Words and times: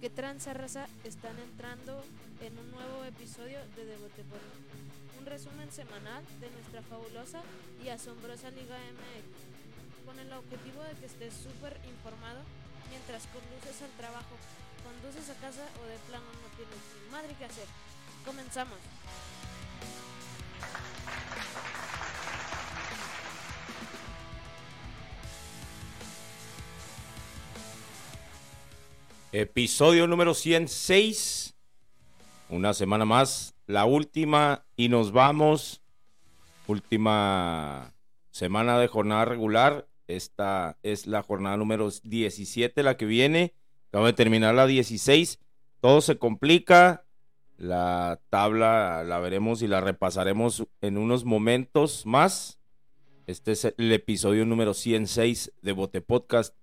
¿Qué 0.00 0.10
tranza 0.10 0.54
raza? 0.54 0.86
Están 1.02 1.36
entrando 1.40 2.04
en 2.40 2.56
un 2.56 2.70
nuevo 2.70 3.02
episodio 3.02 3.58
de 3.74 3.84
Debote 3.84 4.22
por 4.30 4.38
Un 5.18 5.26
resumen 5.26 5.72
semanal 5.72 6.22
de 6.38 6.48
nuestra 6.50 6.82
fabulosa 6.82 7.42
y 7.82 7.88
asombrosa 7.88 8.52
Liga 8.52 8.78
MX. 8.78 10.06
Con 10.06 10.20
el 10.20 10.32
objetivo 10.32 10.84
de 10.84 10.94
que 11.02 11.06
estés 11.06 11.34
súper 11.34 11.74
informado 11.90 12.46
mientras 12.90 13.26
conduces 13.26 13.82
al 13.82 13.90
trabajo, 13.98 14.38
conduces 14.86 15.34
a 15.34 15.40
casa 15.42 15.66
o 15.82 15.90
de 15.90 15.98
plano 16.06 16.30
no 16.30 16.48
tienes 16.54 16.78
ni 16.78 17.10
madre 17.10 17.34
que 17.34 17.46
hacer. 17.50 17.66
Comenzamos. 18.24 18.78
Episodio 29.40 30.08
número 30.08 30.34
106. 30.34 31.54
Una 32.48 32.74
semana 32.74 33.04
más, 33.04 33.54
la 33.68 33.84
última 33.84 34.66
y 34.74 34.88
nos 34.88 35.12
vamos. 35.12 35.80
Última 36.66 37.94
semana 38.32 38.80
de 38.80 38.88
jornada 38.88 39.26
regular. 39.26 39.86
Esta 40.08 40.76
es 40.82 41.06
la 41.06 41.22
jornada 41.22 41.56
número 41.56 41.88
17, 42.02 42.82
la 42.82 42.96
que 42.96 43.06
viene. 43.06 43.54
Acabo 43.90 44.06
de 44.06 44.12
terminar 44.12 44.56
la 44.56 44.66
16. 44.66 45.38
Todo 45.80 46.00
se 46.00 46.18
complica. 46.18 47.04
La 47.58 48.20
tabla 48.30 49.04
la 49.04 49.20
veremos 49.20 49.62
y 49.62 49.68
la 49.68 49.80
repasaremos 49.80 50.66
en 50.80 50.98
unos 50.98 51.24
momentos 51.24 52.06
más. 52.06 52.58
Este 53.28 53.52
es 53.52 53.64
el 53.66 53.92
episodio 53.92 54.44
número 54.44 54.74
106 54.74 55.52
de 55.62 55.70
Bote 55.70 56.00
Podcast. 56.00 56.56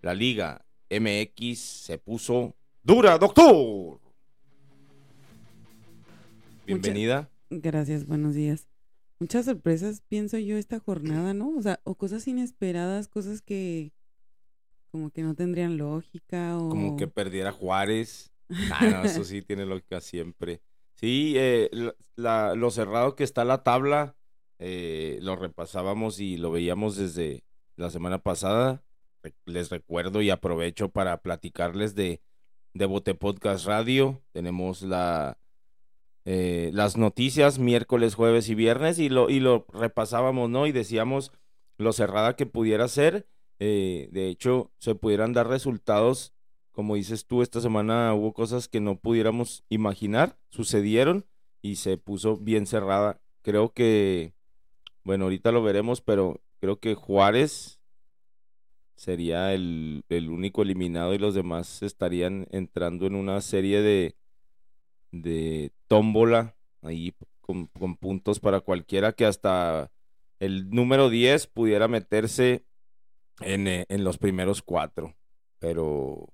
La 0.00 0.14
liga 0.14 0.64
MX 0.90 1.58
se 1.58 1.98
puso 1.98 2.56
dura, 2.82 3.16
doctor. 3.16 4.00
Bienvenida. 6.66 7.30
Gracias, 7.48 8.06
buenos 8.06 8.34
días. 8.34 8.66
Muchas 9.20 9.44
sorpresas, 9.44 10.02
pienso 10.08 10.38
yo, 10.38 10.56
esta 10.56 10.80
jornada, 10.80 11.32
¿no? 11.32 11.56
O 11.56 11.62
sea, 11.62 11.80
o 11.84 11.94
cosas 11.94 12.26
inesperadas, 12.26 13.06
cosas 13.06 13.40
que 13.40 13.92
como 14.90 15.10
que 15.10 15.22
no 15.22 15.34
tendrían 15.34 15.76
lógica 15.76 16.58
o... 16.58 16.70
Como 16.70 16.96
que 16.96 17.06
perdiera 17.06 17.52
Juárez. 17.52 18.32
Ah, 18.72 18.84
no, 18.84 19.04
eso 19.04 19.22
sí 19.22 19.42
tiene 19.42 19.64
lógica 19.64 20.00
siempre. 20.00 20.60
Sí, 20.94 21.34
eh, 21.36 21.70
la, 22.16 22.56
lo 22.56 22.72
cerrado 22.72 23.14
que 23.14 23.22
está 23.22 23.44
la 23.44 23.62
tabla, 23.62 24.16
eh, 24.58 25.20
lo 25.22 25.36
repasábamos 25.36 26.18
y 26.18 26.36
lo 26.36 26.50
veíamos 26.50 26.96
desde 26.96 27.44
la 27.76 27.90
semana 27.90 28.18
pasada 28.18 28.82
les 29.46 29.70
recuerdo 29.70 30.22
y 30.22 30.30
aprovecho 30.30 30.88
para 30.88 31.22
platicarles 31.22 31.94
de, 31.94 32.20
de 32.74 32.86
Bote 32.86 33.14
Podcast 33.14 33.66
Radio. 33.66 34.22
Tenemos 34.32 34.82
la, 34.82 35.38
eh, 36.24 36.70
las 36.72 36.96
noticias 36.96 37.58
miércoles, 37.58 38.14
jueves 38.14 38.48
y 38.48 38.54
viernes 38.54 38.98
y 38.98 39.08
lo, 39.08 39.30
y 39.30 39.40
lo 39.40 39.66
repasábamos, 39.72 40.50
¿no? 40.50 40.66
Y 40.66 40.72
decíamos 40.72 41.32
lo 41.78 41.92
cerrada 41.92 42.36
que 42.36 42.46
pudiera 42.46 42.88
ser. 42.88 43.26
Eh, 43.58 44.08
de 44.12 44.28
hecho, 44.28 44.70
se 44.78 44.94
pudieran 44.94 45.32
dar 45.32 45.48
resultados, 45.48 46.32
como 46.72 46.94
dices 46.94 47.26
tú, 47.26 47.42
esta 47.42 47.60
semana 47.60 48.14
hubo 48.14 48.32
cosas 48.32 48.68
que 48.68 48.80
no 48.80 48.96
pudiéramos 48.96 49.64
imaginar, 49.68 50.38
sucedieron 50.48 51.26
y 51.60 51.76
se 51.76 51.98
puso 51.98 52.36
bien 52.36 52.66
cerrada. 52.66 53.20
Creo 53.42 53.72
que, 53.72 54.34
bueno, 55.04 55.24
ahorita 55.24 55.52
lo 55.52 55.62
veremos, 55.62 56.00
pero 56.00 56.40
creo 56.58 56.78
que 56.78 56.94
Juárez 56.94 57.79
sería 59.00 59.54
el, 59.54 60.04
único 60.10 60.60
eliminado 60.60 61.14
y 61.14 61.18
los 61.18 61.34
demás 61.34 61.82
estarían 61.82 62.46
entrando 62.50 63.06
en 63.06 63.14
una 63.14 63.40
serie 63.40 63.80
de, 63.80 64.14
de 65.10 65.72
tómbola 65.88 66.54
ahí 66.82 67.14
con, 67.40 67.68
puntos 67.96 68.40
para 68.40 68.60
cualquiera 68.60 69.14
que 69.14 69.24
hasta 69.24 69.90
el 70.38 70.68
número 70.68 71.08
10 71.08 71.46
pudiera 71.46 71.88
meterse 71.88 72.66
en, 73.40 73.68
eh, 73.68 73.86
en 73.88 74.04
los 74.04 74.18
primeros 74.18 74.60
cuatro. 74.60 75.16
Pero 75.58 76.28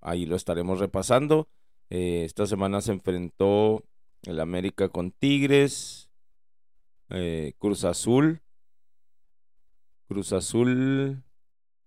ahí 0.00 0.24
lo 0.24 0.36
estaremos 0.36 0.78
repasando. 0.78 1.48
Eh, 1.90 2.22
esta 2.24 2.46
semana 2.46 2.82
se 2.82 2.92
enfrentó 2.92 3.82
el 4.22 4.38
América 4.38 4.90
con 4.90 5.10
Tigres, 5.10 6.08
eh, 7.10 7.54
Cruz 7.58 7.82
Azul. 7.82 8.42
Cruz 10.06 10.32
Azul 10.32 11.24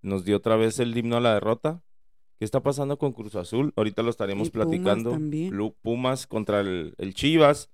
nos 0.05 0.23
dio 0.23 0.37
otra 0.37 0.55
vez 0.55 0.79
el 0.79 0.95
himno 0.95 1.17
a 1.17 1.21
la 1.21 1.33
derrota. 1.33 1.81
¿Qué 2.37 2.45
está 2.45 2.61
pasando 2.61 2.97
con 2.97 3.13
Cruz 3.13 3.35
Azul? 3.35 3.73
Ahorita 3.75 4.03
lo 4.03 4.09
estaremos 4.09 4.49
platicando. 4.49 5.17
Pumas, 5.81 6.27
contra 6.27 6.59
el, 6.61 7.13
Chivas. 7.13 7.69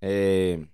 Eh, 0.00 0.66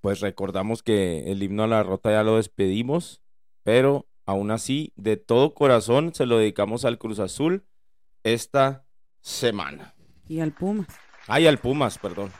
pues 0.00 0.20
recordamos 0.20 0.82
que 0.82 1.30
el 1.30 1.42
himno 1.42 1.62
a 1.62 1.66
la 1.66 1.78
derrota 1.78 2.10
ya 2.10 2.22
lo 2.22 2.36
despedimos, 2.36 3.22
pero 3.62 4.06
aún 4.24 4.50
así, 4.50 4.92
de 4.96 5.16
todo 5.16 5.54
corazón, 5.54 6.14
se 6.14 6.26
lo 6.26 6.38
dedicamos 6.38 6.84
al 6.84 6.98
Cruz 6.98 7.18
Azul 7.18 7.64
esta 8.22 8.86
semana. 9.20 9.94
Y 10.28 10.40
al 10.40 10.52
Pumas. 10.52 10.88
Ah, 11.26 11.40
y 11.40 11.46
al 11.46 11.58
Pumas, 11.58 11.98
perdón. 11.98 12.32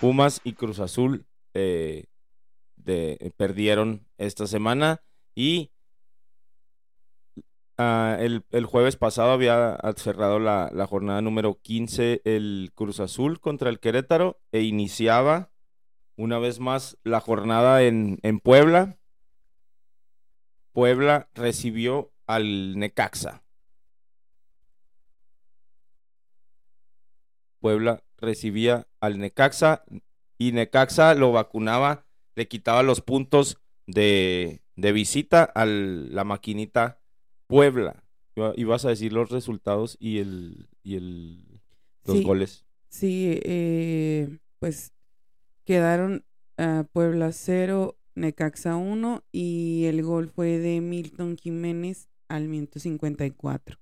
Pumas 0.00 0.40
y 0.42 0.54
Cruz 0.54 0.80
Azul 0.80 1.26
eh, 1.54 2.06
de, 2.76 3.32
perdieron 3.36 4.06
esta 4.16 4.46
semana 4.46 5.02
y 5.34 5.70
Ah, 7.78 8.18
el, 8.20 8.44
jueves 8.66 8.96
pasado 8.96 9.32
había 9.32 9.78
cerrado 9.96 10.38
la, 10.38 10.86
jornada 10.88 11.22
número 11.22 11.58
15 11.60 12.20
el 12.24 12.70
Cruz 12.74 13.00
Azul 13.00 13.40
contra 13.40 13.70
el 13.70 13.80
Querétaro 13.80 14.40
e 14.52 14.60
iniciaba 14.62 15.50
una 16.16 16.38
vez 16.38 16.60
más 16.60 16.98
la 17.02 17.20
jornada 17.20 17.82
en, 17.82 18.18
en 18.22 18.40
Puebla. 18.40 18.98
Puebla 20.72 21.28
recibió 21.34 22.12
al 22.26 22.78
Necaxa. 22.78 23.42
Puebla 27.60 28.02
recibía 28.18 28.86
al 29.00 29.18
Necaxa 29.18 29.84
y 30.36 30.52
Necaxa 30.52 31.14
lo 31.14 31.32
vacunaba, 31.32 32.06
le 32.34 32.48
quitaba 32.48 32.82
los 32.82 33.00
puntos 33.00 33.58
de, 33.86 34.62
de 34.76 34.92
visita 34.92 35.44
a 35.44 35.64
la 35.64 36.24
maquinita 36.24 37.01
Puebla. 37.52 38.04
Y 38.56 38.64
vas 38.64 38.84
a 38.84 38.88
decir 38.88 39.12
los 39.12 39.30
resultados 39.30 39.96
y 40.00 40.18
el, 40.18 40.68
y 40.82 40.96
el 40.96 41.60
los 42.04 42.22
goles. 42.22 42.64
Sí, 42.88 43.40
eh, 43.42 44.38
pues 44.58 44.92
quedaron 45.64 46.24
a 46.56 46.86
Puebla 46.92 47.32
0, 47.32 47.96
Necaxa 48.14 48.76
1 48.76 49.24
y 49.32 49.84
el 49.84 50.02
gol 50.02 50.28
fue 50.28 50.58
de 50.58 50.80
Milton 50.80 51.36
Jiménez 51.36 52.08
al 52.28 52.48
minuto 52.48 52.78
54. 52.78 53.78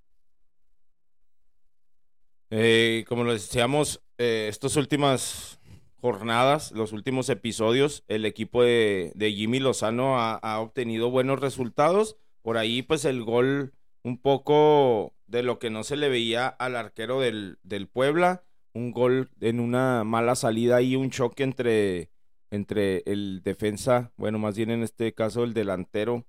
Eh, 2.50 3.04
como 3.08 3.22
lo 3.24 3.32
decíamos, 3.32 4.02
eh, 4.18 4.46
estas 4.48 4.76
últimas 4.76 5.60
jornadas, 6.00 6.72
los 6.72 6.92
últimos 6.92 7.28
episodios, 7.28 8.04
el 8.08 8.24
equipo 8.24 8.62
de, 8.62 9.12
Jimmy 9.36 9.60
Lozano 9.60 10.18
ha, 10.18 10.60
obtenido 10.60 11.10
buenos 11.10 11.40
resultados 11.40 12.16
por 12.42 12.58
ahí 12.58 12.82
pues 12.82 13.04
el 13.04 13.22
gol 13.22 13.72
un 14.02 14.18
poco 14.18 15.14
de 15.26 15.42
lo 15.42 15.58
que 15.58 15.70
no 15.70 15.84
se 15.84 15.96
le 15.96 16.08
veía 16.08 16.48
al 16.48 16.76
arquero 16.76 17.20
del, 17.20 17.58
del 17.62 17.86
Puebla, 17.86 18.44
un 18.72 18.92
gol 18.92 19.30
en 19.40 19.60
una 19.60 20.04
mala 20.04 20.34
salida 20.34 20.82
y 20.82 20.96
un 20.96 21.10
choque 21.10 21.42
entre, 21.42 22.10
entre 22.50 23.02
el 23.06 23.42
defensa, 23.44 24.12
bueno, 24.16 24.38
más 24.38 24.56
bien 24.56 24.70
en 24.70 24.82
este 24.82 25.12
caso 25.14 25.44
el 25.44 25.54
delantero 25.54 26.26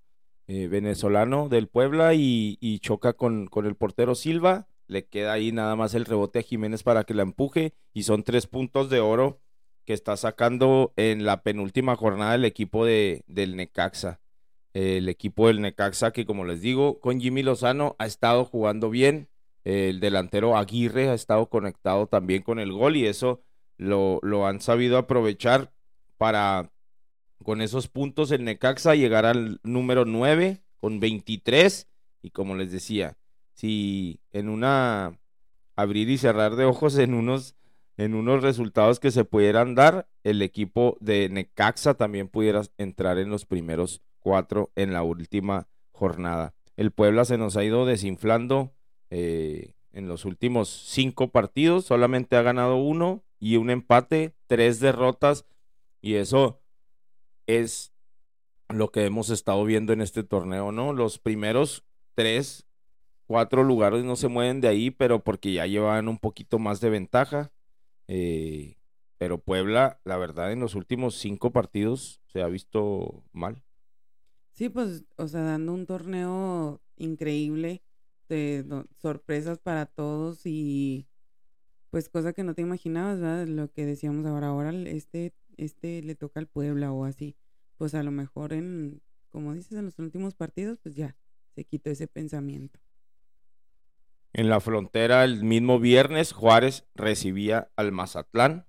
eh, 0.48 0.68
venezolano 0.68 1.50
del 1.50 1.68
Puebla 1.68 2.14
y, 2.14 2.80
choca 2.80 3.14
con, 3.14 3.48
con 3.48 3.66
el 3.66 3.75
portero 3.75 4.16
Silva, 4.16 4.68
le 4.88 5.06
queda 5.07 5.34
ahí 5.34 5.52
nada 5.52 5.75
más 5.75 5.94
el 5.94 6.06
rebote 6.06 6.40
a 6.40 6.44
Jiménez 6.44 6.84
para 6.84 7.04
que 7.04 7.14
la 7.14 7.24
empuje 7.24 7.74
y 7.94 8.04
son 8.04 8.24
tres 8.24 8.48
puntos 8.48 8.90
de 8.90 9.00
oro 9.00 9.40
que 9.86 9.94
está 9.94 10.18
sacando 10.18 10.94
en 10.96 11.25
la 11.25 11.42
penúltima 11.42 11.96
jornada 11.96 12.36
el 12.36 12.46
equipo 12.46 12.86
de, 12.86 13.24
del 13.28 13.56
Necaxa 13.56 14.20
el 14.73 15.09
equipo 15.09 15.47
del 15.47 15.62
Necaxa, 15.62 16.12
que 16.12 16.25
como 16.25 16.45
les 16.45 16.62
digo, 16.62 17.00
con 17.00 17.19
Jimmy 17.19 17.44
Lozano 17.44 17.95
ha 18.00 18.06
estado 18.06 18.45
jugando 18.45 18.89
bien. 18.89 19.29
El 19.63 20.00
delantero 20.00 20.57
Aguirre 20.57 21.09
ha 21.09 21.13
estado 21.13 21.50
conectado 21.50 22.07
también 22.07 22.41
con 22.41 22.59
el 22.59 22.71
gol 22.71 22.95
y 22.95 23.06
eso 23.06 23.44
lo, 23.77 24.47
han 24.47 24.62
sabido 24.62 24.97
aprovechar 24.97 25.71
para 26.18 26.71
con 27.44 27.62
esos 27.62 27.88
puntos 27.88 28.31
el 28.31 28.44
Necaxa 28.44 28.95
llegar 28.95 29.25
al 29.25 29.59
número 29.63 30.06
9 30.06 30.62
con 30.79 31.00
23 31.00 31.88
y 32.21 32.29
como 32.29 32.56
les 32.56 32.71
decía, 32.71 33.18
si 33.53 34.19
en 34.31 34.50
una 34.50 35.19
abrir 35.75 36.09
y 36.09 36.18
cerrar 36.19 36.56
de 36.56 36.65
ojos 36.65 36.97
en 36.97 37.15
unos 37.15 37.56
en 37.97 38.15
unos 38.15 38.41
resultados 38.41 39.00
que 39.00 39.12
se 39.12 39.25
pudieran 39.25 39.75
dar, 39.75 40.07
el 40.23 40.41
equipo 40.41 40.97
de 41.01 41.29
Necaxa 41.29 41.94
también 41.95 42.29
pudiera 42.29 42.63
entrar 42.77 43.19
en 43.19 43.29
los 43.29 43.45
primeros 43.45 44.01
cuatro 44.21 44.71
en 44.75 44.94
la 44.94 45.03
última 45.03 45.68
jornada. 45.91 46.53
El 46.77 46.91
Puebla 46.91 47.25
se 47.25 47.38
nos 47.38 47.57
ha 47.57 47.63
ido 47.63 47.85
desinflando, 47.85 48.73
eh, 49.09 49.75
en 49.94 50.07
los 50.07 50.23
últimos 50.23 50.69
cinco 50.69 51.27
partidos, 51.29 51.85
solamente 51.85 52.38
ha 52.38 52.41
ganado 52.41 52.77
uno 52.77 53.23
y 53.39 53.57
un 53.57 53.69
empate, 53.69 54.33
tres 54.47 54.79
derrotas, 54.79 55.45
y 56.01 56.15
eso 56.15 56.62
es 57.45 57.91
lo 58.69 58.91
que 58.91 59.06
hemos 59.06 59.29
estado 59.29 59.63
viendo 59.65 59.94
en 59.94 60.01
este 60.01 60.23
torneo, 60.23 60.71
¿no? 60.71 60.94
Los 60.94 61.19
primeros 61.19 61.83
tres, 62.15 62.65
cuatro 63.25 63.63
lugares 63.63 64.03
no 64.03 64.15
se 64.15 64.29
mueven 64.29 64.62
de 64.62 64.69
ahí, 64.69 64.91
pero 64.91 65.23
porque 65.23 65.53
ya 65.53 65.65
llevan 65.65 66.07
un 66.07 66.18
poquito 66.18 66.59
más 66.59 66.79
de 66.79 66.89
ventaja. 66.89 67.51
Eh, 68.07 68.77
pero 69.18 69.38
Puebla, 69.38 70.00
la 70.03 70.18
verdad, 70.18 70.51
en 70.51 70.59
los 70.59 70.75
últimos 70.75 71.15
cinco 71.15 71.51
partidos 71.51 72.21
se 72.25 72.41
ha 72.41 72.47
visto 72.47 73.23
mal. 73.31 73.62
Sí, 74.62 74.69
pues, 74.69 75.06
o 75.16 75.28
sea, 75.28 75.42
dando 75.42 75.74
un 75.74 75.88
torneo 75.88 76.84
increíble, 76.96 77.81
de 78.30 78.63
sorpresas 79.02 79.58
para 79.58 79.88
todos 79.88 80.46
y 80.46 81.08
pues 81.90 82.10
cosa 82.10 82.31
que 82.31 82.44
no 82.44 82.54
te 82.54 82.62
imaginabas, 82.62 83.19
¿verdad? 83.19 83.48
Lo 83.48 83.72
que 83.72 83.88
decíamos 83.88 84.24
ahora, 84.28 84.50
ahora 84.50 84.72
este, 84.72 85.34
este 85.58 86.04
le 86.04 86.13
toca 86.13 86.40
al 86.40 86.46
Puebla 86.46 86.92
o 86.92 87.06
así. 87.06 87.36
Pues 87.80 87.96
a 87.96 88.04
lo 88.04 88.12
mejor 88.12 88.54
en, 88.54 89.02
como 89.30 89.56
dices, 89.56 89.72
en 89.72 89.86
los 89.86 89.98
últimos 89.98 90.36
partidos, 90.36 90.78
pues 90.78 90.94
ya 90.94 91.18
se 91.56 91.64
quitó 91.64 91.90
ese 91.90 92.07
pensamiento. 92.07 92.80
En 94.31 94.48
la 94.48 94.60
frontera, 94.60 95.24
el 95.24 95.44
mismo 95.44 95.80
viernes, 95.80 96.34
Juárez 96.34 96.86
recibía 96.94 97.72
al 97.75 97.92
Mazatlán. 97.92 98.68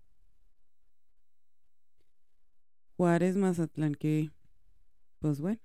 Juárez, 2.97 3.37
Mazatlán, 3.37 3.95
que, 3.95 4.31
pues 5.19 5.39
bueno, 5.43 5.61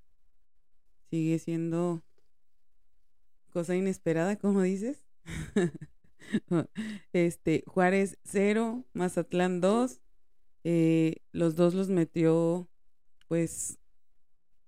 sigue 1.09 1.39
siendo 1.39 2.01
cosa 3.51 3.75
inesperada, 3.75 4.35
como 4.35 4.61
dices. 4.61 5.03
este, 7.13 7.63
Juárez 7.67 8.17
0, 8.23 8.85
Mazatlán 8.93 9.61
2. 9.61 10.01
Eh, 10.63 11.17
los 11.31 11.55
dos 11.55 11.73
los 11.73 11.89
metió, 11.89 12.69
pues, 13.27 13.79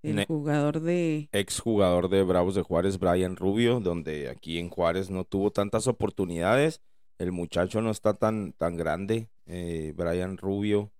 el 0.01 0.25
jugador 0.25 0.79
de... 0.79 1.29
Ex 1.33 1.59
jugador 1.59 2.09
de 2.09 2.23
Bravos 2.23 2.55
de 2.55 2.61
Juárez, 2.61 2.99
Brian 2.99 3.35
Rubio, 3.35 3.79
donde 3.79 4.29
aquí 4.29 4.57
en 4.57 4.69
Juárez 4.69 5.09
no 5.09 5.25
tuvo 5.25 5.51
tantas 5.51 5.87
oportunidades. 5.87 6.81
El 7.17 7.33
muchacho 7.33 7.81
no 7.81 7.91
está 7.91 8.13
tan, 8.13 8.53
tan 8.53 8.77
grande, 8.77 9.29
eh, 9.45 9.93
Brian 9.95 10.37
Rubio. 10.37 10.91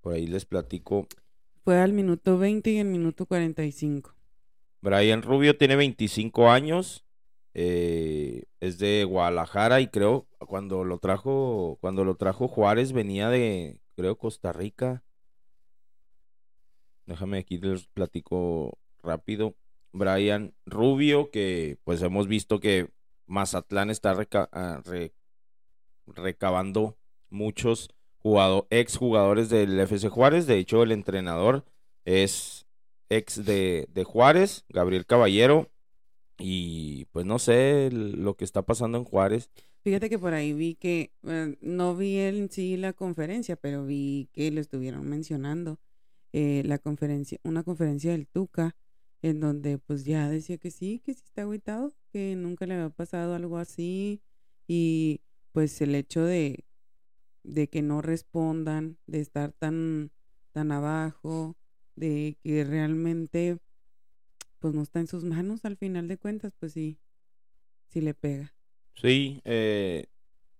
Por 0.00 0.14
ahí 0.14 0.26
les 0.26 0.44
platico. 0.46 1.06
Fue 1.62 1.78
al 1.78 1.92
minuto 1.92 2.38
20 2.38 2.70
y 2.70 2.78
al 2.80 2.86
minuto 2.86 3.26
45. 3.26 4.17
Brian 4.80 5.22
Rubio 5.22 5.56
tiene 5.56 5.76
25 5.76 6.50
años, 6.50 7.04
eh, 7.54 8.44
es 8.60 8.78
de 8.78 9.04
Guadalajara 9.04 9.80
y 9.80 9.88
creo 9.88 10.28
cuando 10.38 10.84
lo 10.84 10.98
trajo 10.98 11.78
cuando 11.80 12.04
lo 12.04 12.16
trajo 12.16 12.46
Juárez 12.46 12.92
venía 12.92 13.28
de 13.30 13.80
creo 13.96 14.16
Costa 14.16 14.52
Rica. 14.52 15.02
Déjame 17.06 17.38
aquí 17.38 17.58
les 17.58 17.86
platico 17.86 18.78
rápido. 19.02 19.56
Brian 19.92 20.54
Rubio 20.66 21.30
que 21.30 21.78
pues 21.84 22.02
hemos 22.02 22.28
visto 22.28 22.60
que 22.60 22.90
Mazatlán 23.26 23.90
está 23.90 24.16
ah, 24.52 24.82
recabando 26.06 26.96
muchos 27.30 27.88
ex 28.70 28.96
jugadores 28.96 29.48
del 29.48 29.78
FC 29.80 30.08
Juárez. 30.08 30.46
De 30.46 30.58
hecho, 30.58 30.82
el 30.82 30.92
entrenador 30.92 31.64
es 32.04 32.57
ex 33.08 33.44
de, 33.44 34.04
Juárez, 34.06 34.64
Gabriel 34.68 35.06
Caballero. 35.06 35.70
Y 36.38 37.06
pues 37.06 37.26
no 37.26 37.38
sé 37.38 37.90
lo 37.90 38.36
que 38.36 38.44
está 38.44 38.62
pasando 38.62 38.98
en 38.98 39.04
Juárez. 39.04 39.50
Fíjate 39.82 40.08
que 40.08 40.18
por 40.18 40.34
ahí 40.34 40.52
vi 40.52 40.74
que, 40.74 41.12
eh, 41.24 41.56
no 41.60 41.96
vi 41.96 42.18
en 42.18 42.50
sí 42.50 42.76
la 42.76 42.92
conferencia, 42.92 43.56
pero 43.56 43.84
vi 43.84 44.28
que 44.32 44.50
lo 44.50 44.60
estuvieron 44.60 45.08
mencionando. 45.08 45.80
Eh, 46.32 46.62
la 46.64 46.78
conferencia, 46.78 47.40
una 47.42 47.62
conferencia 47.62 48.12
del 48.12 48.28
Tuca, 48.28 48.76
en 49.22 49.40
donde 49.40 49.78
pues 49.78 50.04
ya 50.04 50.28
decía 50.28 50.58
que 50.58 50.70
sí, 50.70 51.00
que 51.04 51.14
sí 51.14 51.22
está 51.24 51.42
agüitado, 51.42 51.92
que 52.12 52.36
nunca 52.36 52.66
le 52.66 52.74
había 52.74 52.90
pasado 52.90 53.34
algo 53.34 53.56
así. 53.58 54.22
Y 54.66 55.22
pues 55.52 55.80
el 55.80 55.94
hecho 55.94 56.24
de, 56.24 56.64
de 57.42 57.68
que 57.68 57.82
no 57.82 58.02
respondan, 58.02 58.98
de 59.06 59.20
estar 59.20 59.52
tan, 59.52 60.12
tan 60.52 60.70
abajo, 60.70 61.56
de 61.98 62.36
que 62.42 62.64
realmente 62.64 63.58
pues 64.58 64.74
no 64.74 64.82
está 64.82 65.00
en 65.00 65.06
sus 65.06 65.24
manos 65.24 65.64
al 65.64 65.76
final 65.76 66.08
de 66.08 66.18
cuentas, 66.18 66.52
pues 66.58 66.72
sí, 66.72 66.98
sí 67.88 68.00
le 68.00 68.14
pega. 68.14 68.54
Sí, 68.94 69.40
eh, 69.44 70.06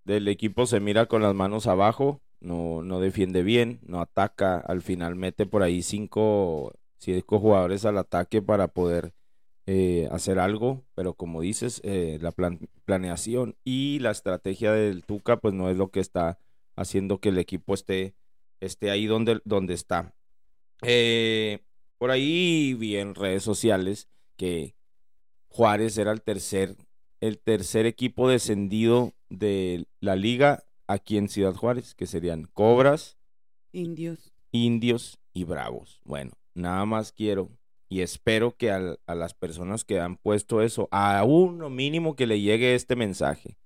del 0.04 0.28
equipo 0.28 0.66
se 0.66 0.80
mira 0.80 1.06
con 1.06 1.22
las 1.22 1.34
manos 1.34 1.66
abajo, 1.66 2.20
no, 2.40 2.82
no 2.82 3.00
defiende 3.00 3.42
bien, 3.42 3.80
no 3.82 4.00
ataca, 4.00 4.58
al 4.58 4.82
final 4.82 5.16
mete 5.16 5.46
por 5.46 5.62
ahí 5.62 5.82
cinco, 5.82 6.72
cinco 6.98 7.40
jugadores 7.40 7.84
al 7.84 7.98
ataque 7.98 8.40
para 8.40 8.68
poder 8.68 9.12
eh, 9.66 10.08
hacer 10.12 10.38
algo, 10.38 10.84
pero 10.94 11.14
como 11.14 11.40
dices, 11.40 11.80
eh, 11.84 12.18
la 12.22 12.32
planeación 12.84 13.56
y 13.64 13.98
la 13.98 14.12
estrategia 14.12 14.72
del 14.72 15.04
Tuca 15.04 15.38
pues 15.38 15.52
no 15.52 15.68
es 15.68 15.76
lo 15.76 15.90
que 15.90 16.00
está 16.00 16.38
haciendo 16.76 17.18
que 17.18 17.30
el 17.30 17.38
equipo 17.38 17.74
esté, 17.74 18.14
esté 18.60 18.90
ahí 18.90 19.06
donde, 19.06 19.40
donde 19.44 19.74
está. 19.74 20.14
Eh, 20.82 21.60
por 21.98 22.10
ahí 22.10 22.74
vi 22.74 22.96
en 22.96 23.14
redes 23.14 23.42
sociales 23.42 24.08
que 24.36 24.74
Juárez 25.48 25.98
era 25.98 26.12
el 26.12 26.22
tercer, 26.22 26.76
el 27.20 27.38
tercer 27.38 27.86
equipo 27.86 28.28
descendido 28.28 29.14
de 29.28 29.86
la 30.00 30.16
liga 30.16 30.64
aquí 30.86 31.18
en 31.18 31.28
Ciudad 31.28 31.54
Juárez, 31.54 31.94
que 31.94 32.06
serían 32.06 32.44
Cobras, 32.52 33.18
Indios, 33.72 34.32
Indios 34.52 35.18
y 35.32 35.44
Bravos. 35.44 36.00
Bueno, 36.04 36.32
nada 36.54 36.84
más 36.86 37.12
quiero 37.12 37.50
y 37.88 38.02
espero 38.02 38.56
que 38.56 38.70
a 38.70 39.14
las 39.14 39.34
personas 39.34 39.84
que 39.84 39.98
han 39.98 40.16
puesto 40.16 40.60
eso, 40.62 40.88
a 40.90 41.24
uno 41.24 41.70
mínimo 41.70 42.16
que 42.16 42.26
le 42.26 42.40
llegue 42.40 42.74
este 42.74 42.96
mensaje. 42.96 43.56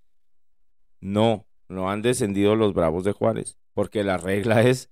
No, 1.00 1.46
no 1.68 1.90
han 1.90 2.02
descendido 2.02 2.54
los 2.54 2.72
Bravos 2.72 3.02
de 3.02 3.12
Juárez, 3.12 3.58
porque 3.74 4.04
la 4.04 4.18
regla 4.18 4.62
es 4.68 4.90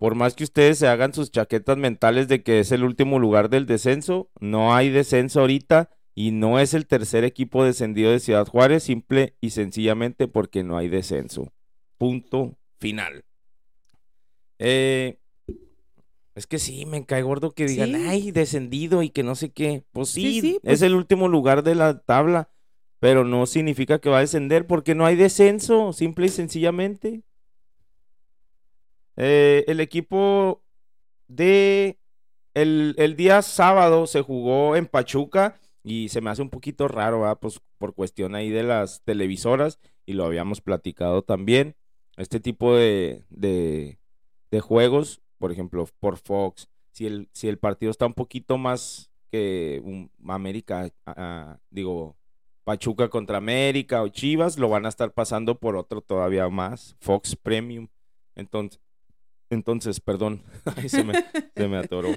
por 0.00 0.14
más 0.14 0.34
que 0.34 0.44
ustedes 0.44 0.78
se 0.78 0.88
hagan 0.88 1.12
sus 1.12 1.30
chaquetas 1.30 1.76
mentales 1.76 2.26
de 2.26 2.42
que 2.42 2.58
es 2.58 2.72
el 2.72 2.84
último 2.84 3.18
lugar 3.18 3.50
del 3.50 3.66
descenso, 3.66 4.30
no 4.40 4.74
hay 4.74 4.88
descenso 4.88 5.40
ahorita 5.40 5.90
y 6.14 6.30
no 6.30 6.58
es 6.58 6.72
el 6.72 6.86
tercer 6.86 7.22
equipo 7.22 7.64
descendido 7.64 8.10
de 8.10 8.18
Ciudad 8.18 8.46
Juárez, 8.46 8.82
simple 8.82 9.36
y 9.42 9.50
sencillamente 9.50 10.26
porque 10.26 10.64
no 10.64 10.78
hay 10.78 10.88
descenso. 10.88 11.52
Punto 11.98 12.56
final. 12.78 13.26
Eh, 14.58 15.18
es 16.34 16.46
que 16.46 16.58
sí, 16.58 16.86
me 16.86 17.04
cae 17.04 17.20
gordo 17.20 17.50
que 17.50 17.66
digan, 17.66 17.94
ay, 17.94 18.30
descendido 18.30 19.02
y 19.02 19.10
que 19.10 19.22
no 19.22 19.34
sé 19.34 19.50
qué. 19.52 19.84
Pues 19.92 20.08
sí, 20.08 20.38
es 20.38 20.60
pues 20.62 20.80
el 20.80 20.94
último 20.94 21.28
lugar 21.28 21.62
de 21.62 21.74
la 21.74 22.00
tabla, 22.00 22.48
pero 23.00 23.26
no 23.26 23.44
significa 23.44 23.98
que 23.98 24.08
va 24.08 24.16
a 24.16 24.22
descender 24.22 24.66
porque 24.66 24.94
no 24.94 25.04
hay 25.04 25.16
descenso, 25.16 25.92
simple 25.92 26.24
y 26.24 26.30
sencillamente. 26.30 27.22
Eh, 29.16 29.64
el 29.66 29.80
equipo 29.80 30.62
de 31.28 31.98
el, 32.54 33.14
día 33.16 33.42
sábado 33.42 34.06
se 34.06 34.22
jugó 34.22 34.76
en 34.76 34.86
Pachuca 34.86 35.60
y 35.82 36.08
se 36.08 36.20
me 36.20 36.30
hace 36.30 36.42
un 36.42 36.50
poquito 36.50 36.88
raro, 36.88 37.38
pues 37.40 37.60
por 37.78 37.94
cuestión 37.94 38.34
ahí 38.34 38.50
de 38.50 38.62
las 38.62 39.02
televisoras 39.02 39.78
y 40.06 40.14
lo 40.14 40.24
habíamos 40.24 40.60
platicado 40.60 41.22
también. 41.22 41.76
Este 42.16 42.40
tipo 42.40 42.74
de, 42.76 43.24
de, 43.30 44.60
juegos, 44.60 45.22
por 45.38 45.52
ejemplo, 45.52 45.88
por 46.00 46.18
Fox, 46.18 46.68
si 46.92 47.06
el, 47.06 47.28
si 47.32 47.48
el 47.48 47.58
partido 47.58 47.90
está 47.90 48.06
un 48.06 48.14
poquito 48.14 48.58
más 48.58 49.10
que 49.30 49.80
un, 49.84 50.10
América, 50.28 50.90
digo, 51.70 52.16
Pachuca 52.64 53.08
contra 53.08 53.38
América 53.38 54.02
o 54.02 54.08
Chivas, 54.08 54.58
lo 54.58 54.68
van 54.68 54.86
a 54.86 54.90
estar 54.90 55.12
pasando 55.12 55.58
por 55.58 55.76
otro 55.76 56.02
todavía 56.02 56.48
más, 56.48 56.96
Fox 57.00 57.36
Premium. 57.36 57.88
Entonces, 58.34 58.80
entonces, 59.50 60.00
perdón, 60.00 60.42
se, 60.86 61.04
me, 61.68 61.76
atoró. 61.76 62.10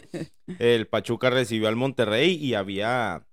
El 0.60 0.88
Pachuca 0.88 1.30
recibió 1.30 1.68
al 1.68 1.76
Monterrey 1.76 2.36
y 2.36 2.54
había, 2.54 3.28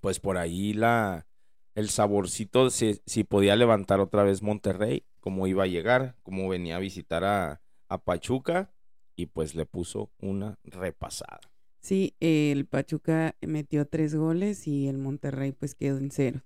pues 0.00 0.18
por 0.18 0.38
ahí 0.38 0.72
la, 0.72 1.26
el 1.74 1.90
saborcito 1.90 2.70
si, 2.70 3.00
si 3.06 3.24
podía 3.24 3.54
levantar 3.54 4.00
otra 4.00 4.24
vez 4.24 4.42
Monterrey, 4.42 5.04
cómo 5.20 5.46
iba 5.46 5.64
a 5.64 5.68
llegar, 5.68 6.16
cómo 6.22 6.48
venía 6.48 6.76
a 6.76 6.80
visitar 6.80 7.24
a, 7.24 7.60
a 7.88 7.98
Pachuca 7.98 8.72
y 9.14 9.26
pues 9.26 9.54
le 9.54 9.66
puso 9.66 10.10
una 10.18 10.58
repasada. 10.64 11.40
Sí, 11.80 12.14
el 12.20 12.66
Pachuca 12.66 13.36
metió 13.40 13.86
tres 13.86 14.14
goles 14.14 14.66
y 14.66 14.88
el 14.88 14.98
Monterrey 14.98 15.52
pues 15.52 15.74
quedó 15.74 15.98
en 15.98 16.10
cero. 16.10 16.42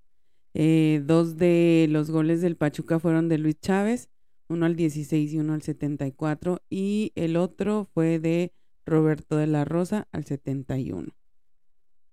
Eh, 0.55 1.03
dos 1.05 1.37
de 1.37 1.87
los 1.89 2.11
goles 2.11 2.43
del 2.43 2.57
Pachuca 2.57 2.99
fueron 2.99 3.29
de 3.29 3.39
Luis 3.39 3.59
Chávez 3.59 4.11
uno 4.53 4.67
al 4.67 4.77
16 4.77 5.33
y 5.33 5.39
uno 5.39 5.55
al 5.55 5.63
74, 5.63 6.61
y 6.71 7.13
el 7.15 7.37
otro 7.37 7.89
fue 7.95 8.19
de 8.19 8.53
Roberto 8.85 9.37
de 9.37 9.47
la 9.47 9.65
Rosa 9.65 10.09
al 10.13 10.25
71. 10.25 11.09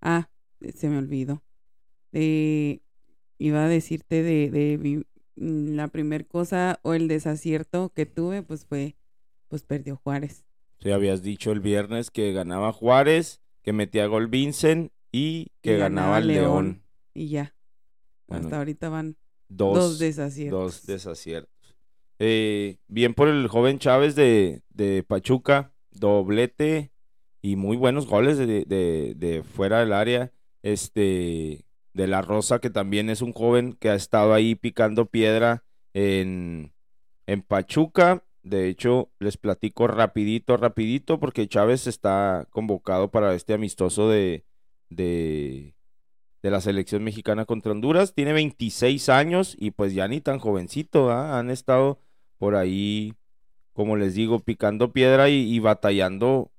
Ah, 0.00 0.30
se 0.74 0.88
me 0.88 0.98
olvidó. 0.98 1.42
Eh, 2.12 2.80
iba 3.38 3.64
a 3.64 3.68
decirte 3.68 4.22
de, 4.22 4.50
de 4.50 5.04
mm, 5.36 5.74
la 5.74 5.88
primer 5.88 6.26
cosa 6.26 6.80
o 6.82 6.94
el 6.94 7.08
desacierto 7.08 7.90
que 7.94 8.06
tuve, 8.06 8.42
pues 8.42 8.64
fue, 8.64 8.96
pues 9.48 9.62
perdió 9.62 9.96
Juárez. 9.96 10.44
Sí, 10.80 10.90
habías 10.90 11.22
dicho 11.22 11.52
el 11.52 11.60
viernes 11.60 12.10
que 12.10 12.32
ganaba 12.32 12.72
Juárez, 12.72 13.40
que 13.62 13.72
metía 13.72 14.06
gol 14.06 14.28
Vincent 14.28 14.92
y 15.12 15.48
que 15.60 15.74
Y 15.74 15.78
ganaba 15.78 16.18
ganaba 16.18 16.20
León. 16.20 16.64
León. 16.64 16.82
Y 17.14 17.28
ya. 17.28 17.54
Bueno, 18.26 18.44
Hasta 18.44 18.58
ahorita 18.58 18.88
van 18.88 19.16
Dos, 19.48 19.74
dos, 19.74 19.98
desaciertos. 19.98 20.60
dos 20.60 20.86
desaciertos. 20.86 21.50
Eh, 22.22 22.76
bien 22.86 23.14
por 23.14 23.28
el 23.28 23.48
joven 23.48 23.78
Chávez 23.78 24.14
de, 24.14 24.62
de 24.68 25.02
Pachuca, 25.02 25.72
doblete 25.90 26.92
y 27.42 27.56
muy 27.56 27.76
buenos 27.78 28.06
goles 28.06 28.36
de, 28.38 28.46
de- 28.66 29.42
fuera 29.42 29.80
del 29.80 29.92
área. 29.94 30.32
Este, 30.62 31.64
de 31.94 32.06
la 32.06 32.20
Rosa, 32.22 32.60
que 32.60 32.68
también 32.70 33.08
es 33.10 33.22
un 33.22 33.32
joven 33.32 33.72
que 33.72 33.88
ha 33.90 33.94
estado 33.94 34.34
ahí 34.34 34.54
picando 34.54 35.06
piedra 35.06 35.64
en, 35.94 36.72
en 37.26 37.42
Pachuca. 37.42 38.24
De 38.42 38.68
hecho, 38.68 39.10
les 39.18 39.36
platico 39.38 39.86
rapidito, 39.86 40.56
rapidito, 40.58 41.18
porque 41.20 41.48
Chávez 41.48 41.86
está 41.86 42.46
convocado 42.50 43.10
para 43.10 43.34
este 43.34 43.54
amistoso 43.54 44.08
de, 44.10 44.44
de, 44.90 45.74
de 46.42 46.50
la 46.50 46.60
selección 46.60 47.04
mexicana 47.04 47.44
contra 47.44 47.72
Honduras. 47.72 48.14
Tiene 48.14 48.32
26 48.32 49.08
años 49.08 49.56
y 49.58 49.72
pues 49.72 49.94
ya 49.94 50.08
ni 50.08 50.20
tan 50.20 50.38
jovencito, 50.38 51.10
¿ah? 51.10 51.38
Han 51.38 51.50
estado 51.50 52.00
por 52.40 52.56
ahí, 52.56 53.12
como 53.74 53.98
les 53.98 54.14
digo, 54.14 54.40
picando 54.40 54.94
piedra 54.94 55.28
y, 55.28 55.58
batallando 55.58 56.50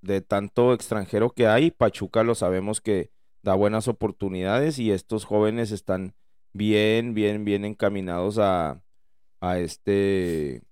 de 0.00 0.20
tanto 0.20 0.72
extranjero 0.72 1.30
que 1.30 1.48
hay. 1.48 1.72
Pachuca 1.72 2.22
lo 2.22 2.36
sabemos 2.36 2.80
que 2.80 3.10
da 3.42 3.54
buenas 3.54 3.88
oportunidades 3.88 4.78
y 4.78 4.92
estos 4.92 5.24
jóvenes 5.24 5.72
están 5.72 6.14
bien, 6.52 7.14
bien, 7.14 7.44
bien 7.44 7.64
encaminados 7.64 8.38
a, 8.38 8.80
a 9.40 9.58
este 9.58 10.62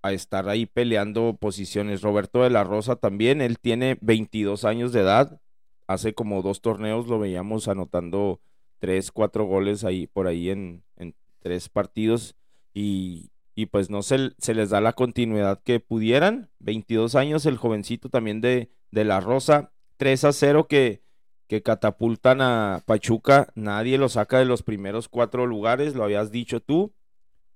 a 0.00 0.12
estar 0.12 0.48
ahí 0.48 0.64
peleando 0.64 1.36
posiciones. 1.36 2.00
Roberto 2.00 2.42
de 2.42 2.48
la 2.48 2.64
Rosa 2.64 2.96
también, 2.96 3.42
él 3.42 3.58
tiene 3.58 3.98
22 4.00 4.64
años 4.64 4.94
de 4.94 5.00
edad. 5.00 5.42
Hace 5.86 6.14
como 6.14 6.40
dos 6.40 6.62
torneos 6.62 7.06
lo 7.06 7.18
veíamos 7.18 7.68
anotando 7.68 8.40
tres, 8.78 9.12
cuatro 9.12 9.44
goles 9.44 9.84
ahí 9.84 10.06
por 10.06 10.26
ahí 10.26 10.48
en, 10.48 10.84
en 10.96 11.14
tres 11.40 11.68
partidos 11.68 12.34
y, 12.78 13.66
pues 13.70 13.88
no 13.88 14.02
se, 14.02 14.32
se 14.38 14.52
les 14.54 14.68
da 14.70 14.80
la 14.82 14.92
continuidad 14.92 15.62
que 15.62 15.80
pudieran. 15.80 16.50
22 16.58 17.14
años 17.14 17.46
el 17.46 17.56
jovencito 17.56 18.10
también 18.10 18.40
de, 18.42 18.70
de 18.90 19.04
la 19.04 19.20
Rosa, 19.20 19.72
3 19.96 20.24
a 20.24 20.32
0 20.32 20.66
que, 20.68 21.02
que 21.46 21.62
catapultan 21.62 22.42
a 22.42 22.82
Pachuca. 22.86 23.50
Nadie 23.54 23.96
lo 23.96 24.10
saca 24.10 24.38
de 24.38 24.44
los 24.44 24.62
primeros 24.62 25.08
cuatro 25.08 25.46
lugares, 25.46 25.94
lo 25.94 26.04
habías 26.04 26.30
dicho 26.30 26.60
tú. 26.60 26.92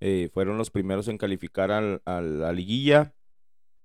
Eh, 0.01 0.31
fueron 0.33 0.57
los 0.57 0.71
primeros 0.71 1.09
en 1.09 1.19
calificar 1.19 1.71
al- 1.71 2.01
a 2.07 2.23
la 2.23 2.53
liguilla 2.53 3.15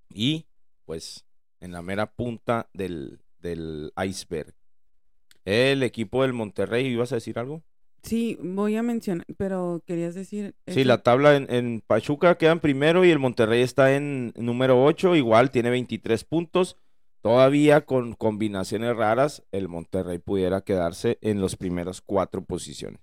y 0.10 0.48
pues 0.86 1.26
en 1.60 1.74
la 1.74 1.82
mera 1.82 2.14
punta 2.14 2.70
del, 2.74 3.20
del 3.40 3.92
iceberg. 4.08 4.54
El 5.44 5.84
equipo 5.84 6.22
del 6.22 6.32
Monterrey, 6.32 6.88
¿ibas 6.88 7.12
a 7.12 7.16
decir 7.16 7.38
algo? 7.38 7.62
Sí, 8.06 8.38
voy 8.40 8.76
a 8.76 8.84
mencionar, 8.84 9.26
pero 9.36 9.82
querías 9.86 10.14
decir... 10.14 10.56
Sí, 10.68 10.84
la 10.84 11.02
tabla 11.02 11.36
en, 11.36 11.52
en 11.52 11.82
Pachuca 11.82 12.38
quedan 12.38 12.60
primero 12.60 13.04
y 13.04 13.10
el 13.10 13.18
Monterrey 13.18 13.62
está 13.62 13.96
en 13.96 14.32
número 14.36 14.84
8, 14.84 15.16
igual 15.16 15.50
tiene 15.50 15.72
23 15.72 16.24
puntos. 16.24 16.78
Todavía 17.22 17.88
con 17.88 18.14
combinaciones 18.14 18.96
raras, 18.96 19.44
el 19.52 19.68
Monterrey 19.68 20.20
pudiera 20.20 20.62
quedarse 20.62 21.18
en 21.22 21.42
los 21.42 21.56
primeros 21.56 22.02
cuatro 22.02 22.46
posiciones. 22.46 23.02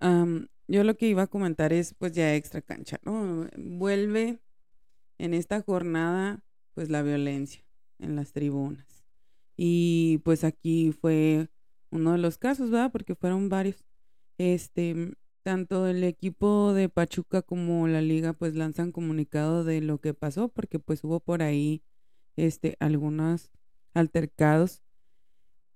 Am, 0.00 0.48
yo 0.68 0.84
lo 0.84 0.94
que 0.98 1.08
iba 1.08 1.22
a 1.22 1.26
comentar 1.26 1.72
es 1.72 1.94
pues 1.94 2.12
ya 2.12 2.34
extra 2.34 2.60
cancha, 2.60 3.00
¿no? 3.02 3.48
Vuelve 3.56 4.40
en 5.16 5.32
esta 5.32 5.62
jornada 5.62 6.44
pues 6.74 6.90
la 6.90 7.00
violencia 7.00 7.64
en 7.98 8.16
las 8.16 8.32
tribunas. 8.32 9.06
Y 9.56 10.18
pues 10.18 10.44
aquí 10.44 10.92
fue 10.92 11.48
uno 11.90 12.12
de 12.12 12.18
los 12.18 12.36
casos, 12.36 12.70
¿verdad? 12.70 12.92
Porque 12.92 13.14
fueron 13.14 13.48
varios. 13.48 13.82
Este, 14.40 15.12
tanto 15.42 15.86
el 15.86 16.02
equipo 16.02 16.72
de 16.72 16.88
Pachuca 16.88 17.42
como 17.42 17.86
la 17.88 18.00
liga 18.00 18.32
pues 18.32 18.54
lanzan 18.54 18.90
comunicado 18.90 19.64
de 19.64 19.82
lo 19.82 20.00
que 20.00 20.14
pasó 20.14 20.48
porque 20.48 20.78
pues 20.78 21.04
hubo 21.04 21.20
por 21.20 21.42
ahí 21.42 21.82
este 22.36 22.74
algunos 22.80 23.50
altercados 23.92 24.82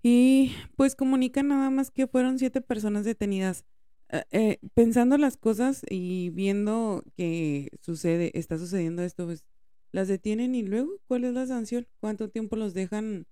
y 0.02 0.54
pues 0.76 0.97
comunican 0.97 1.49
nada 1.49 1.68
más 1.68 1.90
que 1.90 2.06
fueron 2.06 2.38
siete 2.38 2.62
personas 2.62 3.04
detenidas 3.04 3.66
eh, 4.09 4.25
eh, 4.30 4.59
pensando 4.73 5.18
las 5.18 5.37
cosas 5.37 5.83
y 5.90 6.30
viendo 6.30 7.04
que 7.18 7.68
sucede, 7.83 8.30
está 8.33 8.56
sucediendo 8.56 9.02
esto, 9.02 9.26
pues 9.26 9.44
las 9.92 10.09
detienen 10.09 10.54
y 10.54 10.62
luego, 10.62 11.00
¿cuál 11.06 11.25
es 11.25 11.35
la 11.35 11.47
sanción? 11.47 11.87
¿Cuánto 12.00 12.30
tiempo 12.30 12.56
los 12.56 12.73
dejan 12.73 13.26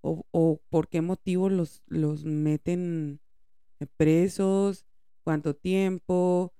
o, 0.00 0.24
o 0.30 0.60
por 0.68 0.88
qué 0.88 1.00
motivo 1.00 1.48
los, 1.48 1.82
los 1.88 2.24
meten 2.24 3.18
presos? 3.96 4.86
¿Cuánto 5.22 5.54
tiempo? 5.54 6.54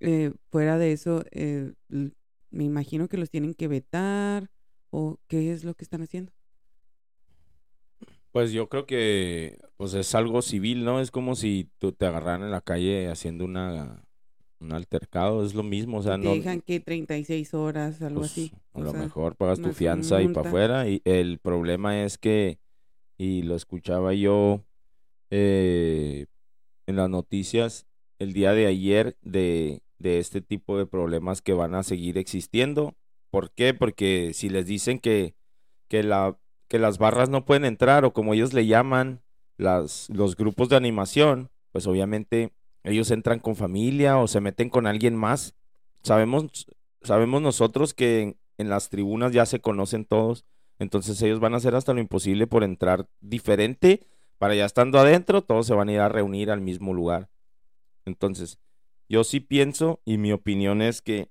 Eh, 0.00 0.32
fuera 0.50 0.78
de 0.78 0.92
eso, 0.92 1.24
eh, 1.30 1.72
me 1.88 2.64
imagino 2.64 3.08
que 3.08 3.16
los 3.16 3.30
tienen 3.30 3.54
que 3.54 3.68
vetar 3.68 4.50
o 4.90 5.18
qué 5.28 5.52
es 5.52 5.64
lo 5.64 5.74
que 5.74 5.84
están 5.84 6.02
haciendo. 6.02 6.32
Pues 8.32 8.52
yo 8.52 8.68
creo 8.68 8.86
que 8.86 9.58
pues 9.76 9.94
es 9.94 10.14
algo 10.14 10.40
civil, 10.40 10.84
¿no? 10.84 11.00
Es 11.00 11.10
como 11.10 11.34
si 11.34 11.70
tú 11.78 11.92
te 11.92 12.06
agarraran 12.06 12.42
en 12.42 12.50
la 12.50 12.62
calle 12.62 13.08
haciendo 13.08 13.44
una 13.44 14.04
un 14.62 14.72
altercado, 14.72 15.44
es 15.44 15.54
lo 15.54 15.64
mismo, 15.64 15.98
o 15.98 16.02
sea, 16.02 16.16
te 16.16 16.24
no 16.24 16.34
dejan 16.34 16.60
que 16.60 16.80
36 16.80 17.52
horas, 17.52 18.00
algo 18.00 18.20
pues, 18.20 18.30
así. 18.30 18.52
a 18.74 18.78
o 18.78 18.82
lo 18.82 18.90
sea, 18.92 19.00
mejor 19.00 19.36
pagas 19.36 19.60
tu 19.60 19.72
fianza 19.72 20.22
y 20.22 20.28
para 20.28 20.48
afuera 20.48 20.88
y 20.88 21.02
el 21.04 21.38
problema 21.40 22.02
es 22.04 22.16
que 22.16 22.58
y 23.18 23.42
lo 23.42 23.54
escuchaba 23.56 24.14
yo 24.14 24.64
eh, 25.30 26.26
en 26.86 26.96
las 26.96 27.08
noticias 27.08 27.86
el 28.18 28.32
día 28.32 28.52
de 28.52 28.66
ayer 28.66 29.16
de, 29.22 29.82
de 29.98 30.18
este 30.18 30.40
tipo 30.40 30.78
de 30.78 30.86
problemas 30.86 31.42
que 31.42 31.54
van 31.54 31.74
a 31.74 31.82
seguir 31.82 32.18
existiendo. 32.18 32.94
¿Por 33.30 33.50
qué? 33.52 33.74
Porque 33.74 34.32
si 34.34 34.48
les 34.48 34.66
dicen 34.66 34.98
que, 34.98 35.34
que, 35.88 36.02
la, 36.02 36.38
que 36.68 36.78
las 36.78 36.98
barras 36.98 37.30
no 37.30 37.44
pueden 37.44 37.64
entrar 37.64 38.04
o 38.04 38.12
como 38.12 38.34
ellos 38.34 38.52
le 38.52 38.66
llaman 38.66 39.22
las, 39.56 40.08
los 40.10 40.36
grupos 40.36 40.68
de 40.68 40.76
animación, 40.76 41.50
pues 41.72 41.86
obviamente 41.86 42.52
ellos 42.84 43.10
entran 43.10 43.38
con 43.38 43.56
familia 43.56 44.18
o 44.18 44.28
se 44.28 44.40
meten 44.40 44.68
con 44.68 44.86
alguien 44.86 45.16
más. 45.16 45.54
Sabemos, 46.02 46.66
sabemos 47.02 47.40
nosotros 47.42 47.94
que 47.94 48.20
en, 48.20 48.36
en 48.58 48.68
las 48.68 48.88
tribunas 48.88 49.32
ya 49.32 49.46
se 49.46 49.60
conocen 49.60 50.04
todos, 50.04 50.44
entonces 50.78 51.20
ellos 51.22 51.40
van 51.40 51.54
a 51.54 51.58
hacer 51.58 51.74
hasta 51.74 51.94
lo 51.94 52.00
imposible 52.00 52.46
por 52.46 52.64
entrar 52.64 53.08
diferente 53.20 54.06
para 54.42 54.56
ya 54.56 54.64
estando 54.64 54.98
adentro, 54.98 55.42
todos 55.42 55.68
se 55.68 55.72
van 55.72 55.88
a 55.88 55.92
ir 55.92 56.00
a 56.00 56.08
reunir 56.08 56.50
al 56.50 56.60
mismo 56.60 56.92
lugar. 56.92 57.30
Entonces, 58.04 58.58
yo 59.08 59.22
sí 59.22 59.38
pienso 59.38 60.00
y 60.04 60.18
mi 60.18 60.32
opinión 60.32 60.82
es 60.82 61.00
que, 61.00 61.30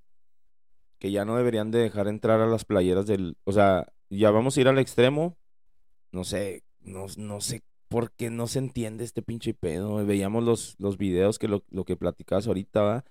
que 0.97 1.11
ya 1.11 1.25
no 1.25 1.35
deberían 1.35 1.71
de 1.71 1.79
dejar 1.79 2.07
entrar 2.07 2.39
a 2.39 2.47
las 2.47 2.63
playeras 2.63 3.07
del, 3.07 3.35
o 3.43 3.51
sea, 3.51 3.91
ya 4.09 4.31
vamos 4.31 4.55
a 4.55 4.61
ir 4.61 4.69
al 4.69 4.79
extremo, 4.79 5.37
no 6.13 6.23
sé, 6.23 6.63
no, 6.79 7.07
no 7.17 7.41
sé 7.41 7.63
por 7.89 8.13
qué 8.13 8.29
no 8.29 8.47
se 8.47 8.59
entiende 8.59 9.03
este 9.03 9.21
pinche 9.21 9.53
pedo. 9.53 10.05
Veíamos 10.05 10.45
los, 10.45 10.77
los 10.79 10.97
videos 10.97 11.37
que 11.37 11.49
lo, 11.49 11.65
lo 11.69 11.83
que 11.83 11.97
platicabas 11.97 12.47
ahorita, 12.47 12.81
¿va? 12.81 13.03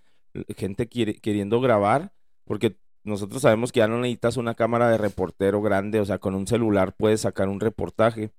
gente 0.56 0.88
quiere- 0.88 1.20
queriendo 1.20 1.60
grabar, 1.60 2.14
porque 2.46 2.78
nosotros 3.04 3.42
sabemos 3.42 3.70
que 3.70 3.80
ya 3.80 3.86
no 3.88 3.98
necesitas 3.98 4.38
una 4.38 4.54
cámara 4.54 4.88
de 4.88 4.96
reportero 4.96 5.60
grande, 5.60 6.00
o 6.00 6.06
sea, 6.06 6.16
con 6.16 6.34
un 6.34 6.46
celular 6.46 6.96
puedes 6.96 7.20
sacar 7.20 7.50
un 7.50 7.60
reportaje. 7.60 8.32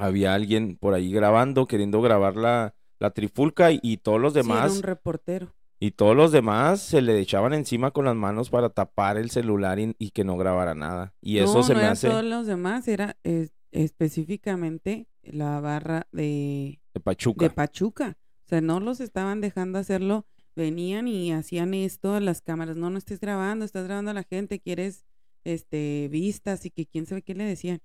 Había 0.00 0.34
alguien 0.34 0.76
por 0.76 0.94
ahí 0.94 1.12
grabando, 1.12 1.66
queriendo 1.66 2.00
grabar 2.02 2.36
la, 2.36 2.74
la 2.98 3.10
trifulca 3.10 3.70
y, 3.72 3.80
y 3.82 3.98
todos 3.98 4.20
los 4.20 4.32
Sí, 4.32 4.40
era 4.40 4.48
demás, 4.48 4.76
un 4.76 4.82
reportero. 4.82 5.54
y 5.78 5.92
todos 5.92 6.16
los 6.16 6.32
demás 6.32 6.80
se 6.80 7.02
le 7.02 7.18
echaban 7.18 7.52
encima 7.54 7.90
con 7.90 8.04
las 8.06 8.16
manos 8.16 8.50
para 8.50 8.70
tapar 8.70 9.16
el 9.16 9.30
celular 9.30 9.78
y, 9.78 9.94
y 9.98 10.10
que 10.10 10.24
no 10.24 10.36
grabara 10.36 10.74
nada. 10.74 11.14
Y 11.20 11.38
eso 11.38 11.54
no, 11.58 11.62
se 11.62 11.74
no 11.74 11.80
me 11.80 11.86
hace 11.86 12.08
todos 12.08 12.24
los 12.24 12.46
demás, 12.46 12.86
era 12.88 13.16
es- 13.24 13.52
específicamente 13.72 15.06
la 15.22 15.60
barra 15.60 16.06
de, 16.12 16.80
de 16.94 17.00
Pachuca. 17.00 17.44
de 17.44 17.50
Pachuca. 17.50 18.18
O 18.44 18.48
sea, 18.48 18.60
no 18.60 18.80
los 18.80 19.00
estaban 19.00 19.40
dejando 19.40 19.78
hacerlo, 19.78 20.26
venían 20.56 21.06
y 21.06 21.32
hacían 21.32 21.74
esto 21.74 22.14
a 22.14 22.20
las 22.20 22.42
cámaras. 22.42 22.76
No, 22.76 22.90
no 22.90 22.98
estés 22.98 23.20
grabando, 23.20 23.64
estás 23.64 23.84
grabando 23.84 24.10
a 24.10 24.14
la 24.14 24.24
gente, 24.24 24.58
quieres 24.60 25.04
este 25.44 26.08
vistas 26.10 26.66
y 26.66 26.70
que 26.70 26.86
quién 26.86 27.06
sabe 27.06 27.22
qué 27.22 27.34
le 27.34 27.44
decían. 27.44 27.80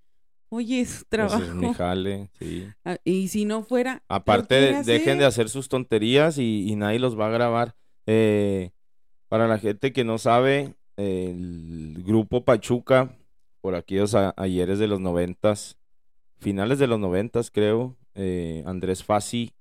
Oye, 0.50 0.82
es 0.82 0.90
su 0.90 1.06
Pues 1.06 1.10
trabajo. 1.10 1.44
es 1.44 1.54
mi 1.54 1.74
jale, 1.74 2.30
sí. 2.40 2.68
Ah, 2.86 2.98
Y 3.04 3.28
si 3.30 3.46
no 3.46 3.64
fuera. 3.64 4.04
Aparte, 4.08 4.56
de- 4.56 4.84
dejen 4.84 5.18
de 5.18 5.26
hacer. 5.26 5.50
sus 5.50 5.70
tonterías 5.70 6.38
y, 6.38 6.70
y 6.70 6.76
nadie 6.76 7.00
los 7.00 7.20
va 7.20 7.28
a 7.28 7.32
grabar. 7.32 7.76
Eh, 8.06 8.72
para 9.28 9.48
la 9.48 9.58
gente 9.60 9.92
que 9.92 10.04
no 10.04 10.18
sabe, 10.18 10.76
el 10.98 12.04
grupo 12.06 12.46
Pachuca, 12.46 13.18
por 13.62 13.76
aquellos 13.76 14.14
a- 14.16 14.34
ayeres 14.38 14.80
de 14.80 14.88
los 14.88 15.00
noventas, 15.00 15.78
finales 16.40 16.80
de 16.80 16.88
los 16.88 17.00
noventas 17.00 17.50
creo, 17.52 17.98
eh, 18.14 18.64
Andrés 18.66 19.04
Fassi 19.04 19.52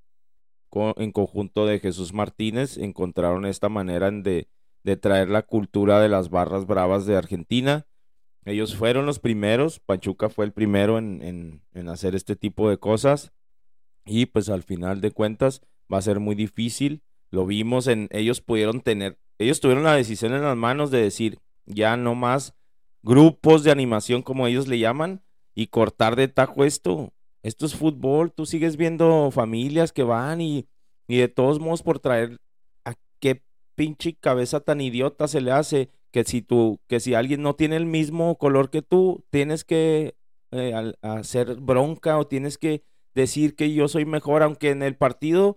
en 0.96 1.12
conjunto 1.12 1.66
de 1.66 1.78
Jesús 1.78 2.12
Martínez, 2.12 2.78
encontraron 2.78 3.46
esta 3.46 3.68
manera 3.68 4.10
de, 4.10 4.48
de 4.82 4.96
traer 4.96 5.28
la 5.28 5.42
cultura 5.42 6.00
de 6.00 6.08
las 6.08 6.30
barras 6.30 6.66
bravas 6.66 7.06
de 7.06 7.16
Argentina. 7.16 7.86
Ellos 8.46 8.76
fueron 8.76 9.06
los 9.06 9.18
primeros, 9.18 9.80
Pachuca 9.80 10.28
fue 10.28 10.44
el 10.44 10.52
primero 10.52 10.98
en, 10.98 11.62
en, 11.72 11.88
hacer 11.88 12.14
este 12.14 12.36
tipo 12.36 12.68
de 12.68 12.76
cosas 12.76 13.32
y 14.04 14.26
pues 14.26 14.50
al 14.50 14.62
final 14.62 15.00
de 15.00 15.12
cuentas 15.12 15.62
va 15.92 15.98
a 15.98 16.02
ser 16.02 16.20
muy 16.20 16.34
difícil. 16.34 17.02
Lo 17.30 17.46
vimos 17.46 17.86
en, 17.86 18.08
ellos 18.10 18.42
pudieron 18.42 18.82
tener, 18.82 19.18
ellos 19.38 19.60
tuvieron 19.60 19.84
la 19.84 19.94
decisión 19.94 20.34
en 20.34 20.42
las 20.42 20.56
manos 20.56 20.90
de 20.90 21.00
decir, 21.00 21.38
ya 21.64 21.96
no 21.96 22.14
más 22.14 22.54
grupos 23.02 23.64
de 23.64 23.70
animación 23.70 24.22
como 24.22 24.46
ellos 24.46 24.68
le 24.68 24.78
llaman 24.78 25.22
y 25.54 25.68
cortar 25.68 26.14
de 26.14 26.28
tajo 26.28 26.64
esto. 26.64 27.12
Esto 27.42 27.64
es 27.64 27.74
fútbol, 27.74 28.32
tú 28.32 28.44
sigues 28.44 28.76
viendo 28.76 29.30
familias 29.30 29.92
que 29.92 30.02
van 30.02 30.40
y, 30.42 30.66
y 31.08 31.18
de 31.18 31.28
todos 31.28 31.60
modos 31.60 31.82
por 31.82 31.98
traer 31.98 32.40
a 32.84 32.94
qué 33.20 33.42
pinche 33.74 34.14
cabeza 34.14 34.60
tan 34.60 34.80
idiota 34.80 35.28
se 35.28 35.40
le 35.40 35.50
hace 35.50 35.90
que 36.14 36.22
si 36.22 36.42
tú, 36.42 36.80
que 36.86 37.00
si 37.00 37.14
alguien 37.14 37.42
no 37.42 37.56
tiene 37.56 37.74
el 37.74 37.86
mismo 37.86 38.38
color 38.38 38.70
que 38.70 38.82
tú, 38.82 39.24
tienes 39.30 39.64
que 39.64 40.14
eh, 40.52 40.94
hacer 41.02 41.56
bronca 41.56 42.18
o 42.18 42.28
tienes 42.28 42.56
que 42.56 42.84
decir 43.16 43.56
que 43.56 43.74
yo 43.74 43.88
soy 43.88 44.04
mejor, 44.04 44.44
aunque 44.44 44.70
en 44.70 44.84
el 44.84 44.96
partido 44.96 45.56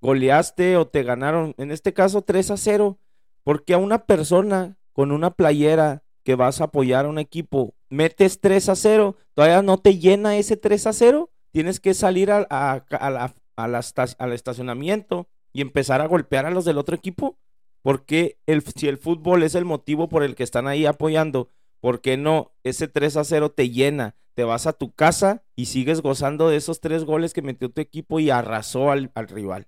goleaste 0.00 0.78
o 0.78 0.88
te 0.88 1.02
ganaron, 1.02 1.54
en 1.58 1.70
este 1.70 1.92
caso 1.92 2.22
3 2.22 2.52
a 2.52 2.56
0, 2.56 3.00
porque 3.44 3.74
a 3.74 3.78
una 3.78 4.06
persona 4.06 4.78
con 4.94 5.12
una 5.12 5.32
playera 5.32 6.02
que 6.24 6.36
vas 6.36 6.62
a 6.62 6.64
apoyar 6.64 7.04
a 7.04 7.10
un 7.10 7.18
equipo, 7.18 7.74
metes 7.90 8.40
3 8.40 8.70
a 8.70 8.76
0, 8.76 9.16
todavía 9.34 9.60
no 9.60 9.76
te 9.76 9.98
llena 9.98 10.38
ese 10.38 10.56
3 10.56 10.86
a 10.86 10.94
0, 10.94 11.30
tienes 11.50 11.80
que 11.80 11.92
salir 11.92 12.30
a, 12.30 12.46
a, 12.48 13.34
al 13.56 14.32
estacionamiento 14.32 15.28
y 15.52 15.60
empezar 15.60 16.00
a 16.00 16.06
golpear 16.06 16.46
a 16.46 16.50
los 16.50 16.64
del 16.64 16.78
otro 16.78 16.96
equipo. 16.96 17.36
Porque 17.82 18.38
el, 18.46 18.62
si 18.62 18.88
el 18.88 18.98
fútbol 18.98 19.42
es 19.42 19.54
el 19.54 19.64
motivo 19.64 20.08
por 20.08 20.22
el 20.22 20.34
que 20.34 20.44
están 20.44 20.66
ahí 20.66 20.86
apoyando, 20.86 21.50
¿por 21.80 22.00
qué 22.00 22.16
no 22.16 22.52
ese 22.62 22.88
3 22.88 23.16
a 23.16 23.24
0 23.24 23.50
te 23.50 23.70
llena? 23.70 24.16
Te 24.34 24.44
vas 24.44 24.66
a 24.66 24.72
tu 24.72 24.92
casa 24.92 25.44
y 25.56 25.66
sigues 25.66 26.00
gozando 26.00 26.48
de 26.48 26.56
esos 26.56 26.80
tres 26.80 27.04
goles 27.04 27.34
que 27.34 27.42
metió 27.42 27.68
tu 27.68 27.80
equipo 27.80 28.18
y 28.18 28.30
arrasó 28.30 28.90
al, 28.90 29.10
al 29.14 29.28
rival. 29.28 29.66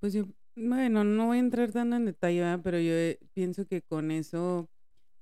Pues 0.00 0.12
yo, 0.12 0.26
bueno, 0.56 1.04
no 1.04 1.26
voy 1.28 1.38
a 1.38 1.40
entrar 1.40 1.72
tan 1.72 1.92
en 1.92 2.04
detalle, 2.04 2.58
pero 2.62 2.78
yo 2.78 2.92
eh, 2.92 3.18
pienso 3.32 3.66
que 3.66 3.80
con 3.80 4.10
eso 4.10 4.68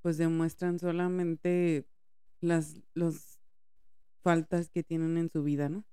pues 0.01 0.17
demuestran 0.17 0.79
solamente 0.79 1.85
las 2.41 2.81
los 2.93 3.39
faltas 4.21 4.69
que 4.69 4.83
tienen 4.83 5.17
en 5.17 5.29
su 5.29 5.43
vida, 5.43 5.69
¿no? 5.69 5.85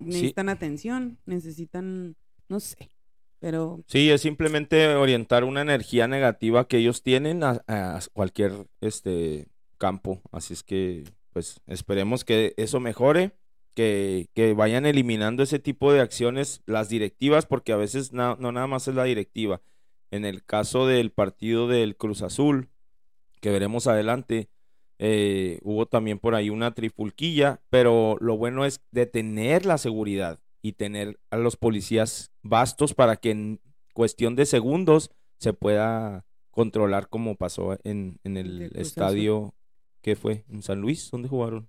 Necesitan 0.00 0.48
atención, 0.48 1.18
necesitan, 1.26 2.16
no 2.48 2.60
sé, 2.60 2.90
pero... 3.38 3.82
Sí, 3.86 4.10
es 4.10 4.22
simplemente 4.22 4.94
orientar 4.94 5.44
una 5.44 5.62
energía 5.62 6.08
negativa 6.08 6.66
que 6.66 6.78
ellos 6.78 7.02
tienen 7.02 7.42
a, 7.42 7.62
cualquier 8.12 8.52
este 8.80 9.46
campo, 9.78 10.20
así 10.32 10.54
es 10.54 10.62
que 10.62 11.04
pues 11.32 11.60
esperemos 11.66 12.24
que 12.24 12.54
eso 12.56 12.80
mejore 12.80 13.32
que, 13.74 14.54
vayan 14.56 14.86
eliminando 14.86 15.42
ese 15.42 15.60
tipo 15.60 15.92
de 15.92 16.00
acciones 16.00 16.62
las 16.66 16.88
directivas, 16.88 17.46
porque 17.46 17.72
a 17.72 17.76
veces 17.76 18.12
no, 18.12 18.36
nada 18.36 18.66
más 18.66 18.88
es 18.88 18.94
la 18.94 19.04
directiva. 19.04 19.62
En 20.10 20.24
el 20.24 20.44
caso 20.44 20.86
del 20.86 21.12
partido 21.12 21.68
del 21.68 21.96
Cruz 21.96 22.22
Azul, 22.22 22.70
que 23.40 23.50
veremos 23.50 23.86
adelante, 23.86 24.48
eh, 24.98 25.60
hubo 25.62 25.86
también 25.86 26.18
por 26.18 26.34
ahí 26.34 26.50
una 26.50 26.74
trifulquilla, 26.74 27.60
pero 27.70 28.16
lo 28.20 28.36
bueno 28.36 28.64
es 28.64 28.80
detener 28.90 29.64
la 29.64 29.78
seguridad 29.78 30.40
y 30.62 30.72
tener 30.72 31.18
a 31.30 31.36
los 31.36 31.56
policías 31.56 32.32
bastos 32.42 32.94
para 32.94 33.16
que 33.16 33.30
en 33.30 33.60
cuestión 33.94 34.36
de 34.36 34.46
segundos 34.46 35.10
se 35.38 35.52
pueda 35.52 36.24
controlar 36.50 37.08
como 37.08 37.36
pasó 37.36 37.78
en, 37.84 38.18
el 38.24 38.72
estadio 38.76 39.54
que 40.02 40.16
fue 40.16 40.44
en 40.48 40.62
San 40.62 40.80
Luis, 40.80 41.10
¿dónde 41.10 41.28
jugaron? 41.28 41.68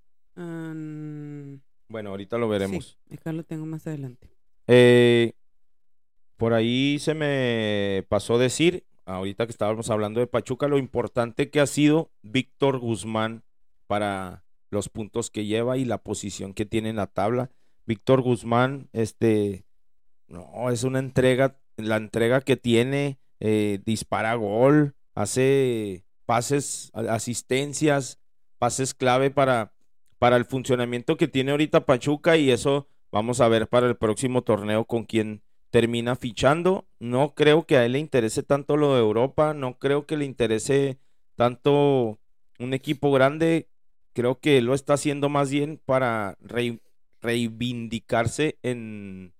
Bueno, 1.88 2.12
ahorita 2.12 2.38
lo 2.38 2.48
veremos. 2.48 2.98
Sí, 3.08 3.16
acá 3.16 3.34
lo 3.34 3.44
tengo 3.44 3.66
más 3.66 3.86
adelante. 3.88 4.30
Eh, 4.68 5.34
por 6.38 6.54
ahí 6.54 7.00
se 7.00 7.14
me 7.16 8.06
pasó 8.08 8.38
decir, 8.38 8.86
ahorita 9.06 9.46
que 9.46 9.52
estábamos 9.52 9.90
hablando 9.90 10.20
de 10.20 10.28
Pachuca, 10.28 10.68
lo 10.68 10.78
importante 10.78 11.50
que 11.50 11.60
ha 11.60 11.68
sido 11.68 12.12
Víctor 12.22 12.80
Guzmán 12.80 13.44
para 13.88 14.44
los 14.70 14.88
puntos 14.88 15.32
que 15.32 15.46
lleva 15.46 15.78
y 15.78 15.86
la 15.86 15.98
posición 15.98 16.54
que 16.54 16.66
tiene 16.66 16.90
en 16.90 16.96
la 16.96 17.08
tabla. 17.08 17.52
Víctor 17.90 18.22
Guzmán, 18.22 18.88
este, 18.94 19.66
no, 20.28 20.70
es 20.70 20.84
una 20.84 21.00
entrega, 21.00 21.60
la 21.76 21.98
entrega 21.98 22.40
que 22.42 22.56
tiene, 22.56 23.20
eh, 23.42 23.80
dispara 23.84 24.36
gol, 24.36 24.96
hace 25.16 26.06
pases, 26.26 26.92
asistencias, 26.94 28.20
pases 28.60 28.94
clave 28.94 29.32
para 29.32 29.74
para 30.20 30.36
el 30.36 30.46
funcionamiento 30.46 31.18
que 31.18 31.28
tiene 31.28 31.52
ahorita 31.52 31.86
Pachuca 31.86 32.38
y 32.38 32.52
eso 32.52 32.88
vamos 33.12 33.42
a 33.42 33.48
ver 33.48 33.68
para 33.68 33.88
el 33.88 33.96
próximo 33.96 34.44
torneo 34.44 34.86
con 34.86 35.06
quién 35.06 35.42
termina 35.72 36.16
fichando. 36.16 36.86
No 37.00 37.34
creo 37.34 37.66
que 37.66 37.78
a 37.78 37.86
él 37.86 37.94
le 37.94 38.00
interese 38.00 38.44
tanto 38.44 38.78
lo 38.78 38.94
de 38.94 39.00
Europa, 39.00 39.54
no 39.54 39.80
creo 39.80 40.06
que 40.06 40.18
le 40.18 40.26
interese 40.26 41.00
tanto 41.36 42.20
un 42.60 42.74
equipo 42.74 43.12
grande. 43.12 43.70
Creo 44.14 44.40
que 44.40 44.62
lo 44.62 44.74
está 44.74 44.94
haciendo 44.94 45.30
más 45.30 45.50
bien 45.50 45.82
para 45.86 46.38
reivindicarse 47.22 48.58
en, 48.64 49.34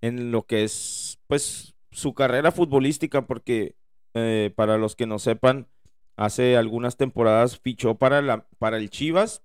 en, 0.00 0.30
lo 0.30 0.46
que 0.46 0.64
es 0.64 1.18
pues 1.26 1.74
su 1.90 2.14
carrera 2.14 2.52
futbolística, 2.52 3.26
porque 3.26 3.76
eh, 4.14 4.52
para 4.54 4.78
los 4.78 4.96
que 4.96 5.06
no 5.06 5.18
sepan, 5.18 5.68
hace 6.16 6.56
algunas 6.56 6.96
temporadas 6.96 7.58
fichó 7.58 7.96
para, 7.96 8.22
la, 8.22 8.46
para 8.58 8.76
el 8.76 8.90
Chivas 8.90 9.42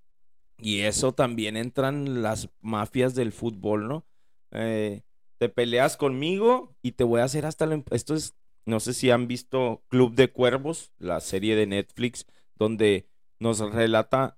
y 0.60 0.82
eso 0.82 1.14
también 1.14 1.56
entran 1.56 2.22
las 2.24 2.50
mafias 2.62 3.14
del 3.16 3.32
fútbol, 3.32 3.88
¿no? 3.88 4.06
Eh, 4.52 5.04
te 5.38 5.50
peleas 5.50 5.98
conmigo 5.98 6.76
y 6.82 6.94
te 6.94 7.04
voy 7.04 7.22
a 7.22 7.26
hacer 7.26 7.46
hasta 7.46 7.66
lo... 7.68 7.84
Esto 7.92 8.16
es, 8.16 8.36
no 8.66 8.80
sé 8.80 8.94
si 8.94 9.12
han 9.12 9.28
visto 9.28 9.84
Club 9.88 10.16
de 10.16 10.32
Cuervos, 10.32 10.92
la 10.98 11.20
serie 11.20 11.56
de 11.56 11.68
Netflix, 11.68 12.26
donde 12.56 13.08
nos 13.40 13.60
relata 13.60 14.37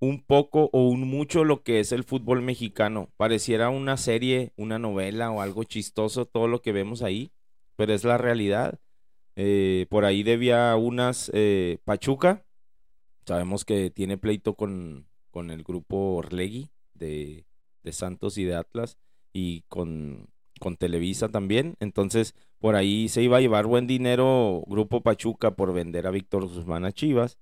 un 0.00 0.22
poco 0.22 0.70
o 0.72 0.88
un 0.88 1.02
mucho 1.06 1.44
lo 1.44 1.62
que 1.62 1.78
es 1.78 1.92
el 1.92 2.04
fútbol 2.04 2.42
mexicano. 2.42 3.10
Pareciera 3.16 3.68
una 3.68 3.98
serie, 3.98 4.52
una 4.56 4.78
novela 4.78 5.30
o 5.30 5.42
algo 5.42 5.64
chistoso 5.64 6.24
todo 6.24 6.48
lo 6.48 6.62
que 6.62 6.72
vemos 6.72 7.02
ahí, 7.02 7.32
pero 7.76 7.92
es 7.92 8.04
la 8.04 8.18
realidad. 8.18 8.80
Eh, 9.36 9.86
por 9.90 10.04
ahí 10.06 10.22
debía 10.22 10.74
unas 10.76 11.30
eh, 11.34 11.78
Pachuca. 11.84 12.44
Sabemos 13.26 13.64
que 13.64 13.90
tiene 13.90 14.16
pleito 14.16 14.54
con, 14.54 15.06
con 15.30 15.50
el 15.50 15.62
grupo 15.62 16.14
Orlegui 16.16 16.70
de, 16.94 17.44
Santos 17.92 18.38
y 18.38 18.44
de 18.44 18.54
Atlas 18.54 18.96
y 19.32 19.62
con, 19.68 20.28
con 20.60 20.76
Televisa 20.76 21.28
también. 21.28 21.76
Entonces, 21.78 22.34
por 22.58 22.74
ahí 22.74 23.08
se 23.08 23.22
iba 23.22 23.36
a 23.36 23.40
llevar 23.40 23.66
buen 23.66 23.86
dinero 23.86 24.62
Grupo 24.66 25.02
Pachuca 25.02 25.54
por 25.56 25.74
vender 25.74 26.06
a 26.06 26.10
Víctor 26.10 26.48
Guzmán 26.48 26.86
a 26.86 26.92
Chivas 26.92 27.38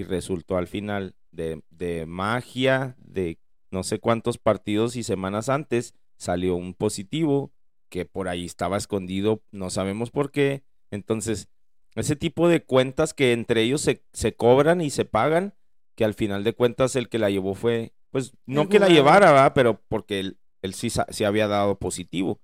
y 0.00 0.02
resultó 0.02 0.56
al 0.56 0.66
final 0.66 1.14
de, 1.30 1.62
de 1.68 2.06
magia, 2.06 2.96
de 2.98 3.38
no 3.70 3.82
sé 3.82 4.00
cuántos 4.00 4.38
partidos 4.38 4.96
y 4.96 5.02
semanas 5.02 5.48
antes, 5.50 5.94
salió 6.16 6.56
un 6.56 6.72
positivo 6.74 7.52
que 7.90 8.06
por 8.06 8.28
ahí 8.28 8.46
estaba 8.46 8.78
escondido, 8.78 9.42
no 9.50 9.68
sabemos 9.68 10.10
por 10.10 10.30
qué. 10.30 10.64
Entonces, 10.90 11.48
ese 11.96 12.16
tipo 12.16 12.48
de 12.48 12.64
cuentas 12.64 13.12
que 13.12 13.32
entre 13.32 13.62
ellos 13.62 13.82
se, 13.82 14.02
se 14.12 14.34
cobran 14.34 14.80
y 14.80 14.88
se 14.88 15.04
pagan, 15.04 15.54
que 15.96 16.04
al 16.04 16.14
final 16.14 16.44
de 16.44 16.54
cuentas 16.54 16.96
el 16.96 17.08
que 17.10 17.18
la 17.18 17.28
llevó 17.28 17.54
fue, 17.54 17.92
pues 18.10 18.32
no 18.46 18.68
que 18.68 18.78
la 18.78 18.88
llevara, 18.88 19.32
¿verdad? 19.32 19.52
pero 19.54 19.82
porque 19.88 20.20
él, 20.20 20.38
él 20.62 20.72
sí 20.72 20.88
se 20.90 21.26
había 21.26 21.46
dado 21.46 21.78
positivo, 21.78 22.40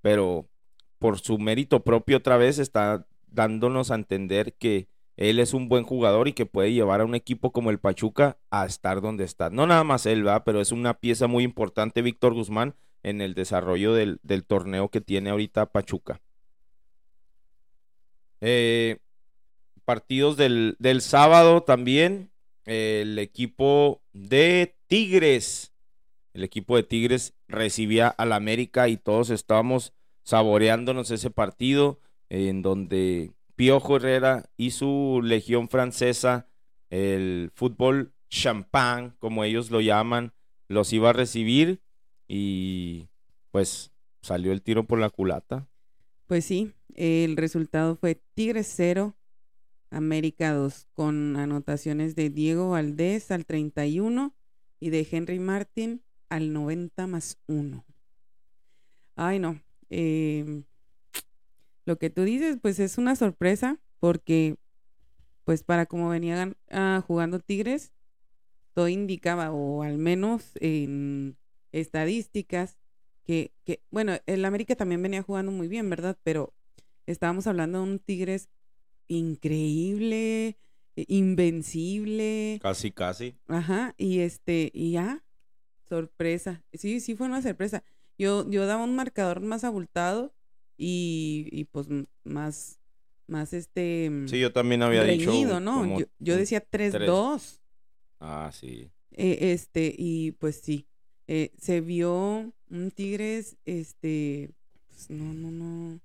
pero 0.00 0.48
por 0.98 1.20
su 1.20 1.38
mérito 1.38 1.84
propio 1.84 2.16
otra 2.16 2.36
vez 2.36 2.58
está 2.58 3.06
dándonos 3.28 3.92
a 3.92 3.94
entender 3.94 4.54
que 4.54 4.88
él 5.16 5.38
es 5.38 5.54
un 5.54 5.68
buen 5.68 5.84
jugador 5.84 6.28
y 6.28 6.32
que 6.32 6.46
puede 6.46 6.72
llevar 6.72 7.00
a 7.00 7.04
un 7.04 7.14
equipo 7.14 7.52
como 7.52 7.70
el 7.70 7.78
Pachuca 7.78 8.38
a 8.50 8.66
estar 8.66 9.00
donde 9.00 9.24
está. 9.24 9.50
No 9.50 9.66
nada 9.66 9.84
más 9.84 10.06
él, 10.06 10.26
va, 10.26 10.44
pero 10.44 10.60
es 10.60 10.72
una 10.72 10.94
pieza 10.94 11.26
muy 11.26 11.44
importante, 11.44 12.02
Víctor 12.02 12.34
Guzmán, 12.34 12.74
en 13.02 13.20
el 13.20 13.34
desarrollo 13.34 13.94
del, 13.94 14.20
torneo 14.46 14.90
que 14.90 15.00
tiene 15.00 15.30
ahorita 15.30 15.66
Pachuca. 15.72 16.20
Eh, 18.40 18.98
partidos 19.84 20.36
del, 20.36 20.76
del 20.78 21.00
sábado 21.00 21.62
también 21.62 22.30
el 22.66 23.18
equipo 23.18 24.02
de 24.12 24.76
Tigres. 24.88 25.72
El 26.34 26.44
equipo 26.44 26.76
de 26.76 26.82
Tigres 26.82 27.34
recibía 27.48 28.08
al 28.08 28.32
América 28.32 28.88
y 28.88 28.98
todos 28.98 29.30
estábamos 29.30 29.94
saboreándonos 30.24 31.10
ese 31.10 31.30
partido 31.30 32.00
en 32.28 32.60
donde 32.60 33.32
Piojo 33.56 33.96
Herrera 33.96 34.50
y 34.56 34.70
su 34.70 35.20
legión 35.24 35.68
francesa, 35.68 36.48
el 36.90 37.50
fútbol 37.54 38.12
champán, 38.28 39.16
como 39.18 39.44
ellos 39.44 39.70
lo 39.70 39.80
llaman, 39.80 40.32
los 40.68 40.92
iba 40.92 41.10
a 41.10 41.14
recibir 41.14 41.80
y 42.28 43.08
pues 43.50 43.90
salió 44.22 44.52
el 44.52 44.62
tiro 44.62 44.86
por 44.86 44.98
la 44.98 45.10
culata. 45.10 45.68
Pues 46.26 46.44
sí, 46.44 46.72
el 46.94 47.36
resultado 47.36 47.96
fue 47.96 48.20
Tigres 48.34 48.70
0, 48.76 49.16
América 49.90 50.52
2, 50.52 50.88
con 50.92 51.36
anotaciones 51.36 52.14
de 52.14 52.30
Diego 52.30 52.70
Valdés 52.70 53.30
al 53.30 53.46
31 53.46 54.34
y 54.80 54.90
de 54.90 55.06
Henry 55.10 55.38
Martin 55.38 56.02
al 56.28 56.52
90 56.52 57.06
más 57.06 57.38
1. 57.46 57.84
Ay, 59.14 59.38
no. 59.38 59.60
em, 59.88 60.64
lo 61.86 61.98
que 61.98 62.10
tú 62.10 62.24
dices, 62.24 62.58
pues 62.60 62.78
es 62.80 62.98
una 62.98 63.16
sorpresa 63.16 63.80
porque, 64.00 64.56
pues 65.44 65.62
para 65.62 65.86
como 65.86 66.10
venían 66.10 66.56
ah, 66.68 67.02
jugando 67.06 67.38
Tigres, 67.38 67.92
todo 68.74 68.88
indicaba, 68.88 69.52
o 69.52 69.82
al 69.82 69.96
menos 69.96 70.50
en 70.56 71.38
estadísticas, 71.72 72.76
que, 73.24 73.52
que, 73.64 73.82
bueno, 73.90 74.18
el 74.26 74.44
América 74.44 74.76
también 74.76 75.02
venía 75.02 75.22
jugando 75.22 75.52
muy 75.52 75.68
bien, 75.68 75.88
¿verdad? 75.88 76.18
Pero 76.22 76.52
estábamos 77.06 77.46
hablando 77.46 77.78
de 77.78 77.84
un 77.84 77.98
Tigres 78.00 78.50
increíble, 79.08 80.58
eh, 80.96 81.04
invencible, 81.08 82.58
Casi, 82.60 82.90
casi. 82.90 83.36
Ajá, 83.46 83.94
y 83.96 84.18
este, 84.18 84.70
y 84.74 84.92
ya, 84.92 85.24
sorpresa. 85.88 86.64
Sí, 86.72 87.00
sí 87.00 87.14
fue 87.14 87.28
una 87.28 87.42
sorpresa. 87.42 87.84
Yo, 88.18 88.48
yo 88.50 88.66
daba 88.66 88.82
un 88.82 88.96
marcador 88.96 89.40
más 89.40 89.62
abultado 89.62 90.35
y, 90.76 91.48
y 91.52 91.64
pues 91.64 91.88
más, 92.24 92.78
más 93.26 93.52
este 93.52 94.08
mm, 94.10 94.28
Sí, 94.28 94.40
yo 94.40 94.52
también 94.52 94.82
había 94.82 95.02
dicho. 95.04 95.30
reñido, 95.30 95.60
¿no? 95.60 95.80
como 95.80 96.00
Yo, 96.00 96.06
yo 96.18 96.36
decía 96.36 96.60
3-2. 96.60 97.60
Ah, 98.20 98.50
sí. 98.52 98.90
eh, 99.12 99.52
este, 99.52 99.94
y 99.96 100.32
pues 100.32 100.60
sí, 100.62 100.86
eh, 101.26 101.52
se 101.58 101.80
vio 101.80 102.52
un 102.70 102.90
Tigres, 102.94 103.56
este, 103.64 104.50
pues 104.88 105.10
no, 105.10 105.32
no, 105.34 105.50
no. 105.50 106.00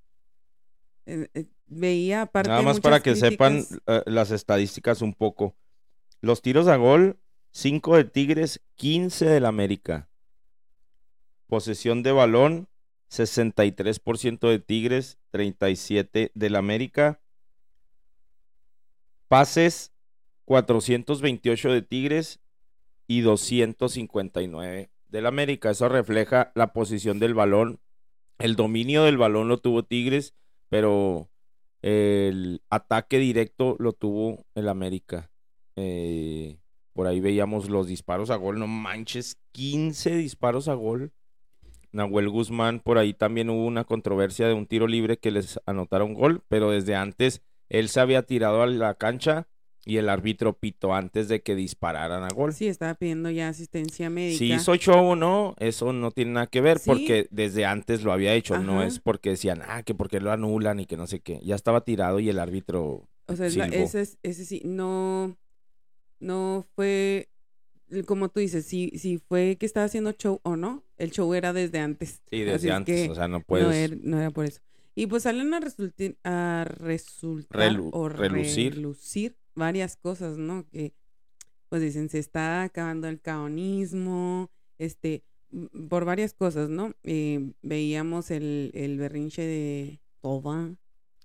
eh, 1.06 1.28
eh, 1.34 1.46
veía 1.68 2.24
aparte 2.24 2.50
Nada 2.50 2.62
más 2.62 2.80
para 2.80 3.02
que 3.02 3.12
muchas 3.12 3.30
sepan 3.32 3.64
críticas. 3.64 3.82
eh, 3.88 4.04
las 4.08 4.32
estadísticas 4.32 5.02
un 5.02 5.14
poco. 5.14 5.56
Los 6.22 6.42
tiros 6.42 6.68
a 6.68 6.76
gol, 6.76 7.18
5 7.52 7.96
de 7.98 8.04
Tigres, 8.06 8.62
15 8.76 9.26
del 9.26 9.46
América. 9.46 10.10
Posesión 11.48 12.02
de 12.04 12.12
balón, 12.12 12.68
63% 13.12 14.50
de 14.50 14.60
Tigres, 14.60 15.20
37 15.32 16.32
del 16.34 16.56
América. 16.56 17.20
Pases, 19.28 19.92
428 20.46 21.72
de 21.72 21.82
Tigres 21.82 22.40
y 23.08 23.22
259 23.22 24.90
del 25.10 25.26
América. 25.26 25.72
Eso 25.72 25.90
refleja 25.90 26.52
la 26.56 26.74
posición 26.74 27.20
del 27.20 27.34
balón. 27.34 27.80
El 28.40 28.56
dominio 28.56 29.04
del 29.04 29.18
balón 29.18 29.50
lo 29.50 29.60
tuvo 29.60 29.84
Tigres, 29.84 30.34
pero 30.70 31.30
el 31.82 32.62
ataque 32.70 33.18
directo 33.20 33.76
lo 33.80 33.94
tuvo 33.94 34.46
el 34.56 34.70
América. 34.70 35.32
Eh, 35.76 36.60
por 36.94 37.08
ahí 37.08 37.20
veíamos 37.20 37.70
los 37.70 37.88
disparos 37.88 38.30
a 38.30 38.36
gol. 38.38 38.58
No 38.58 38.68
manches, 38.68 39.38
15 39.52 40.16
disparos 40.16 40.68
a 40.68 40.74
gol. 40.76 41.12
Nahuel 41.92 42.30
Guzmán, 42.30 42.80
por 42.80 42.98
ahí 42.98 43.14
también 43.14 43.50
hubo 43.50 43.66
una 43.66 43.84
controversia 43.84 44.48
de 44.48 44.54
un 44.54 44.66
tiro 44.66 44.88
libre 44.88 45.18
que 45.18 45.32
les 45.32 45.60
anotaron 45.66 46.14
gol, 46.14 46.42
pero 46.48 46.72
desde 46.72 46.96
antes 46.96 47.42
él 47.70 47.90
se 47.90 48.00
había 48.00 48.24
tirado 48.24 48.62
a 48.62 48.68
la 48.68 48.96
cancha 48.96 49.48
y 49.84 49.98
el 49.98 50.10
árbitro 50.10 50.54
pitó 50.54 50.94
antes 50.94 51.28
de 51.28 51.42
que 51.42 51.56
dispararan 51.56 52.24
a 52.24 52.28
gol. 52.30 52.54
Sí, 52.54 52.68
estaba 52.68 52.94
pidiendo 52.94 53.32
ya 53.32 53.48
asistencia 53.50 54.12
médica. 54.12 54.38
Si 54.38 54.54
hizo 54.54 54.76
show 54.76 55.04
o 55.12 55.16
no, 55.16 55.56
eso 55.58 55.92
no 55.92 56.12
tiene 56.12 56.34
nada 56.34 56.46
que 56.48 56.62
ver 56.62 56.78
Sí. 56.78 56.84
porque 56.88 57.28
desde 57.32 57.66
antes 57.66 58.04
lo 58.04 58.12
había 58.14 58.36
hecho, 58.36 58.60
no 58.60 58.84
es 58.84 59.00
porque 59.00 59.32
decían, 59.32 59.62
ah, 59.68 59.82
que 59.82 59.96
porque 59.96 60.20
lo 60.20 60.32
anulan 60.32 60.80
y 60.80 60.86
que 60.86 60.98
no 60.98 61.08
sé 61.08 61.20
qué. 61.22 61.40
Ya 61.44 61.56
estaba 61.56 61.82
tirado 61.84 62.20
y 62.20 62.30
el 62.30 62.38
árbitro 62.38 63.08
O 63.28 63.36
sea, 63.36 63.50
silbó. 63.50 63.66
ese, 63.74 64.02
es- 64.02 64.18
ese 64.22 64.46
sí, 64.46 64.62
no, 64.66 65.36
no 66.20 66.64
fue, 66.76 67.30
como 68.06 68.30
tú 68.30 68.40
dices, 68.40 68.66
si, 68.66 68.90
si 68.98 69.18
fue 69.18 69.58
que 69.60 69.66
estaba 69.66 69.86
haciendo 69.86 70.12
show 70.14 70.40
o 70.44 70.56
no, 70.56 70.84
el 70.98 71.12
show 71.12 71.34
era 71.34 71.54
desde 71.54 71.80
antes. 71.80 72.22
Sí, 72.30 72.40
desde 72.42 72.70
es 72.70 72.74
antes, 72.74 73.10
o 73.10 73.16
sea, 73.16 73.28
no 73.28 73.40
no, 73.40 73.44
puedes. 73.44 73.76
era, 73.76 73.96
no 74.02 74.20
era 74.20 74.32
por 74.32 74.46
eso. 74.46 74.62
Y 74.96 75.08
pues 75.08 75.24
salen 75.24 75.54
a, 75.54 75.60
resulti- 75.62 76.18
a 76.24 76.66
resultar 76.68 77.72
Relu- 77.72 77.90
o 77.94 78.10
relucir. 78.10 78.76
relucir 78.76 79.38
varias 79.56 79.96
cosas, 79.98 80.38
¿no? 80.38 80.66
Que 80.70 80.94
pues 81.70 81.82
dicen, 81.82 82.10
se 82.10 82.20
está 82.20 82.64
acabando 82.64 83.08
el 83.08 83.22
caonismo, 83.22 84.52
este, 84.78 85.24
por 85.90 86.04
varias 86.06 86.34
cosas, 86.34 86.70
¿no? 86.70 86.94
Eh, 87.04 87.54
veíamos 87.62 88.32
el, 88.32 88.72
el 88.74 88.98
berrinche 88.98 89.42
de 89.44 90.02
Tobán. 90.22 90.78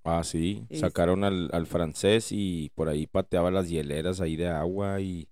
Ah, 0.04 0.22
sí, 0.22 0.64
sacaron 0.72 1.24
al, 1.24 1.50
al 1.52 1.66
francés 1.66 2.28
y 2.30 2.70
por 2.76 2.88
ahí 2.88 3.08
pateaba 3.08 3.50
las 3.50 3.68
hieleras 3.68 4.20
ahí 4.20 4.36
de 4.36 4.46
agua 4.46 5.00
y, 5.00 5.28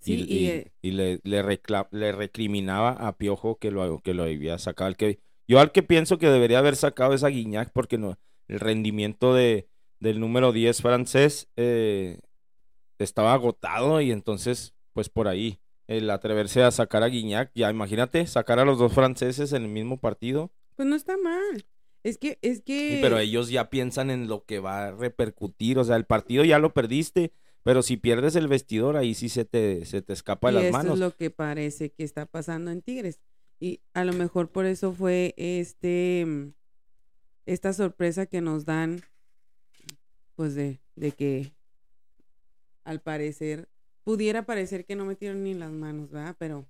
Sí, 0.00 0.14
y, 0.28 0.34
y, 0.34 0.46
eh, 0.48 0.72
le, 0.82 1.20
le, 1.24 1.42
recla- 1.42 1.88
le 1.90 2.12
recriminaba 2.12 2.90
a 2.92 3.16
Piojo 3.16 3.58
que 3.58 3.70
lo, 3.70 4.00
que 4.00 4.14
lo 4.14 4.22
había 4.24 4.58
sacado. 4.58 4.88
El 4.88 4.96
que, 4.96 5.20
yo 5.48 5.60
al 5.60 5.72
que 5.72 5.82
pienso 5.82 6.18
que 6.18 6.28
debería 6.28 6.58
haber 6.60 6.76
sacado 6.76 7.14
es 7.14 7.24
a 7.24 7.28
Guiñac 7.28 7.72
porque 7.72 7.98
no, 7.98 8.18
el 8.46 8.60
rendimiento 8.60 9.34
de, 9.34 9.68
del 10.00 10.20
número 10.20 10.52
10 10.52 10.80
francés 10.82 11.48
eh, 11.56 12.20
estaba 12.98 13.32
agotado 13.34 14.00
y 14.00 14.10
entonces, 14.12 14.74
pues 14.92 15.08
por 15.08 15.28
ahí, 15.28 15.60
el 15.86 16.10
atreverse 16.10 16.62
a 16.62 16.70
sacar 16.70 17.02
a 17.02 17.08
Guiñac, 17.08 17.50
ya 17.54 17.70
imagínate, 17.70 18.26
sacar 18.26 18.58
a 18.58 18.64
los 18.64 18.78
dos 18.78 18.92
franceses 18.92 19.52
en 19.52 19.62
el 19.64 19.68
mismo 19.70 19.98
partido. 19.98 20.52
pues 20.76 20.86
no 20.88 20.96
está 20.96 21.16
mal. 21.16 21.66
Es 22.04 22.18
que, 22.18 22.38
es 22.42 22.58
Sí, 22.58 22.62
que... 22.64 22.98
pero 23.02 23.18
ellos 23.18 23.48
ya 23.50 23.70
piensan 23.70 24.10
en 24.10 24.28
lo 24.28 24.44
que 24.44 24.60
va 24.60 24.86
a 24.86 24.90
repercutir. 24.92 25.78
O 25.78 25.84
sea, 25.84 25.96
el 25.96 26.04
partido 26.06 26.44
ya 26.44 26.58
lo 26.58 26.72
perdiste, 26.72 27.32
pero 27.68 27.82
si 27.82 27.98
pierdes 27.98 28.34
el 28.34 28.48
vestidor, 28.48 28.96
ahí 28.96 29.12
sí 29.14 29.28
se 29.28 29.44
te, 29.44 29.84
se 29.84 30.00
te 30.00 30.14
escapa 30.14 30.50
de 30.50 30.58
Y 30.58 30.62
las 30.62 30.72
manos. 30.72 30.94
es 30.94 31.00
lo 31.00 31.14
que 31.14 31.28
parece 31.28 31.90
que 31.92 32.02
está 32.02 32.24
pasando 32.24 32.70
en 32.70 32.80
Tigres. 32.80 33.20
Y 33.60 33.82
a 33.92 34.06
lo 34.06 34.14
mejor 34.14 34.50
por 34.50 34.64
eso 34.64 34.94
fue 34.94 35.34
este 35.36 36.24
mm, 36.26 36.52
esta 37.44 37.74
sorpresa 37.74 38.24
que 38.24 38.40
nos 38.40 38.64
dan, 38.64 39.02
pues 40.34 40.54
de, 40.54 40.80
de 40.96 41.12
que 41.12 41.52
al 42.84 43.02
parecer, 43.02 43.68
pudiera 44.02 44.46
parecer 44.46 44.86
que 44.86 44.96
no 44.96 45.04
metieron 45.04 45.44
ni 45.44 45.52
las 45.52 45.70
manos, 45.70 46.10
¿verdad? 46.10 46.36
Pero, 46.38 46.66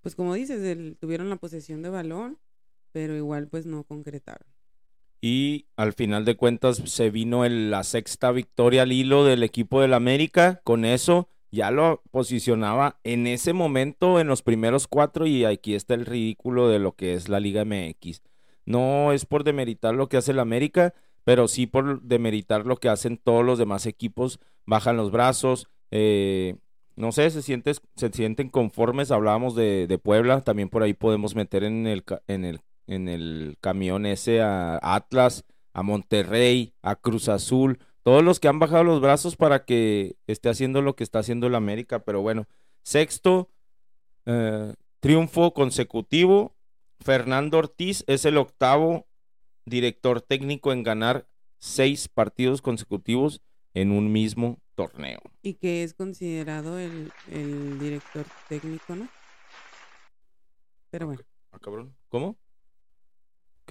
pues 0.00 0.14
como 0.14 0.32
dices, 0.32 0.62
el- 0.62 0.96
tuvieron 0.98 1.28
la 1.28 1.36
posesión 1.36 1.82
de 1.82 1.90
balón, 1.90 2.38
pero 2.92 3.14
igual 3.14 3.46
pues 3.46 3.66
no 3.66 3.84
concretaron. 3.84 4.48
Y 5.24 5.66
al 5.76 5.92
final 5.92 6.24
de 6.24 6.36
cuentas 6.36 6.82
se 6.84 7.10
vino 7.10 7.44
el- 7.44 7.70
la 7.70 7.84
sexta 7.84 8.32
victoria 8.32 8.82
al 8.82 8.92
hilo 8.92 9.24
del 9.24 9.44
equipo 9.44 9.80
del 9.80 9.94
América. 9.94 10.60
Con 10.64 10.84
eso 10.84 11.28
ya 11.52 11.70
lo 11.70 12.02
posicionaba 12.10 12.98
en 13.04 13.26
ese 13.28 13.52
momento 13.52 14.18
en 14.20 14.26
los 14.26 14.42
primeros 14.42 14.88
cuatro 14.88 15.26
y 15.26 15.44
aquí 15.44 15.74
está 15.74 15.94
el 15.94 16.06
ridículo 16.06 16.68
de 16.68 16.80
lo 16.80 16.96
que 16.96 17.14
es 17.14 17.28
la 17.28 17.38
Liga 17.40 17.64
MX. 17.64 18.22
No 18.66 19.12
es 19.12 19.24
por 19.24 19.44
demeritar 19.44 19.94
lo 19.94 20.08
que 20.08 20.16
hace 20.16 20.32
el 20.32 20.40
América, 20.40 20.92
pero 21.24 21.46
sí 21.46 21.66
por 21.68 22.02
demeritar 22.02 22.66
lo 22.66 22.76
que 22.76 22.88
hacen 22.88 23.16
todos 23.16 23.44
los 23.44 23.58
demás 23.58 23.86
equipos. 23.86 24.40
Bajan 24.66 24.96
los 24.96 25.12
brazos, 25.12 25.68
eh, 25.92 26.56
no 26.96 27.12
sé, 27.12 27.30
se, 27.30 27.42
sientes, 27.42 27.80
se 27.96 28.10
sienten 28.10 28.48
conformes. 28.48 29.10
Hablábamos 29.12 29.54
de, 29.54 29.86
de 29.86 29.98
Puebla, 29.98 30.40
también 30.42 30.68
por 30.68 30.82
ahí 30.82 30.94
podemos 30.94 31.34
meter 31.36 31.62
en 31.64 31.86
el, 31.86 32.04
en 32.26 32.44
el, 32.44 32.60
en 32.86 33.08
el 33.08 33.56
camión 33.60 34.06
ese 34.06 34.40
a 34.42 34.78
Atlas, 34.82 35.44
a 35.72 35.82
Monterrey, 35.82 36.74
a 36.82 36.96
Cruz 36.96 37.28
Azul, 37.28 37.78
todos 38.02 38.22
los 38.22 38.40
que 38.40 38.48
han 38.48 38.58
bajado 38.58 38.84
los 38.84 39.00
brazos 39.00 39.36
para 39.36 39.64
que 39.64 40.16
esté 40.26 40.48
haciendo 40.48 40.82
lo 40.82 40.96
que 40.96 41.04
está 41.04 41.20
haciendo 41.20 41.46
el 41.46 41.54
América. 41.54 42.00
Pero 42.04 42.20
bueno, 42.20 42.46
sexto, 42.82 43.48
eh, 44.26 44.74
triunfo 45.00 45.54
consecutivo. 45.54 46.54
Fernando 47.00 47.58
Ortiz 47.58 48.04
es 48.06 48.24
el 48.24 48.36
octavo 48.38 49.06
director 49.64 50.20
técnico 50.20 50.72
en 50.72 50.82
ganar 50.82 51.26
seis 51.58 52.08
partidos 52.08 52.60
consecutivos 52.62 53.40
en 53.74 53.92
un 53.92 54.12
mismo 54.12 54.58
torneo. 54.74 55.20
Y 55.42 55.54
que 55.54 55.82
es 55.84 55.94
considerado 55.94 56.78
el, 56.78 57.12
el 57.30 57.78
director 57.78 58.24
técnico, 58.48 58.96
¿no? 58.96 59.08
Pero 60.90 61.06
bueno, 61.06 61.22
Ah, 61.52 61.58
cabrón. 61.60 61.94
¿Cómo? 62.08 62.36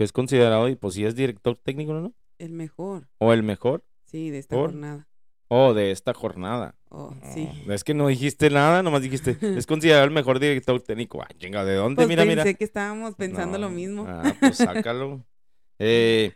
Que 0.02 0.06
es 0.06 0.14
considerado, 0.14 0.68
y 0.68 0.76
pues 0.76 0.96
sí 0.96 1.06
es 1.06 1.14
director 1.16 1.56
técnico, 1.64 1.94
¿no? 1.94 2.16
el 2.40 2.54
mejor, 2.54 3.08
O 3.20 3.34
el 3.34 3.44
mejor, 3.44 3.86
sí, 4.06 4.32
de 4.32 4.40
esta 4.40 4.56
¿Por? 4.56 4.72
jornada. 4.72 5.08
o 5.48 5.76
de 5.76 5.92
esta 5.92 6.12
jornada. 6.16 6.74
Oh, 6.90 7.14
sí. 7.36 7.48
No, 7.68 7.72
Es 7.76 7.84
que 7.84 7.94
no 7.94 8.08
dijiste 8.08 8.50
nada, 8.50 8.82
nomás 8.82 9.04
dijiste, 9.04 9.38
es 9.60 9.68
considerado 9.68 10.06
el 10.06 10.10
mejor 10.10 10.40
director 10.40 10.82
técnico. 10.82 11.22
Ah, 11.22 11.28
chinga, 11.38 11.64
¿de 11.66 11.76
dónde? 11.76 11.98
Pues 11.98 12.08
mira, 12.08 12.24
pensé 12.24 12.46
mira. 12.46 12.54
que 12.56 12.64
estábamos 12.64 13.14
pensando 13.14 13.60
lo 13.60 13.70
mismo. 13.70 14.06
Ah, 14.08 14.34
pues 14.40 14.58
sácalo. 14.58 15.24
Eh, 15.84 16.34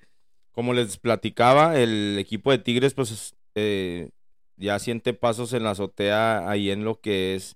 como 0.52 0.74
les 0.74 0.98
platicaba, 1.00 1.80
el 1.80 2.18
equipo 2.20 2.52
de 2.52 2.60
Tigres, 2.60 2.94
pues 2.94 3.36
eh, 3.56 4.12
ya 4.58 4.78
siente 4.78 5.16
pasos 5.16 5.54
en 5.54 5.64
la 5.64 5.72
azotea 5.72 6.48
ahí 6.48 6.70
en 6.70 6.84
lo 6.84 7.00
que 7.02 7.34
es 7.36 7.56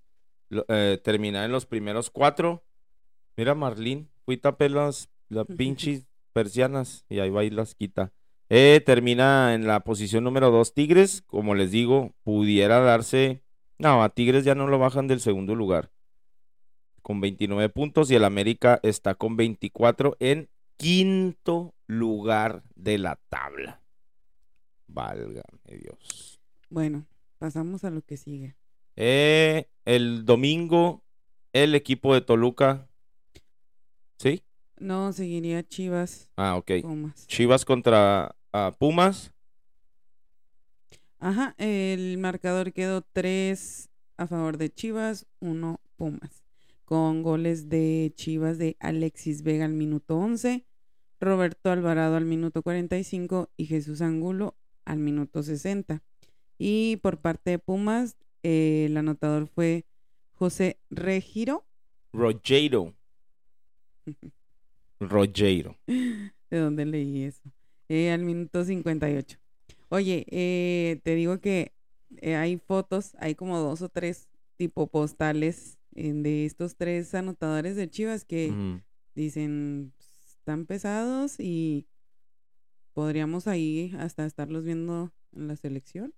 eh, 0.70 1.00
terminar 1.04 1.46
en 1.46 1.52
los 1.52 1.68
primeros 1.68 2.10
cuatro. 2.10 2.64
Mira, 3.38 3.54
Marlín, 3.54 4.10
fui 4.26 4.38
tapé 4.38 4.70
las 4.70 5.08
las 5.30 5.46
pinches 5.46 6.08
persianas 6.34 7.06
y 7.10 7.20
ahí 7.20 7.30
va 7.30 7.44
y 7.44 7.50
las 7.50 7.76
quita. 7.76 8.12
Eh, 8.50 8.82
termina 8.86 9.54
en 9.54 9.68
la 9.68 9.84
posición 9.84 10.24
número 10.24 10.50
2 10.50 10.74
Tigres, 10.74 11.22
como 11.28 11.56
les 11.56 11.72
digo, 11.72 12.14
pudiera 12.24 12.80
darse... 12.80 13.44
No, 13.78 14.04
a 14.04 14.10
Tigres 14.10 14.44
ya 14.44 14.56
no 14.56 14.68
lo 14.68 14.80
bajan 14.80 15.08
del 15.08 15.22
segundo 15.22 15.56
lugar, 15.56 15.92
con 17.02 17.22
29 17.22 17.70
puntos 17.70 18.12
y 18.12 18.16
el 18.16 18.26
América 18.26 18.80
está 18.84 19.16
con 19.16 19.38
24 19.38 20.18
en 20.20 20.50
quinto 20.78 21.76
lugar 21.88 22.64
de 22.76 22.98
la 22.98 23.20
tabla. 23.30 23.82
Válgame 24.88 25.78
Dios. 25.82 26.40
Bueno, 26.70 27.06
pasamos 27.38 27.84
a 27.84 27.90
lo 27.90 28.02
que 28.02 28.18
sigue. 28.18 28.56
Eh, 28.96 29.70
el 29.86 30.26
domingo, 30.26 31.04
el 31.54 31.76
equipo 31.76 32.14
de 32.14 32.22
Toluca. 32.22 32.90
¿Sí? 34.18 34.44
No, 34.80 35.12
seguiría 35.12 35.68
Chivas. 35.68 36.30
Ah, 36.38 36.56
ok. 36.56 36.72
Pumas. 36.82 37.28
Chivas 37.28 37.66
contra 37.66 38.36
ah, 38.54 38.74
Pumas. 38.78 39.34
Ajá, 41.20 41.54
el 41.58 42.18
marcador 42.18 42.72
quedó 42.72 43.02
3 43.02 43.90
a 44.16 44.28
favor 44.28 44.58
de 44.58 44.70
Chivas, 44.70 45.28
1 45.40 45.82
Pumas. 45.98 46.44
Con 46.86 47.24
goles 47.24 47.68
de 47.68 48.14
Chivas 48.16 48.58
de 48.58 48.78
Alexis 48.80 49.44
Vega 49.44 49.66
al 49.66 49.74
minuto 49.74 50.18
11, 50.18 50.66
Roberto 51.20 51.72
Alvarado 51.72 52.16
al 52.16 52.26
minuto 52.26 52.64
45 52.64 53.52
y 53.58 53.66
Jesús 53.66 54.02
Angulo 54.02 54.56
al 54.86 55.00
minuto 55.00 55.44
60. 55.44 56.02
Y 56.58 56.98
por 56.98 57.20
parte 57.20 57.52
de 57.52 57.60
Pumas, 57.60 58.16
eh, 58.44 58.86
el 58.88 58.96
anotador 58.96 59.48
fue 59.48 59.86
José 60.32 60.80
Regiro. 60.90 61.66
Rogero. 62.14 62.96
Rogero. 65.00 65.78
¿De 65.88 66.58
dónde 66.58 66.86
leí 66.86 67.24
eso? 67.24 67.42
Eh, 67.88 68.12
al 68.12 68.24
minuto 68.24 68.64
58. 68.64 69.40
Oye, 69.90 70.26
eh, 70.30 71.00
te 71.04 71.16
digo 71.16 71.40
que 71.40 71.74
eh, 72.18 72.36
hay 72.36 72.58
fotos, 72.58 73.16
hay 73.20 73.36
como 73.36 73.58
dos 73.60 73.82
o 73.82 73.90
tres 73.90 74.30
tipo 74.58 74.88
postales 74.88 75.78
de 75.92 76.46
estos 76.46 76.76
tres 76.76 77.14
anotadores 77.16 77.76
de 77.76 77.90
Chivas 77.90 78.24
que 78.24 78.54
dicen 79.16 79.92
están 80.28 80.66
pesados 80.66 81.40
y 81.40 81.88
podríamos 82.94 83.48
ahí 83.48 83.94
hasta 84.00 84.26
estarlos 84.26 84.64
viendo 84.64 85.12
en 85.36 85.48
la 85.48 85.56
selección. 85.56 86.14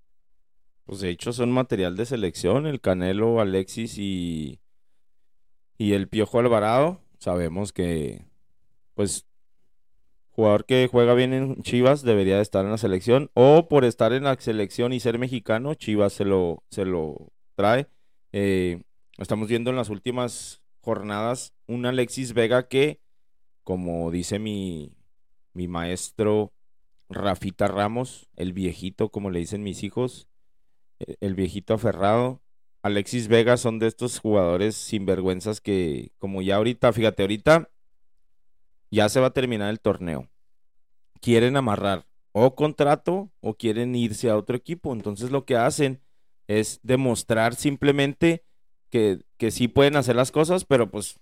Pues 0.85 0.99
de 0.99 1.09
hecho 1.09 1.31
son 1.31 1.51
material 1.51 1.95
de 1.95 2.05
selección, 2.05 2.65
el 2.65 2.81
Canelo, 2.81 3.39
Alexis 3.39 3.97
y, 3.97 4.59
y 5.77 5.93
el 5.93 6.07
Piojo 6.07 6.39
Alvarado. 6.39 7.01
Sabemos 7.19 7.71
que, 7.71 8.25
pues, 8.93 9.25
jugador 10.29 10.65
que 10.65 10.87
juega 10.91 11.13
bien 11.13 11.33
en 11.33 11.61
Chivas 11.61 12.01
debería 12.03 12.37
de 12.37 12.41
estar 12.41 12.65
en 12.65 12.71
la 12.71 12.77
selección. 12.77 13.29
O 13.33 13.67
por 13.67 13.85
estar 13.85 14.13
en 14.13 14.23
la 14.23 14.35
selección 14.39 14.93
y 14.93 14.99
ser 14.99 15.19
mexicano, 15.19 15.73
Chivas 15.75 16.13
se 16.13 16.25
lo, 16.25 16.63
se 16.69 16.85
lo 16.85 17.31
trae. 17.55 17.87
Eh, 18.31 18.81
estamos 19.17 19.47
viendo 19.47 19.69
en 19.69 19.75
las 19.75 19.89
últimas 19.89 20.61
jornadas 20.79 21.53
un 21.67 21.85
Alexis 21.85 22.33
Vega 22.33 22.67
que, 22.67 22.99
como 23.63 24.09
dice 24.09 24.39
mi, 24.39 24.95
mi 25.53 25.67
maestro 25.67 26.53
Rafita 27.09 27.67
Ramos, 27.67 28.29
el 28.35 28.53
viejito, 28.53 29.09
como 29.09 29.29
le 29.29 29.39
dicen 29.39 29.63
mis 29.63 29.83
hijos, 29.83 30.27
eh, 30.99 31.15
el 31.19 31.35
viejito 31.35 31.73
aferrado. 31.73 32.41
Alexis 32.83 33.27
Vega 33.27 33.57
son 33.57 33.77
de 33.77 33.87
estos 33.87 34.19
jugadores 34.19 34.75
sinvergüenzas 34.75 35.61
que, 35.61 36.11
como 36.17 36.41
ya 36.41 36.55
ahorita, 36.55 36.91
fíjate, 36.93 37.23
ahorita 37.23 37.69
ya 38.91 39.09
se 39.09 39.19
va 39.19 39.27
a 39.27 39.33
terminar 39.33 39.69
el 39.69 39.79
torneo. 39.79 40.29
Quieren 41.21 41.57
amarrar 41.57 42.05
o 42.33 42.55
contrato 42.55 43.31
o 43.39 43.55
quieren 43.55 43.95
irse 43.95 44.29
a 44.29 44.37
otro 44.37 44.55
equipo. 44.55 44.93
Entonces 44.93 45.31
lo 45.31 45.45
que 45.45 45.55
hacen 45.55 46.01
es 46.47 46.79
demostrar 46.83 47.55
simplemente 47.55 48.43
que, 48.89 49.21
que 49.37 49.51
sí 49.51 49.67
pueden 49.67 49.95
hacer 49.95 50.15
las 50.15 50.31
cosas, 50.31 50.65
pero 50.65 50.91
pues, 50.91 51.19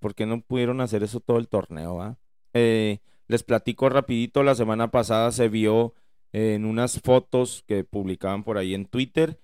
¿por 0.00 0.14
qué 0.14 0.26
no 0.26 0.40
pudieron 0.40 0.80
hacer 0.80 1.02
eso 1.02 1.20
todo 1.20 1.38
el 1.38 1.48
torneo? 1.48 2.00
ah? 2.00 2.18
Eh, 2.54 3.00
les 3.28 3.42
platico 3.42 3.88
rapidito, 3.88 4.42
la 4.42 4.54
semana 4.54 4.90
pasada 4.90 5.30
se 5.32 5.48
vio 5.48 5.94
en 6.32 6.64
unas 6.64 7.00
fotos 7.00 7.64
que 7.66 7.84
publicaban 7.84 8.44
por 8.44 8.56
ahí 8.56 8.74
en 8.74 8.86
Twitter, 8.86 9.40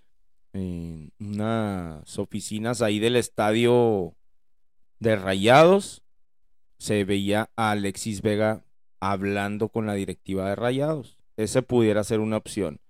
en 0.52 1.12
unas 1.18 2.18
oficinas 2.18 2.80
ahí 2.80 2.98
del 2.98 3.16
estadio 3.16 4.14
de 4.98 5.16
Rayados, 5.16 6.02
se 6.82 7.04
veía 7.04 7.48
a 7.54 7.70
Alexis 7.70 8.22
Vega 8.22 8.64
hablando 8.98 9.68
con 9.68 9.86
la 9.86 9.94
directiva 9.94 10.48
de 10.48 10.56
Rayados. 10.56 11.16
Ese 11.36 11.62
pudiera 11.62 12.02
ser 12.02 12.18
una 12.18 12.36
opción. 12.36 12.80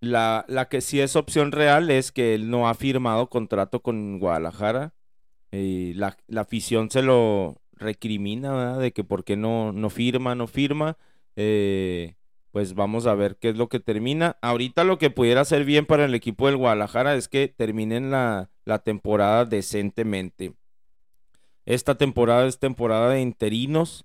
La, 0.00 0.44
la 0.48 0.68
que 0.68 0.80
sí 0.80 1.00
es 1.00 1.14
opción 1.14 1.52
real 1.52 1.88
es 1.90 2.10
que 2.10 2.34
él 2.34 2.50
no 2.50 2.68
ha 2.68 2.74
firmado 2.74 3.30
contrato 3.30 3.80
con 3.80 4.18
Guadalajara. 4.18 4.92
Eh, 5.52 5.92
la, 5.94 6.16
la 6.26 6.40
afición 6.40 6.90
se 6.90 7.02
lo 7.02 7.60
recrimina, 7.74 8.52
¿verdad? 8.52 8.80
De 8.80 8.92
que 8.92 9.04
por 9.04 9.22
qué 9.22 9.36
no, 9.36 9.70
no 9.70 9.88
firma, 9.88 10.34
no 10.34 10.48
firma. 10.48 10.98
Eh, 11.36 12.16
pues 12.50 12.74
vamos 12.74 13.06
a 13.06 13.14
ver 13.14 13.36
qué 13.36 13.50
es 13.50 13.56
lo 13.56 13.68
que 13.68 13.78
termina. 13.78 14.36
Ahorita 14.42 14.82
lo 14.82 14.98
que 14.98 15.10
pudiera 15.10 15.44
ser 15.44 15.64
bien 15.64 15.86
para 15.86 16.06
el 16.06 16.14
equipo 16.14 16.48
del 16.48 16.56
Guadalajara 16.56 17.14
es 17.14 17.28
que 17.28 17.46
terminen 17.46 18.10
la, 18.10 18.50
la 18.64 18.80
temporada 18.80 19.44
decentemente. 19.44 20.54
Esta 21.70 21.94
temporada 21.94 22.48
es 22.48 22.58
temporada 22.58 23.10
de 23.10 23.20
interinos. 23.20 24.04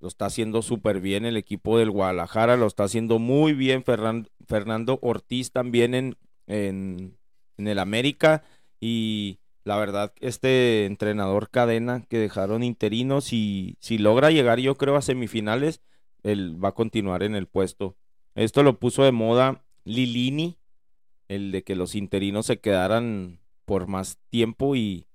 Lo 0.00 0.08
está 0.08 0.26
haciendo 0.26 0.62
súper 0.62 1.00
bien 1.00 1.24
el 1.24 1.36
equipo 1.36 1.78
del 1.78 1.92
Guadalajara. 1.92 2.56
Lo 2.56 2.66
está 2.66 2.82
haciendo 2.82 3.20
muy 3.20 3.52
bien 3.52 3.84
Fernando 3.84 4.98
Ortiz 5.00 5.52
también 5.52 5.94
en, 5.94 6.16
en, 6.48 7.16
en 7.56 7.68
el 7.68 7.78
América. 7.78 8.42
Y 8.80 9.38
la 9.62 9.76
verdad, 9.76 10.12
este 10.18 10.86
entrenador 10.86 11.50
cadena 11.50 12.04
que 12.08 12.18
dejaron 12.18 12.64
interinos 12.64 13.32
y 13.32 13.76
si 13.78 13.96
logra 13.96 14.32
llegar 14.32 14.58
yo 14.58 14.76
creo 14.76 14.96
a 14.96 15.00
semifinales, 15.00 15.82
él 16.24 16.58
va 16.62 16.70
a 16.70 16.74
continuar 16.74 17.22
en 17.22 17.36
el 17.36 17.46
puesto. 17.46 17.94
Esto 18.34 18.64
lo 18.64 18.80
puso 18.80 19.04
de 19.04 19.12
moda 19.12 19.62
Lilini, 19.84 20.58
el 21.28 21.52
de 21.52 21.62
que 21.62 21.76
los 21.76 21.94
interinos 21.94 22.46
se 22.46 22.58
quedaran 22.58 23.38
por 23.66 23.86
más 23.86 24.18
tiempo 24.30 24.74
y 24.74 25.06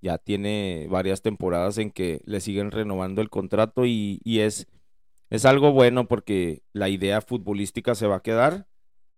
ya 0.00 0.18
tiene 0.18 0.86
varias 0.90 1.22
temporadas 1.22 1.78
en 1.78 1.90
que 1.90 2.20
le 2.24 2.40
siguen 2.40 2.70
renovando 2.70 3.20
el 3.20 3.30
contrato 3.30 3.84
y, 3.84 4.20
es, 4.24 4.68
es 5.30 5.44
algo 5.44 5.72
bueno 5.72 6.06
porque 6.06 6.62
la 6.72 6.88
idea 6.88 7.20
futbolística 7.20 7.94
se 7.94 8.06
va 8.06 8.16
a 8.16 8.22
quedar. 8.22 8.66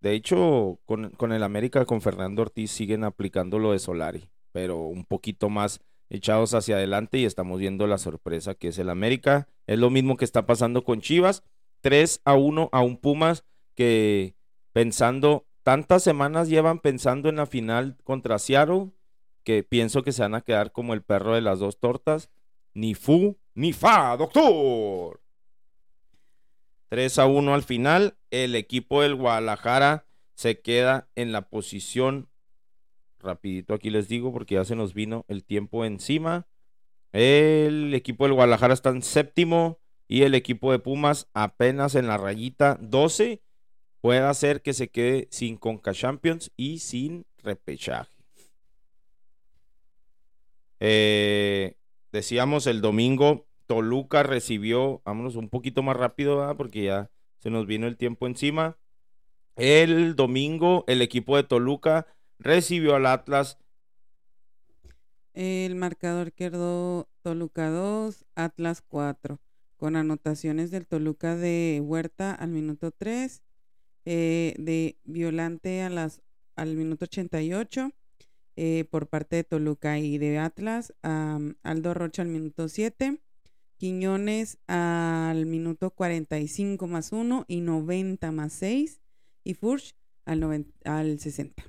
De 0.01 0.13
hecho, 0.15 0.81
con, 0.87 1.11
con 1.11 1.33
el 1.33 1.43
América, 1.43 1.85
con 1.85 2.01
Fernando 2.01 2.43
Ortiz, 2.43 2.71
siguen 2.71 3.05
aplicando 3.05 3.59
lo 3.59 3.73
de 3.73 3.79
Solari, 3.79 4.31
pero 4.53 4.79
un 4.79 5.05
poquito 5.05 5.51
más 5.51 5.81
echados 6.09 6.55
hacia 6.55 6.77
adelante 6.77 7.19
y 7.19 7.25
estamos 7.25 7.61
viendo 7.61 7.87
la 7.87 7.99
sorpresa 7.99 8.55
que 8.55 8.69
es 8.69 8.79
el 8.79 8.91
América. 8.91 9.49
Es 9.67 9.79
lo 9.79 9.91
mismo 9.91 10.17
que 10.17 10.25
está 10.25 10.47
pasando 10.47 10.85
con 10.85 11.01
Chivas. 11.01 11.45
3 11.83 12.23
a 12.25 12.35
1 12.35 12.69
a 12.73 12.83
un 12.83 12.97
Pumas 12.99 13.45
que 13.75 14.35
pensando, 14.73 15.47
tantas 15.63 16.03
semanas 16.03 16.49
llevan 16.49 16.79
pensando 16.81 17.29
en 17.29 17.37
la 17.37 17.47
final 17.47 17.97
contra 18.05 18.39
Seattle 18.39 18.91
que 19.45 19.63
pienso 19.63 20.03
que 20.03 20.13
se 20.13 20.23
van 20.23 20.35
a 20.35 20.43
quedar 20.43 20.73
como 20.73 20.95
el 20.95 21.03
perro 21.03 21.35
de 21.35 21.41
las 21.41 21.59
dos 21.59 21.79
tortas. 21.79 22.31
Ni 22.75 22.95
fu, 22.95 23.39
ni 23.55 23.73
fa, 23.73 24.17
doctor. 24.17 25.21
3 26.89 27.19
a 27.19 27.27
1 27.27 27.55
al 27.55 27.63
final. 27.63 28.17
El 28.31 28.55
equipo 28.55 29.03
del 29.03 29.15
Guadalajara 29.15 30.07
se 30.35 30.61
queda 30.61 31.09
en 31.15 31.33
la 31.33 31.49
posición. 31.49 32.29
Rapidito 33.19 33.75
aquí 33.75 33.91
les 33.91 34.09
digo 34.09 34.33
porque 34.33 34.55
ya 34.55 34.65
se 34.65 34.77
nos 34.77 34.95
vino 34.95 35.25
el 35.29 35.45
tiempo 35.45 35.85
encima. 35.85 36.47
El 37.13 37.93
equipo 37.95 38.25
del 38.25 38.35
Guadalajara 38.35 38.75
está 38.75 38.91
en 38.91 39.03
séptimo 39.03 39.79
y 40.09 40.23
el 40.23 40.35
equipo 40.35 40.73
de 40.73 40.79
Pumas 40.79 41.29
apenas 41.35 41.95
en 41.95 42.07
la 42.07 42.17
rayita 42.17 42.79
12. 42.81 43.43
Puede 44.01 44.21
hacer 44.21 44.63
que 44.63 44.73
se 44.73 44.89
quede 44.89 45.29
sin 45.31 45.57
Conca 45.57 45.93
Champions 45.93 46.51
y 46.57 46.79
sin 46.79 47.27
repechaje. 47.39 48.20
Eh, 50.81 51.77
decíamos 52.11 52.67
el 52.67 52.81
domingo, 52.81 53.47
Toluca 53.67 54.23
recibió, 54.23 55.03
vámonos 55.05 55.37
un 55.37 55.49
poquito 55.49 55.83
más 55.83 55.97
rápido, 55.97 56.57
porque 56.57 56.85
ya 56.85 57.11
se 57.39 57.51
nos 57.51 57.67
vino 57.67 57.87
el 57.87 57.97
tiempo 57.97 58.27
encima. 58.27 58.79
El 59.57 60.17
domingo, 60.17 60.85
el 60.89 61.03
equipo 61.03 61.37
de 61.37 61.45
Toluca 61.45 62.07
recibió 62.39 62.97
al 62.97 63.07
Atlas. 63.07 63.59
El 65.35 65.77
marcador 65.77 66.33
quedó 66.33 67.09
Toluca 67.23 67.71
2, 67.71 68.25
Atlas 68.35 68.83
4, 68.83 69.39
con 69.77 69.97
anotaciones 69.97 70.71
del 70.71 70.87
Toluca 70.87 71.37
de 71.37 71.81
Huerta 71.85 72.35
al 72.35 72.51
minuto 72.51 72.91
3, 72.91 73.43
eh, 74.07 74.55
de 74.59 74.99
Violante 75.05 75.83
a 75.83 75.91
las, 75.91 76.23
al 76.57 76.75
minuto 76.75 77.05
88, 77.05 77.93
eh, 78.63 78.85
por 78.91 79.07
parte 79.09 79.37
de 79.37 79.45
Toluca 79.45 79.99
y 79.99 80.19
de 80.19 80.37
Atlas, 80.39 80.93
Aldo 81.03 81.95
Rocha 81.95 82.21
al 82.21 82.29
minuto 82.29 82.69
7, 82.69 83.23
Quiñones 83.79 84.59
al 84.67 85.47
minuto 85.47 85.91
45 85.93 86.87
más 86.87 87.11
1 87.13 87.47
y 87.49 87.63
90 87.63 88.31
más 88.33 88.53
6 88.53 89.01
y 89.45 89.55
Furch 89.55 89.95
al, 90.27 90.67
al 90.85 91.19
60. 91.19 91.63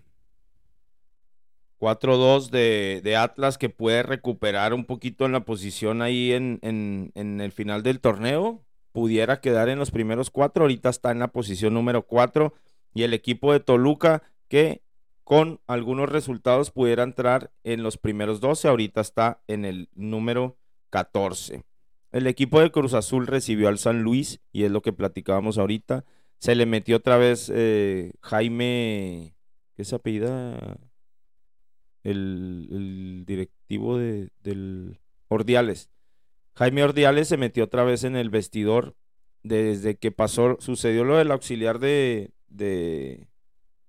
4-2 1.79 2.49
de, 2.49 3.15
Atlas 3.15 3.57
que 3.57 3.69
puede 3.69 4.03
recuperar 4.03 4.73
un 4.73 4.83
poquito 4.83 5.25
en 5.25 5.31
la 5.31 5.45
posición 5.45 6.01
ahí 6.01 6.33
en, 6.33 6.59
en- 6.61 7.13
en 7.15 7.39
el 7.39 7.53
final 7.53 7.83
del 7.83 8.01
torneo. 8.01 8.65
Pudiera 8.91 9.39
quedar 9.39 9.69
en 9.69 9.79
los 9.79 9.91
primeros 9.91 10.29
cuatro. 10.29 10.63
Ahorita 10.65 10.89
está 10.89 11.11
en 11.11 11.19
la 11.19 11.29
posición 11.29 11.73
número 11.73 12.05
4. 12.05 12.53
Y 12.93 13.03
el 13.03 13.13
equipo 13.13 13.53
de 13.53 13.61
Toluca 13.61 14.23
que 14.49 14.83
con 15.23 15.59
algunos 15.67 16.09
resultados 16.09 16.71
pudiera 16.71 17.03
entrar 17.03 17.51
en 17.63 17.83
los 17.83 17.97
primeros 17.97 18.41
12. 18.41 18.67
Ahorita 18.67 19.01
está 19.01 19.41
en 19.47 19.65
el 19.65 19.89
número 19.93 20.57
14. 20.89 21.63
El 22.11 22.27
equipo 22.27 22.59
de 22.59 22.71
Cruz 22.71 22.93
Azul 22.93 23.27
recibió 23.27 23.69
al 23.69 23.77
San 23.77 24.01
Luis 24.01 24.41
y 24.51 24.63
es 24.63 24.71
lo 24.71 24.81
que 24.81 24.93
platicábamos 24.93 25.57
ahorita. 25.57 26.03
Se 26.39 26.55
le 26.55 26.65
metió 26.65 26.97
otra 26.97 27.17
vez 27.17 27.51
eh, 27.53 28.13
Jaime, 28.21 29.35
¿qué 29.75 29.85
se 29.85 29.95
apellida? 29.95 30.77
El, 32.03 32.67
el 32.71 33.23
directivo 33.25 33.97
de, 33.97 34.29
del 34.41 34.99
Ordiales. 35.27 35.89
Jaime 36.55 36.83
Ordiales 36.83 37.27
se 37.27 37.37
metió 37.37 37.63
otra 37.63 37.83
vez 37.83 38.03
en 38.03 38.15
el 38.15 38.29
vestidor 38.29 38.95
desde 39.43 39.95
que 39.95 40.11
pasó, 40.11 40.57
sucedió 40.59 41.03
lo 41.03 41.17
del 41.17 41.31
auxiliar 41.31 41.79
de, 41.79 42.31
de, 42.47 43.27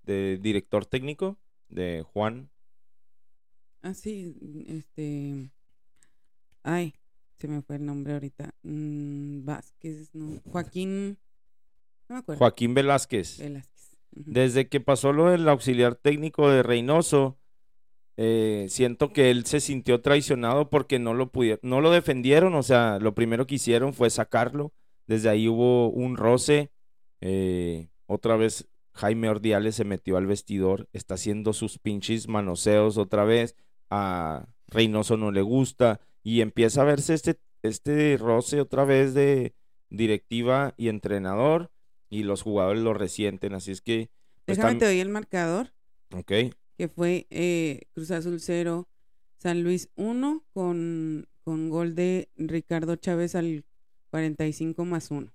de 0.04 0.38
director 0.38 0.86
técnico 0.86 1.38
de 1.68 2.02
Juan. 2.02 2.50
Ah, 3.82 3.94
sí, 3.94 4.34
este. 4.68 5.50
Ay, 6.62 6.94
se 7.38 7.48
me 7.48 7.62
fue 7.62 7.76
el 7.76 7.86
nombre 7.86 8.12
ahorita. 8.12 8.54
Mm, 8.62 9.44
Vázquez, 9.44 10.14
no. 10.14 10.40
Joaquín. 10.50 11.18
No 12.08 12.14
me 12.14 12.18
acuerdo. 12.18 12.38
Joaquín 12.38 12.74
Velázquez. 12.74 13.42
Desde 14.12 14.68
que 14.68 14.80
pasó 14.80 15.12
lo 15.12 15.30
del 15.30 15.48
auxiliar 15.48 15.96
técnico 15.96 16.48
de 16.50 16.62
Reynoso, 16.62 17.38
eh, 18.16 18.66
siento 18.68 19.12
que 19.12 19.30
él 19.30 19.46
se 19.46 19.60
sintió 19.60 20.02
traicionado 20.02 20.68
porque 20.68 20.98
no 20.98 21.14
lo 21.14 21.32
pudieron, 21.32 21.60
no 21.62 21.80
lo 21.80 21.90
defendieron, 21.90 22.54
o 22.54 22.62
sea, 22.62 22.98
lo 23.00 23.14
primero 23.14 23.46
que 23.46 23.54
hicieron 23.56 23.94
fue 23.94 24.10
sacarlo. 24.10 24.72
Desde 25.06 25.30
ahí 25.30 25.48
hubo 25.48 25.88
un 25.90 26.16
roce. 26.16 26.70
eh, 27.20 27.88
otra 28.06 28.36
vez 28.36 28.68
Jaime 28.94 29.28
Ordiales 29.28 29.76
se 29.76 29.84
metió 29.84 30.16
al 30.16 30.26
vestidor, 30.26 30.88
está 30.92 31.14
haciendo 31.14 31.52
sus 31.52 31.78
pinches 31.78 32.28
manoseos 32.28 32.98
otra 32.98 33.24
vez. 33.24 33.56
A 33.90 34.48
Reynoso 34.68 35.16
no 35.16 35.30
le 35.30 35.42
gusta 35.42 36.00
y 36.22 36.40
empieza 36.40 36.82
a 36.82 36.84
verse 36.84 37.14
este, 37.14 37.40
este 37.62 38.16
roce 38.18 38.60
otra 38.60 38.84
vez 38.84 39.14
de 39.14 39.54
directiva 39.90 40.74
y 40.76 40.88
entrenador 40.88 41.70
y 42.08 42.22
los 42.22 42.42
jugadores 42.42 42.82
lo 42.82 42.94
resienten. 42.94 43.54
Así 43.54 43.70
es 43.70 43.80
que 43.80 44.10
pues, 44.44 44.58
Déjame 44.58 44.78
te 44.78 44.86
doy 44.86 45.00
el 45.00 45.08
marcador, 45.08 45.72
Ok, 46.14 46.32
que 46.76 46.88
fue 46.88 47.26
eh, 47.30 47.82
Cruz 47.94 48.10
Azul 48.10 48.40
0, 48.40 48.88
San 49.38 49.62
Luis 49.62 49.88
1, 49.96 50.44
con, 50.52 51.28
con 51.42 51.70
gol 51.70 51.94
de 51.94 52.28
Ricardo 52.36 52.96
Chávez 52.96 53.34
al 53.34 53.64
45 54.10 54.84
más 54.84 55.10
1. 55.10 55.32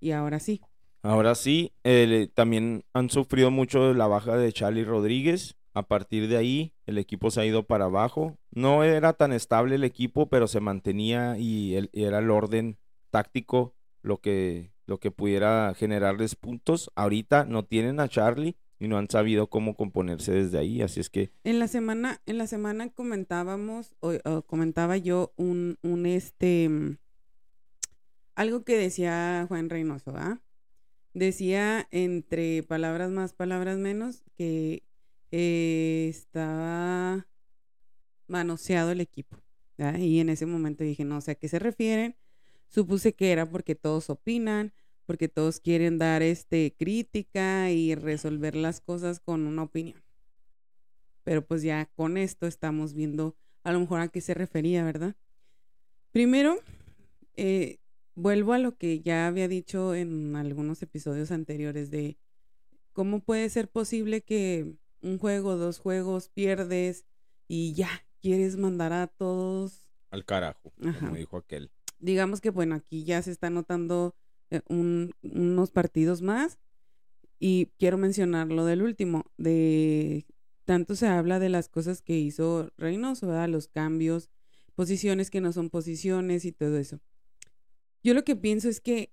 Y 0.00 0.10
ahora 0.10 0.40
sí. 0.40 0.60
Ahora 1.06 1.34
sí, 1.34 1.72
eh, 1.84 2.28
también 2.34 2.84
han 2.92 3.10
sufrido 3.10 3.50
mucho 3.50 3.94
la 3.94 4.06
baja 4.06 4.36
de 4.36 4.52
Charlie 4.52 4.84
Rodríguez. 4.84 5.56
A 5.74 5.82
partir 5.82 6.28
de 6.28 6.36
ahí, 6.36 6.72
el 6.86 6.96
equipo 6.96 7.30
se 7.30 7.40
ha 7.40 7.46
ido 7.46 7.64
para 7.64 7.84
abajo. 7.84 8.38
No 8.50 8.82
era 8.82 9.12
tan 9.12 9.32
estable 9.32 9.74
el 9.74 9.84
equipo, 9.84 10.28
pero 10.28 10.46
se 10.46 10.60
mantenía 10.60 11.36
y, 11.38 11.90
era 11.92 12.20
el 12.20 12.30
orden 12.30 12.78
táctico 13.10 13.74
lo 14.00 14.20
que, 14.20 14.72
lo 14.86 14.98
que 14.98 15.10
pudiera 15.10 15.74
generarles 15.76 16.34
puntos. 16.34 16.90
Ahorita 16.94 17.44
no 17.44 17.64
tienen 17.64 18.00
a 18.00 18.08
Charlie 18.08 18.56
y 18.78 18.88
no 18.88 18.96
han 18.96 19.10
sabido 19.10 19.48
cómo 19.48 19.76
componerse 19.76 20.32
desde 20.32 20.58
ahí. 20.58 20.80
Así 20.80 21.00
es 21.00 21.10
que 21.10 21.30
En 21.44 21.58
la 21.58 21.68
semana, 21.68 22.22
en 22.24 22.38
la 22.38 22.46
semana 22.46 22.88
comentábamos, 22.90 23.94
o, 24.00 24.14
o 24.24 24.42
comentaba 24.42 24.96
yo 24.96 25.34
un, 25.36 25.78
un 25.82 26.06
este 26.06 26.68
mm, 26.68 26.96
algo 28.36 28.64
que 28.64 28.76
decía 28.76 29.46
Juan 29.48 29.70
Reynoso, 29.70 30.12
¿ah? 30.14 30.40
Decía 31.16 31.88
entre 31.92 32.62
palabras 32.62 33.10
más, 33.10 33.32
palabras 33.32 33.78
menos, 33.78 34.22
que 34.36 34.82
eh, 35.30 36.08
estaba 36.10 37.26
manoseado 38.26 38.90
el 38.90 39.00
equipo. 39.00 39.38
Y 39.98 40.20
en 40.20 40.28
ese 40.28 40.44
momento 40.44 40.84
dije, 40.84 41.06
no 41.06 41.22
sé 41.22 41.30
a 41.30 41.34
qué 41.34 41.48
se 41.48 41.58
refieren. 41.58 42.16
Supuse 42.68 43.14
que 43.14 43.32
era 43.32 43.48
porque 43.48 43.74
todos 43.74 44.10
opinan, 44.10 44.74
porque 45.06 45.26
todos 45.28 45.58
quieren 45.58 45.96
dar 45.96 46.20
este 46.20 46.74
crítica 46.78 47.70
y 47.70 47.94
resolver 47.94 48.54
las 48.54 48.82
cosas 48.82 49.18
con 49.18 49.46
una 49.46 49.62
opinión. 49.62 50.04
Pero 51.24 51.46
pues 51.46 51.62
ya 51.62 51.86
con 51.94 52.18
esto 52.18 52.46
estamos 52.46 52.92
viendo 52.92 53.38
a 53.64 53.72
lo 53.72 53.80
mejor 53.80 54.00
a 54.00 54.08
qué 54.08 54.20
se 54.20 54.34
refería, 54.34 54.84
¿verdad? 54.84 55.16
Primero, 56.12 56.58
eh, 57.36 57.78
vuelvo 58.16 58.52
a 58.54 58.58
lo 58.58 58.76
que 58.76 59.00
ya 59.00 59.26
había 59.28 59.46
dicho 59.46 59.94
en 59.94 60.34
algunos 60.34 60.82
episodios 60.82 61.30
anteriores 61.30 61.90
de 61.90 62.18
cómo 62.92 63.20
puede 63.20 63.48
ser 63.50 63.68
posible 63.68 64.22
que 64.22 64.74
un 65.02 65.18
juego, 65.18 65.56
dos 65.56 65.78
juegos 65.78 66.28
pierdes 66.30 67.04
y 67.46 67.74
ya 67.74 67.88
quieres 68.20 68.56
mandar 68.56 68.92
a 68.92 69.06
todos 69.06 69.88
al 70.10 70.24
carajo, 70.24 70.72
Ajá. 70.84 70.98
como 70.98 71.14
dijo 71.16 71.36
aquel. 71.36 71.70
digamos 71.98 72.40
que 72.40 72.50
bueno, 72.50 72.74
aquí 72.74 73.04
ya 73.04 73.20
se 73.22 73.30
está 73.30 73.50
notando 73.50 74.14
eh, 74.50 74.62
un- 74.68 75.12
unos 75.22 75.70
partidos 75.70 76.22
más 76.22 76.58
y 77.38 77.66
quiero 77.78 77.98
mencionar 77.98 78.48
lo 78.48 78.64
del 78.64 78.82
último, 78.82 79.24
de 79.36 80.24
tanto 80.64 80.94
se 80.96 81.06
habla 81.06 81.38
de 81.38 81.48
las 81.50 81.68
cosas 81.68 82.00
que 82.02 82.16
hizo 82.18 82.70
Reynoso, 82.78 83.26
¿verdad? 83.28 83.48
Los 83.48 83.68
cambios, 83.68 84.30
posiciones 84.74 85.30
que 85.30 85.40
no 85.40 85.52
son 85.52 85.68
posiciones 85.70 86.44
y 86.44 86.52
todo 86.52 86.78
eso. 86.78 87.00
Yo 88.02 88.14
lo 88.14 88.24
que 88.24 88.36
pienso 88.36 88.68
es 88.68 88.80
que 88.80 89.10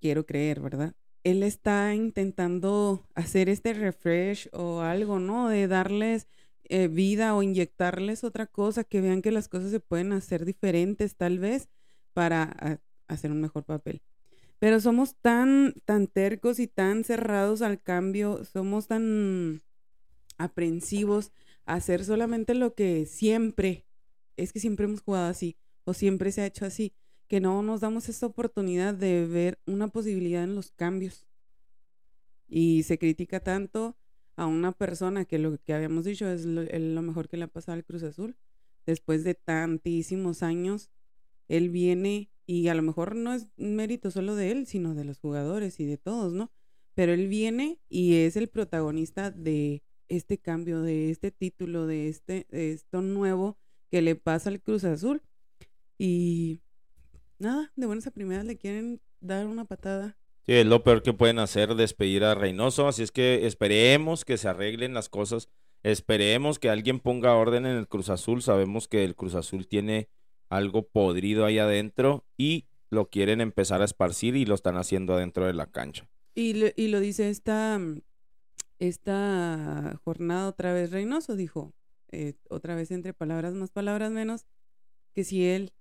quiero 0.00 0.26
creer, 0.26 0.60
¿verdad? 0.60 0.94
Él 1.24 1.42
está 1.42 1.94
intentando 1.94 3.06
hacer 3.14 3.48
este 3.48 3.72
refresh 3.74 4.48
o 4.52 4.80
algo, 4.80 5.18
¿no? 5.18 5.48
De 5.48 5.66
darles 5.66 6.28
eh, 6.68 6.88
vida 6.88 7.34
o 7.34 7.42
inyectarles 7.42 8.24
otra 8.24 8.46
cosa, 8.46 8.84
que 8.84 9.00
vean 9.00 9.22
que 9.22 9.30
las 9.30 9.48
cosas 9.48 9.70
se 9.70 9.80
pueden 9.80 10.12
hacer 10.12 10.44
diferentes 10.44 11.16
tal 11.16 11.38
vez 11.38 11.68
para 12.12 12.80
hacer 13.08 13.30
un 13.30 13.40
mejor 13.40 13.64
papel. 13.64 14.02
Pero 14.58 14.80
somos 14.80 15.16
tan, 15.16 15.74
tan 15.84 16.06
tercos 16.06 16.58
y 16.58 16.66
tan 16.66 17.04
cerrados 17.04 17.62
al 17.62 17.82
cambio, 17.82 18.44
somos 18.44 18.86
tan 18.88 19.62
aprensivos 20.38 21.32
a 21.66 21.74
hacer 21.74 22.04
solamente 22.04 22.54
lo 22.54 22.74
que 22.74 23.06
siempre, 23.06 23.86
es 24.36 24.52
que 24.52 24.60
siempre 24.60 24.86
hemos 24.86 25.02
jugado 25.02 25.28
así, 25.28 25.56
o 25.84 25.94
siempre 25.94 26.32
se 26.32 26.40
ha 26.40 26.46
hecho 26.46 26.64
así, 26.64 26.94
que 27.28 27.40
no 27.40 27.62
nos 27.62 27.80
damos 27.80 28.08
esta 28.08 28.26
oportunidad 28.26 28.94
de 28.94 29.26
ver 29.26 29.58
una 29.66 29.88
posibilidad 29.88 30.44
en 30.44 30.54
los 30.54 30.70
cambios. 30.70 31.26
Y 32.48 32.84
se 32.84 32.98
critica 32.98 33.40
tanto 33.40 33.96
a 34.36 34.46
una 34.46 34.72
persona 34.72 35.24
que 35.24 35.38
lo 35.38 35.58
que 35.58 35.72
habíamos 35.72 36.04
dicho 36.04 36.28
es 36.28 36.44
lo, 36.44 37.02
mejor 37.02 37.28
que 37.28 37.36
le 37.36 37.44
ha 37.44 37.48
pasado 37.48 37.74
al 37.74 37.84
Cruz 37.84 38.02
Azul. 38.02 38.36
Después 38.84 39.24
de 39.24 39.34
tantísimos 39.34 40.42
años, 40.42 40.90
él 41.48 41.70
viene 41.70 42.30
y 42.46 42.68
a 42.68 42.74
lo 42.74 42.82
mejor 42.82 43.16
no 43.16 43.32
es 43.34 43.48
mérito 43.56 44.10
solo 44.10 44.36
de 44.36 44.52
él, 44.52 44.66
sino 44.66 44.94
de 44.94 45.04
los 45.04 45.18
jugadores 45.18 45.80
y 45.80 45.86
de 45.86 45.98
todos, 45.98 46.32
¿no? 46.32 46.52
Pero 46.94 47.12
él 47.12 47.26
viene 47.28 47.80
y 47.88 48.16
es 48.16 48.36
el 48.36 48.48
protagonista 48.48 49.30
de 49.32 49.82
este 50.08 50.38
cambio, 50.38 50.82
de 50.82 51.10
este 51.10 51.32
título, 51.32 51.86
de 51.86 52.08
este 52.08 52.46
de 52.50 52.72
esto 52.72 53.02
nuevo 53.02 53.58
que 53.90 54.02
le 54.02 54.14
pasa 54.14 54.50
al 54.50 54.62
Cruz 54.62 54.84
Azul. 54.84 55.22
Y 55.98 56.60
nada, 57.38 57.72
de 57.76 57.86
buenas 57.86 58.06
a 58.06 58.10
primeras 58.10 58.44
le 58.44 58.56
quieren 58.56 59.00
dar 59.20 59.46
una 59.46 59.64
patada. 59.64 60.16
Sí, 60.44 60.52
es 60.52 60.66
lo 60.66 60.82
peor 60.84 61.02
que 61.02 61.12
pueden 61.12 61.38
hacer, 61.40 61.74
despedir 61.74 62.22
a 62.24 62.34
Reynoso. 62.34 62.86
Así 62.86 63.02
es 63.02 63.10
que 63.10 63.46
esperemos 63.46 64.24
que 64.24 64.36
se 64.38 64.48
arreglen 64.48 64.94
las 64.94 65.08
cosas. 65.08 65.48
Esperemos 65.82 66.58
que 66.58 66.70
alguien 66.70 67.00
ponga 67.00 67.34
orden 67.34 67.66
en 67.66 67.76
el 67.76 67.88
Cruz 67.88 68.10
Azul. 68.10 68.42
Sabemos 68.42 68.86
que 68.88 69.04
el 69.04 69.16
Cruz 69.16 69.34
Azul 69.34 69.66
tiene 69.66 70.08
algo 70.48 70.86
podrido 70.88 71.44
ahí 71.44 71.58
adentro 71.58 72.24
y 72.36 72.66
lo 72.90 73.10
quieren 73.10 73.40
empezar 73.40 73.82
a 73.82 73.84
esparcir 73.84 74.36
y 74.36 74.46
lo 74.46 74.54
están 74.54 74.76
haciendo 74.76 75.14
adentro 75.14 75.46
de 75.46 75.54
la 75.54 75.66
cancha. 75.66 76.08
Y, 76.34 76.54
lo- 76.54 76.68
y 76.76 76.88
lo 76.88 77.00
dice 77.00 77.28
esta, 77.30 77.80
esta 78.78 79.98
jornada 80.04 80.48
otra 80.48 80.72
vez 80.72 80.90
Reynoso, 80.90 81.34
dijo, 81.36 81.72
eh, 82.12 82.34
otra 82.48 82.74
vez 82.74 82.90
entre 82.90 83.14
palabras 83.14 83.54
más, 83.54 83.70
palabras 83.70 84.12
menos, 84.12 84.46
que 85.14 85.24
si 85.24 85.46
él 85.46 85.72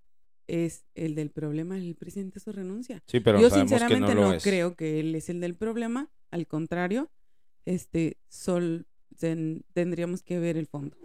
es 0.47 0.85
el 0.95 1.15
del 1.15 1.31
problema, 1.31 1.77
el 1.77 1.95
presidente 1.95 2.39
su 2.39 2.51
renuncia. 2.51 3.03
Sí, 3.07 3.19
pero 3.19 3.39
Yo 3.39 3.49
sinceramente 3.49 4.15
no 4.15 4.37
creo 4.41 4.75
que 4.75 4.99
él 4.99 5.15
es 5.15 5.29
el 5.29 5.39
del 5.41 5.55
problema, 5.55 6.09
al 6.31 6.47
contrario, 6.47 7.11
este, 7.65 8.17
sol, 8.27 8.85
ten- 9.17 9.63
tendríamos 9.73 10.21
que 10.23 10.39
ver 10.39 10.57
el 10.57 10.67
fondo. 10.67 10.97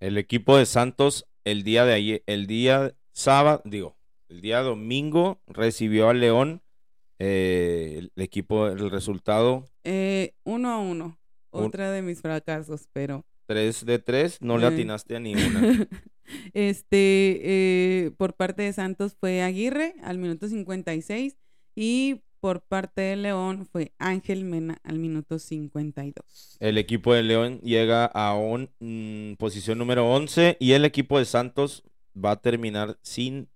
El 0.00 0.18
equipo 0.18 0.56
de 0.56 0.66
Santos 0.66 1.26
el 1.44 1.62
día 1.64 1.84
de 1.84 1.92
ayer, 1.94 2.22
el 2.26 2.46
día 2.46 2.94
sábado, 3.12 3.62
digo, 3.64 3.96
el 4.28 4.40
día 4.40 4.60
domingo 4.60 5.40
recibió 5.46 6.08
al 6.08 6.20
León 6.20 6.62
eh, 7.18 7.96
el 7.98 8.12
equipo, 8.22 8.66
el 8.68 8.90
resultado 8.90 9.64
Eh, 9.84 10.34
uno 10.44 10.70
a 10.72 10.78
uno. 10.78 11.18
Un- 11.52 11.64
Otra 11.64 11.90
de 11.92 12.02
mis 12.02 12.20
fracasos, 12.20 12.88
pero. 12.92 13.24
3 13.46 13.84
de 13.84 13.98
3, 13.98 14.40
no 14.40 14.56
le 14.58 14.64
Eh. 14.66 14.68
atinaste 14.70 15.16
a 15.16 15.20
ninguna. 15.20 15.60
este, 16.54 17.40
eh, 18.06 18.10
por 18.16 18.34
parte 18.34 18.62
de 18.62 18.72
Santos 18.72 19.16
fue 19.18 19.42
Aguirre 19.42 19.94
al 20.02 20.18
minuto 20.18 20.48
56 20.48 21.36
y 21.74 22.22
por 22.40 22.60
parte 22.62 23.02
de 23.02 23.16
León 23.16 23.66
fue 23.70 23.92
Ángel 23.98 24.44
Mena 24.44 24.78
al 24.82 24.98
minuto 24.98 25.38
52. 25.38 26.56
El 26.58 26.76
equipo 26.76 27.14
de 27.14 27.22
León 27.22 27.60
llega 27.60 28.04
a 28.06 28.34
on- 28.34 28.70
mm, 28.80 29.34
posición 29.34 29.78
número 29.78 30.10
11 30.10 30.56
y 30.58 30.72
el 30.72 30.84
equipo 30.84 31.18
de 31.18 31.24
Santos 31.24 31.84
va 32.16 32.32
a 32.32 32.40
terminar 32.40 32.98
sin, 33.02 33.48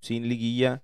sin 0.00 0.28
liguilla. 0.28 0.82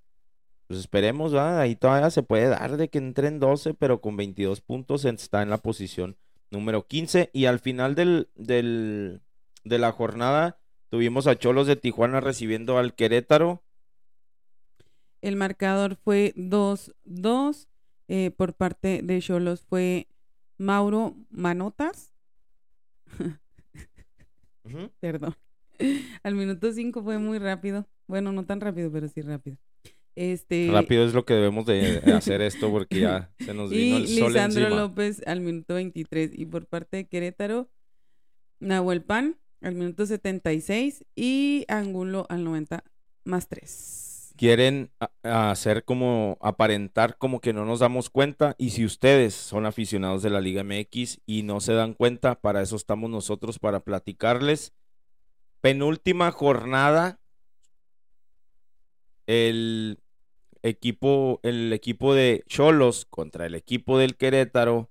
Pues 0.67 0.81
esperemos, 0.81 1.33
ahí 1.35 1.77
todavía 1.77 2.11
se 2.11 2.23
puede 2.23 2.49
dar 2.49 2.77
de 2.77 2.89
que 2.91 2.99
entren 2.99 3.39
12, 3.41 3.73
pero 3.75 4.01
con 4.01 4.17
22 4.17 4.61
puntos 4.61 5.05
está 5.05 5.41
en 5.43 5.49
la 5.49 5.59
posición 5.59 6.17
número 6.51 6.87
15. 6.87 7.31
Y 7.33 7.47
al 7.47 7.59
final 7.61 7.95
del, 7.95 8.29
del, 8.35 9.23
de 9.65 9.79
la 9.79 9.93
jornada 9.93 10.59
tuvimos 10.91 11.27
a 11.27 11.37
Cholos 11.37 11.67
de 11.67 11.77
Tijuana 11.77 12.21
recibiendo 12.21 12.79
al 12.79 12.95
Querétaro. 12.95 13.63
El 15.23 15.37
marcador 15.37 15.97
fue 15.97 16.33
2-2. 16.37 17.69
eh, 18.09 18.31
por 18.31 18.55
parte 18.55 19.01
de 19.03 19.21
Cholos 19.21 19.65
fue 19.69 20.07
Mauro 20.59 21.17
Manotas. 21.31 22.13
Perdón. 25.01 25.35
Al 26.23 26.35
minuto 26.35 26.73
5 26.73 27.03
fue 27.03 27.19
muy 27.19 27.39
rápido. 27.39 27.87
Bueno, 28.07 28.33
no 28.33 28.45
tan 28.45 28.61
rápido, 28.61 28.91
pero 28.91 29.09
sí 29.09 29.21
rápido. 29.23 29.57
Este, 30.15 30.71
Rápido 30.73 31.05
es 31.05 31.13
lo 31.13 31.27
que 31.27 31.35
debemos 31.35 31.67
de 31.67 32.01
de 32.01 32.13
hacer 32.15 32.41
esto 32.41 32.71
porque 32.71 33.01
ya 33.01 33.31
se 33.39 33.53
nos 33.53 33.69
vino 33.71 33.99
Y 33.99 34.03
el 34.03 34.09
sol 34.09 34.33
Lisandro 34.33 34.63
encima. 34.63 34.81
López 34.83 35.23
al 35.27 35.41
minuto 35.41 35.75
23. 35.75 36.31
Y 36.39 36.47
por 36.47 36.67
parte 36.67 36.97
de 36.99 37.07
Querétaro, 37.07 37.69
Nahuel 38.61 39.03
Pan 39.03 39.37
al 39.67 39.75
minuto 39.75 40.07
76 40.07 41.05
y 41.17 41.65
Angulo 41.69 42.27
al 42.29 42.45
90 42.45 42.85
más 43.25 43.49
3. 43.49 44.35
quieren 44.37 44.93
hacer 45.25 45.85
como 45.85 46.39
aparentar 46.41 47.19
como 47.19 47.41
que 47.41 47.53
no 47.53 47.65
nos 47.65 47.81
damos 47.81 48.09
cuenta 48.09 48.55
y 48.59 48.71
si 48.71 48.85
ustedes 48.85 49.35
son 49.35 49.67
aficionados 49.67 50.23
de 50.23 50.31
la 50.31 50.41
Liga 50.41 50.63
MX 50.63 51.21
y 51.27 51.43
no 51.43 51.61
se 51.61 51.73
dan 51.73 51.95
cuenta, 51.95 52.41
para 52.41 52.63
eso 52.63 52.77
estamos 52.77 53.11
nosotros 53.11 53.59
para 53.59 53.81
platicarles. 53.81 54.73
Penúltima 55.61 56.31
jornada 56.31 57.19
el 59.27 59.99
equipo 60.63 61.41
el 61.43 61.73
equipo 61.73 62.15
de 62.15 62.45
Cholos 62.47 63.05
contra 63.07 63.47
el 63.47 63.57
equipo 63.57 63.99
del 63.99 64.17
Querétaro, 64.17 64.91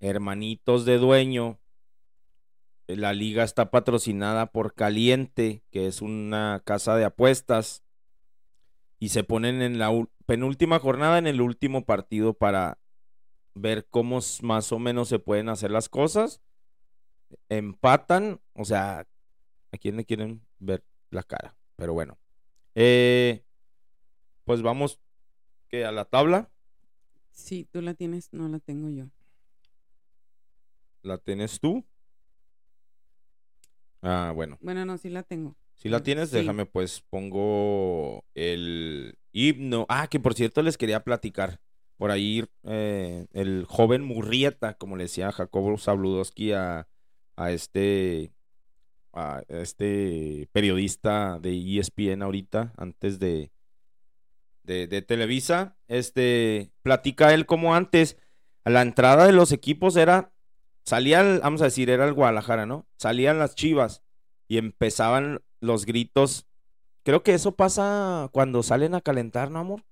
hermanitos 0.00 0.84
de 0.84 0.98
dueño. 0.98 1.60
La 2.86 3.12
liga 3.12 3.42
está 3.42 3.70
patrocinada 3.70 4.46
por 4.52 4.74
Caliente, 4.74 5.64
que 5.70 5.86
es 5.86 6.02
una 6.02 6.62
casa 6.64 6.96
de 6.96 7.04
apuestas 7.04 7.82
y 8.98 9.08
se 9.08 9.24
ponen 9.24 9.60
en 9.60 9.78
la 9.78 9.90
penúltima 10.26 10.78
jornada 10.78 11.18
en 11.18 11.26
el 11.26 11.40
último 11.40 11.84
partido 11.84 12.34
para 12.34 12.78
ver 13.54 13.86
cómo 13.88 14.20
más 14.42 14.70
o 14.72 14.78
menos 14.78 15.08
se 15.08 15.18
pueden 15.18 15.48
hacer 15.48 15.70
las 15.70 15.88
cosas. 15.88 16.40
Empatan, 17.48 18.40
o 18.54 18.64
sea, 18.64 19.00
a 19.72 19.78
quién 19.78 19.96
le 19.96 20.04
quieren 20.04 20.46
ver 20.58 20.84
la 21.10 21.24
cara, 21.24 21.56
pero 21.74 21.92
bueno. 21.92 22.18
Eh, 22.74 23.44
pues 24.44 24.62
vamos 24.62 25.00
que 25.68 25.84
a 25.84 25.92
la 25.92 26.04
tabla, 26.04 26.50
Sí, 27.36 27.68
tú 27.70 27.82
la 27.82 27.92
tienes, 27.92 28.32
no 28.32 28.48
la 28.48 28.58
tengo 28.60 28.88
yo. 28.88 29.10
la 31.02 31.18
tienes 31.18 31.60
tú. 31.60 31.84
Ah, 34.02 34.32
bueno. 34.34 34.58
Bueno, 34.60 34.84
no, 34.84 34.98
sí 34.98 35.08
la 35.08 35.22
tengo. 35.22 35.56
Si 35.74 35.88
la 35.88 36.02
tienes, 36.02 36.30
sí. 36.30 36.36
déjame 36.36 36.66
pues 36.66 37.02
pongo 37.10 38.24
el 38.34 39.18
himno. 39.32 39.86
Ah, 39.88 40.08
que 40.08 40.20
por 40.20 40.34
cierto 40.34 40.62
les 40.62 40.78
quería 40.78 41.04
platicar. 41.04 41.60
Por 41.96 42.10
ahí 42.10 42.44
eh, 42.64 43.26
el 43.32 43.64
joven 43.66 44.02
Murrieta, 44.02 44.74
como 44.74 44.96
le 44.96 45.04
decía 45.04 45.32
Jacobo 45.32 45.76
Zabludowski 45.78 46.52
a, 46.52 46.88
a 47.36 47.50
este 47.52 48.32
a 49.12 49.42
este 49.48 50.48
periodista 50.52 51.38
de 51.40 51.78
ESPN 51.78 52.22
ahorita, 52.22 52.74
antes 52.76 53.18
de, 53.18 53.50
de, 54.62 54.86
de 54.86 55.00
Televisa, 55.00 55.78
este 55.88 56.70
platica 56.82 57.32
él 57.32 57.46
como 57.46 57.74
antes, 57.74 58.18
a 58.64 58.70
la 58.70 58.82
entrada 58.82 59.26
de 59.26 59.32
los 59.32 59.52
equipos 59.52 59.96
era, 59.96 60.34
salían, 60.86 61.40
vamos 61.42 61.60
a 61.60 61.64
decir, 61.66 61.90
era 61.90 62.06
el 62.06 62.14
Guadalajara, 62.14 62.64
¿no? 62.64 62.86
Salían 62.96 63.38
las 63.38 63.54
chivas 63.54 64.02
y 64.48 64.56
empezaban 64.56 65.42
los 65.60 65.84
gritos. 65.84 66.46
Creo 67.02 67.22
que 67.22 67.34
eso 67.34 67.56
pasa 67.56 68.30
cuando 68.32 68.62
salen 68.62 68.94
a 68.94 69.02
calentar, 69.02 69.50
¿no, 69.50 69.58
amor? 69.58 69.84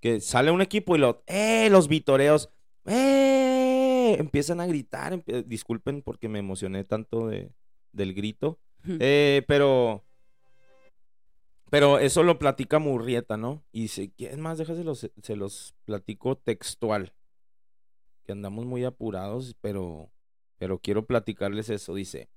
Que 0.00 0.20
sale 0.20 0.50
un 0.50 0.62
equipo 0.62 0.94
y 0.94 0.98
lo, 0.98 1.24
¡eh! 1.26 1.68
Los 1.70 1.88
vitoreos, 1.88 2.50
¡eh! 2.86 4.16
Empiezan 4.18 4.60
a 4.60 4.66
gritar. 4.66 5.12
empe- 5.12 5.44
disculpen 5.44 6.02
porque 6.02 6.28
me 6.28 6.38
emocioné 6.38 6.84
tanto 6.84 7.26
de, 7.28 7.50
del 7.92 8.14
grito. 8.14 8.58
Eh, 8.86 9.42
pero. 9.46 10.04
Pero 11.70 11.98
eso 11.98 12.22
lo 12.22 12.38
platica 12.38 12.78
Murrieta, 12.78 13.38
¿no? 13.38 13.62
Y 13.72 13.88
si 13.88 14.10
quieren 14.10 14.40
más, 14.40 14.58
déjase 14.58 14.84
se 15.22 15.36
los 15.36 15.74
platico 15.86 16.36
textual. 16.36 17.14
Que 18.24 18.32
andamos 18.32 18.66
muy 18.66 18.84
apurados, 18.84 19.56
pero. 19.60 20.10
Pero 20.58 20.78
quiero 20.78 21.06
platicarles 21.06 21.70
eso. 21.70 21.94
Dice. 21.94 22.28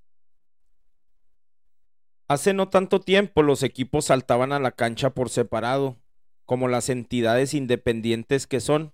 Hace 2.27 2.53
no 2.53 2.69
tanto 2.69 2.99
tiempo 2.99 3.43
los 3.43 3.61
equipos 3.61 4.05
saltaban 4.05 4.51
a 4.51 4.59
la 4.59 4.71
cancha 4.71 5.11
por 5.11 5.29
separado, 5.29 5.97
como 6.45 6.67
las 6.67 6.89
entidades 6.89 7.53
independientes 7.53 8.47
que 8.47 8.59
son. 8.59 8.93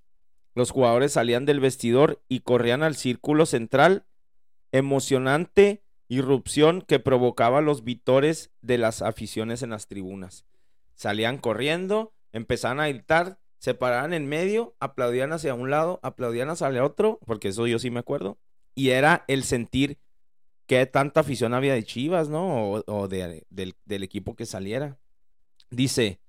Los 0.54 0.72
jugadores 0.72 1.14
salían 1.14 1.46
del 1.46 1.62
vestidor 1.62 2.22
y 2.28 2.42
corrían 2.42 2.84
al 2.84 2.96
círculo 2.96 3.46
central, 3.46 4.06
emocionante 4.74 5.82
irrupción 6.12 6.82
que 6.82 7.00
provocaba 7.00 7.62
los 7.62 7.86
vitores 7.86 8.52
de 8.62 8.78
las 8.78 9.02
aficiones 9.02 9.64
en 9.64 9.70
las 9.70 9.88
tribunas. 9.88 10.46
Salían 10.94 11.38
corriendo, 11.38 12.14
empezaban 12.34 12.82
a 12.82 12.90
gritar, 12.90 13.40
se 13.62 13.76
paraban 13.76 14.12
en 14.16 14.26
medio, 14.28 14.76
aplaudían 14.80 15.34
hacia 15.34 15.54
un 15.54 15.70
lado, 15.70 16.00
aplaudían 16.02 16.50
hacia 16.50 16.66
el 16.66 16.80
otro, 16.80 17.20
porque 17.28 17.50
eso 17.50 17.68
yo 17.68 17.78
sí 17.78 17.92
me 17.92 18.00
acuerdo, 18.00 18.40
y 18.74 18.90
era 18.90 19.24
el 19.28 19.44
sentir 19.44 20.00
qué 20.66 20.88
tanta 20.88 21.20
afición 21.20 21.54
había 21.54 21.76
de 21.76 21.84
Chivas, 21.84 22.28
¿no? 22.28 22.72
O, 22.72 22.84
o 22.88 23.08
de- 23.08 23.46
del, 23.52 23.76
del 23.86 24.02
equipo 24.02 24.36
que 24.36 24.48
saliera. 24.48 24.98
Dice, 25.70 26.20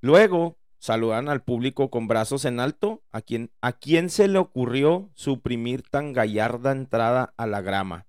luego 0.00 0.58
saludan 0.80 1.28
al 1.28 1.44
público 1.44 1.88
con 1.88 2.08
brazos 2.08 2.44
en 2.44 2.58
alto, 2.58 3.04
a 3.12 3.22
quien, 3.22 3.52
a 3.60 3.72
quién 3.72 4.10
se 4.10 4.26
le 4.26 4.40
ocurrió 4.40 5.08
suprimir 5.14 5.82
tan 5.88 6.12
gallarda 6.12 6.72
entrada 6.72 7.32
a 7.36 7.46
la 7.46 7.60
grama. 7.60 8.08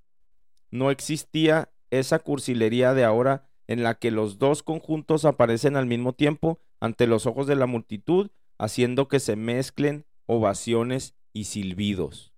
No 0.71 0.89
existía 0.89 1.71
esa 1.91 2.17
cursilería 2.17 2.95
de 2.95 3.03
ahora 3.03 3.47
en 3.67 3.83
la 3.83 3.93
que 3.99 4.09
los 4.09 4.39
dos 4.39 4.63
conjuntos 4.63 5.25
aparecen 5.25 5.75
al 5.75 5.85
mismo 5.85 6.13
tiempo 6.13 6.59
ante 6.81 7.07
los 7.07 7.25
ojos 7.25 7.47
de 7.47 7.55
la 7.55 7.67
multitud, 7.67 8.31
haciendo 8.57 9.07
que 9.07 9.21
se 9.21 9.37
mezclen 9.37 10.05
ovaciones 10.25 11.15
y 11.31 11.45
silbidos. 11.45 12.33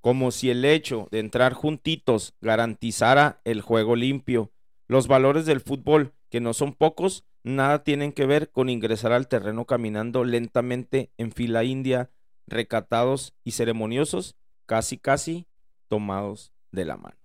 Como 0.00 0.30
si 0.30 0.48
el 0.48 0.64
hecho 0.64 1.08
de 1.10 1.18
entrar 1.18 1.52
juntitos 1.52 2.34
garantizara 2.40 3.42
el 3.44 3.60
juego 3.60 3.96
limpio. 3.96 4.52
Los 4.86 5.08
valores 5.08 5.44
del 5.44 5.60
fútbol, 5.60 6.14
que 6.30 6.40
no 6.40 6.54
son 6.54 6.72
pocos, 6.72 7.24
nada 7.42 7.84
tienen 7.84 8.12
que 8.12 8.24
ver 8.24 8.50
con 8.50 8.70
ingresar 8.70 9.12
al 9.12 9.28
terreno 9.28 9.66
caminando 9.66 10.24
lentamente 10.24 11.10
en 11.18 11.32
fila 11.32 11.64
india, 11.64 12.10
recatados 12.46 13.34
y 13.44 13.50
ceremoniosos, 13.52 14.36
casi 14.66 14.96
casi 14.96 15.46
tomados 15.88 16.52
de 16.70 16.84
la 16.84 16.96
mano. 16.96 17.17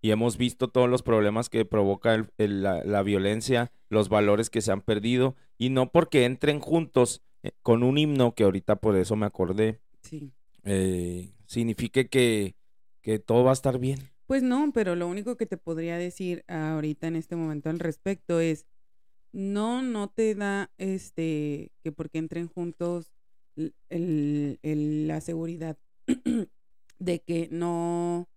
Y 0.00 0.10
hemos 0.10 0.36
visto 0.36 0.68
todos 0.68 0.88
los 0.88 1.02
problemas 1.02 1.48
que 1.48 1.64
provoca 1.64 2.14
el- 2.14 2.30
el- 2.38 2.62
la, 2.62 2.84
la 2.84 3.02
violencia, 3.02 3.72
los 3.88 4.08
valores 4.08 4.48
que 4.50 4.60
se 4.62 4.70
han 4.72 4.80
perdido, 4.82 5.34
y 5.58 5.70
no 5.70 5.90
porque 5.90 6.24
entren 6.24 6.60
juntos 6.60 7.22
eh, 7.42 7.52
con 7.62 7.82
un 7.82 7.98
himno, 7.98 8.34
que 8.34 8.44
ahorita 8.44 8.76
por 8.76 8.96
eso 8.96 9.14
me 9.16 9.26
acordé, 9.26 9.80
Sí. 10.02 10.32
eh, 10.64 11.32
signifique 11.46 12.08
que, 12.08 12.54
que 13.02 13.18
todo 13.18 13.44
va 13.44 13.50
a 13.50 13.54
estar 13.54 13.78
bien. 13.78 13.98
Pues 14.26 14.42
no, 14.42 14.72
pero 14.72 14.94
lo 14.96 15.06
único 15.08 15.36
que 15.36 15.46
te 15.46 15.56
podría 15.56 15.96
decir 15.98 16.44
ahorita 16.48 17.06
en 17.06 17.16
este 17.16 17.36
momento 17.36 17.70
al 17.70 17.78
respecto 17.78 18.40
es, 18.40 18.66
no, 19.32 19.82
no 19.82 20.08
te 20.08 20.34
da 20.34 20.70
este, 20.78 21.70
que 21.82 21.92
porque 21.92 22.18
entren 22.18 22.48
juntos 22.48 23.14
el- 23.88 24.58
la 25.06 25.20
seguridad 25.20 25.78
de 26.98 27.20
que 27.20 27.48
no, 27.50 28.28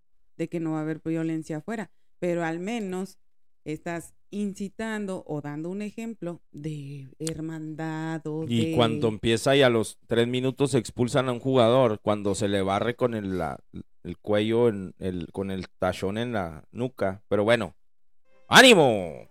de 0.42 0.50
que 0.50 0.60
no 0.60 0.72
va 0.72 0.80
a 0.80 0.82
haber 0.82 1.02
violencia 1.06 1.58
afuera, 1.58 1.92
pero 2.18 2.44
al 2.44 2.60
menos 2.60 3.20
estás 3.64 4.16
incitando 4.32 5.24
o 5.28 5.40
dando 5.40 5.70
un 5.70 5.84
ejemplo 5.84 6.42
de 6.52 7.08
hermandad 7.20 8.26
o 8.26 8.46
Y 8.48 8.72
de... 8.72 8.76
cuando 8.76 9.08
empieza 9.08 9.56
y 9.56 9.62
a 9.62 9.70
los 9.70 10.00
tres 10.08 10.28
minutos 10.28 10.74
expulsan 10.74 11.30
a 11.30 11.32
un 11.32 11.40
jugador, 11.40 12.00
cuando 12.02 12.34
se 12.34 12.48
le 12.48 12.64
barre 12.64 12.96
con 12.96 13.14
el, 13.14 13.38
la- 13.38 13.60
el 14.04 14.18
cuello, 14.18 14.68
en 14.70 14.96
el, 14.98 15.28
con 15.32 15.52
el 15.52 15.68
tachón 15.78 16.18
en 16.18 16.34
la 16.34 16.64
nuca. 16.72 17.22
Pero 17.28 17.44
bueno, 17.44 17.76
¡ánimo! 18.48 19.30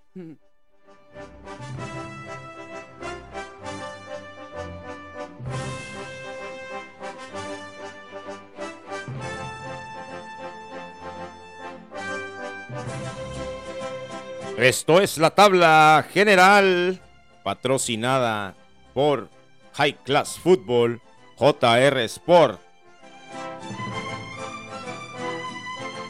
Esto 14.61 15.01
es 15.01 15.17
la 15.17 15.31
tabla 15.31 16.05
general 16.13 17.01
patrocinada 17.43 18.55
por 18.93 19.31
High 19.73 19.97
Class 20.05 20.39
Football 20.39 21.01
JR 21.39 21.99
Sport. 22.01 22.61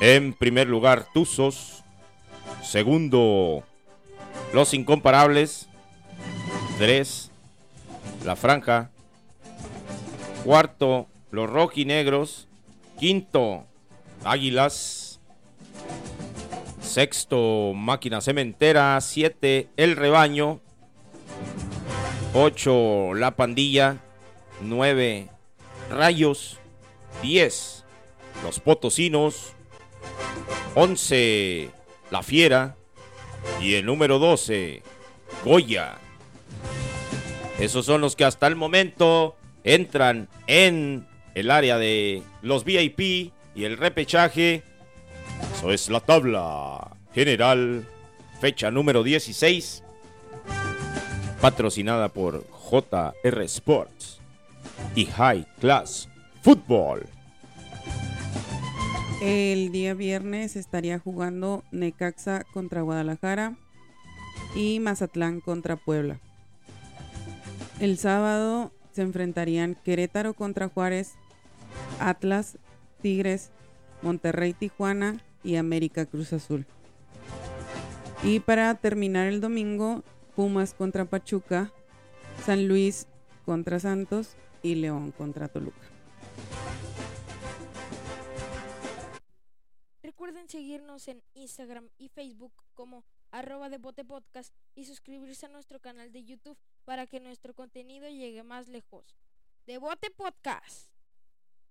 En 0.00 0.32
primer 0.32 0.66
lugar, 0.66 1.06
Tuzos. 1.14 1.84
Segundo, 2.60 3.62
Los 4.52 4.74
Incomparables. 4.74 5.68
Tres, 6.76 7.30
La 8.24 8.34
Franja. 8.34 8.90
Cuarto, 10.44 11.06
Los 11.30 11.48
Rojinegros. 11.48 12.48
Quinto, 12.98 13.64
Águilas. 14.24 14.99
Sexto, 16.90 17.72
Máquina 17.72 18.20
Cementera. 18.20 19.00
Siete, 19.00 19.68
El 19.76 19.94
Rebaño. 19.94 20.60
Ocho, 22.34 23.14
La 23.14 23.36
Pandilla. 23.36 23.98
Nueve, 24.60 25.28
Rayos. 25.88 26.58
Diez, 27.22 27.84
Los 28.42 28.58
Potosinos. 28.58 29.52
11, 30.74 31.70
La 32.10 32.24
Fiera. 32.24 32.74
Y 33.60 33.74
el 33.74 33.86
número 33.86 34.18
12, 34.18 34.82
Goya. 35.44 35.96
Esos 37.60 37.86
son 37.86 38.00
los 38.00 38.16
que 38.16 38.24
hasta 38.24 38.48
el 38.48 38.56
momento 38.56 39.36
entran 39.62 40.28
en 40.48 41.06
el 41.36 41.52
área 41.52 41.78
de 41.78 42.24
los 42.42 42.64
VIP 42.64 43.32
y 43.54 43.64
el 43.64 43.76
repechaje. 43.76 44.64
Eso 45.54 45.70
es 45.72 45.90
la 45.90 46.00
tabla 46.00 46.96
general, 47.12 47.86
fecha 48.40 48.70
número 48.70 49.02
16, 49.02 49.82
patrocinada 51.40 52.08
por 52.08 52.46
JR 52.50 53.42
Sports 53.42 54.20
y 54.94 55.06
High 55.06 55.46
Class 55.60 56.08
Football. 56.42 57.06
El 59.20 59.70
día 59.70 59.92
viernes 59.92 60.56
estaría 60.56 60.98
jugando 60.98 61.62
Necaxa 61.72 62.44
contra 62.54 62.80
Guadalajara 62.80 63.56
y 64.54 64.80
Mazatlán 64.80 65.40
contra 65.40 65.76
Puebla. 65.76 66.20
El 67.80 67.98
sábado 67.98 68.72
se 68.92 69.02
enfrentarían 69.02 69.76
Querétaro 69.84 70.32
contra 70.32 70.68
Juárez, 70.68 71.14
Atlas, 71.98 72.58
Tigres, 73.02 73.50
Monterrey, 74.02 74.54
Tijuana 74.54 75.18
y 75.42 75.56
América 75.56 76.06
Cruz 76.06 76.32
Azul. 76.32 76.66
Y 78.22 78.40
para 78.40 78.74
terminar 78.74 79.28
el 79.28 79.40
domingo, 79.40 80.04
Pumas 80.36 80.74
contra 80.74 81.04
Pachuca, 81.04 81.72
San 82.44 82.68
Luis 82.68 83.06
contra 83.44 83.80
Santos 83.80 84.36
y 84.62 84.74
León 84.74 85.12
contra 85.12 85.48
Toluca. 85.48 85.88
Recuerden 90.02 90.48
seguirnos 90.48 91.08
en 91.08 91.22
Instagram 91.34 91.88
y 91.98 92.08
Facebook 92.08 92.52
como 92.74 93.04
arroba 93.30 93.68
de 93.68 93.78
Bote 93.78 94.04
Podcast 94.04 94.54
y 94.74 94.84
suscribirse 94.84 95.46
a 95.46 95.48
nuestro 95.48 95.80
canal 95.80 96.12
de 96.12 96.24
YouTube 96.24 96.58
para 96.84 97.06
que 97.06 97.20
nuestro 97.20 97.54
contenido 97.54 98.08
llegue 98.08 98.42
más 98.42 98.68
lejos. 98.68 99.16
De 99.66 99.78
Bote 99.78 100.10
Podcast. 100.10 100.90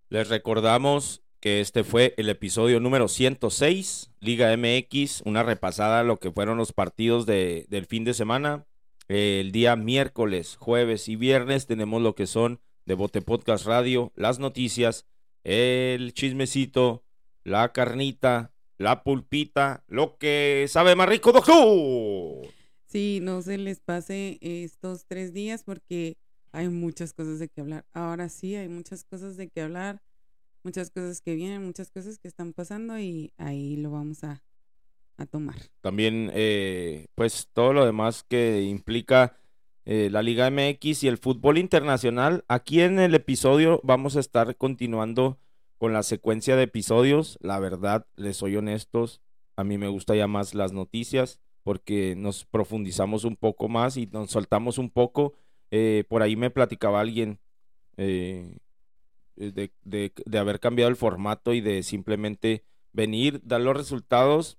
Les 0.10 0.28
recordamos 0.30 1.22
que 1.40 1.62
este 1.62 1.84
fue 1.84 2.14
el 2.18 2.30
episodio 2.30 2.80
número 2.80 3.08
106, 3.08 4.12
Liga 4.20 4.52
MX, 4.56 5.22
una 5.26 5.44
repasada 5.44 6.02
a 6.02 6.04
lo 6.04 6.18
que 6.18 6.32
fueron 6.32 6.58
los 6.58 6.74
partidos 6.74 7.26
de- 7.26 7.66
del 7.70 7.86
fin 7.86 8.04
de 8.04 8.14
semana. 8.14 8.66
El 9.08 9.52
día 9.52 9.76
miércoles, 9.76 10.56
jueves 10.58 11.08
y 11.08 11.16
viernes 11.16 11.66
tenemos 11.66 12.02
lo 12.02 12.14
que 12.14 12.28
son 12.28 12.60
de 12.86 12.94
Bote 12.96 13.22
Podcast 13.22 13.66
Radio, 13.66 14.12
las 14.16 14.40
noticias, 14.40 15.06
el 15.44 16.14
chismecito, 16.14 17.04
la 17.44 17.72
carnita, 17.72 18.52
la 18.78 19.04
pulpita, 19.04 19.84
lo 19.88 20.18
que 20.18 20.66
sabe 20.70 20.96
más 20.96 21.08
rico, 21.10 21.32
doctor. 21.32 22.48
Sí, 22.86 23.20
no 23.22 23.42
se 23.42 23.58
les 23.58 23.80
pase 23.80 24.38
estos 24.42 25.06
tres 25.06 25.34
días 25.34 25.64
porque 25.64 26.18
hay 26.52 26.68
muchas 26.70 27.14
cosas 27.14 27.40
de 27.40 27.48
que 27.48 27.62
hablar. 27.62 27.86
Ahora 27.94 28.30
sí, 28.30 28.56
hay 28.56 28.68
muchas 28.68 29.04
cosas 29.04 29.38
de 29.38 29.48
que 29.50 29.62
hablar, 29.62 30.02
muchas 30.70 30.92
cosas 30.92 31.20
que 31.20 31.34
vienen, 31.34 31.66
muchas 31.66 31.90
cosas 31.90 32.20
que 32.20 32.28
están 32.28 32.54
pasando 32.54 33.00
y 33.00 33.34
ahí 33.38 33.76
lo 33.76 33.90
vamos 33.90 34.24
a, 34.24 34.44
a 35.18 35.26
tomar. 35.26 35.56
También, 35.82 36.30
eh, 36.36 37.08
pues 37.16 37.50
todo 37.54 37.74
lo 37.74 37.88
demás 37.88 38.24
que 38.24 38.62
implica 38.62 39.36
eh, 39.86 40.10
la 40.12 40.22
Liga 40.22 40.52
MX 40.52 41.04
y 41.04 41.08
el 41.08 41.18
fútbol 41.18 41.58
internacional. 41.58 42.46
Aquí 42.48 42.82
en 42.82 43.00
el 43.00 43.16
episodio 43.16 43.82
vamos 43.84 44.16
a 44.16 44.20
estar 44.20 44.56
continuando 44.58 45.40
con 45.80 45.92
la 45.92 46.04
secuencia 46.04 46.56
de 46.56 46.64
episodios. 46.64 47.40
La 47.42 47.58
verdad, 47.58 48.06
les 48.16 48.38
soy 48.38 48.56
honestos, 48.56 49.22
a 49.56 49.64
mí 49.64 49.80
me 49.80 49.88
gusta 49.88 50.16
ya 50.16 50.28
más 50.28 50.54
las 50.54 50.72
noticias 50.72 51.40
porque 51.64 52.14
nos 52.16 52.46
profundizamos 52.46 53.24
un 53.24 53.36
poco 53.36 53.70
más 53.70 53.98
y 53.98 54.06
nos 54.06 54.30
soltamos 54.30 54.78
un 54.78 54.92
poco. 54.92 55.34
Eh, 55.72 56.04
por 56.10 56.22
ahí 56.22 56.36
me 56.36 56.52
platicaba 56.52 57.00
alguien 57.00 57.40
eh, 57.98 58.60
de, 59.40 59.72
de- 59.84 60.14
de 60.26 60.38
haber 60.38 60.60
cambiado 60.60 60.90
el 60.90 60.96
formato 60.96 61.54
y 61.54 61.62
de 61.62 61.82
simplemente 61.84 62.64
venir, 62.94 63.42
dar 63.44 63.62
los 63.62 63.76
resultados 63.78 64.58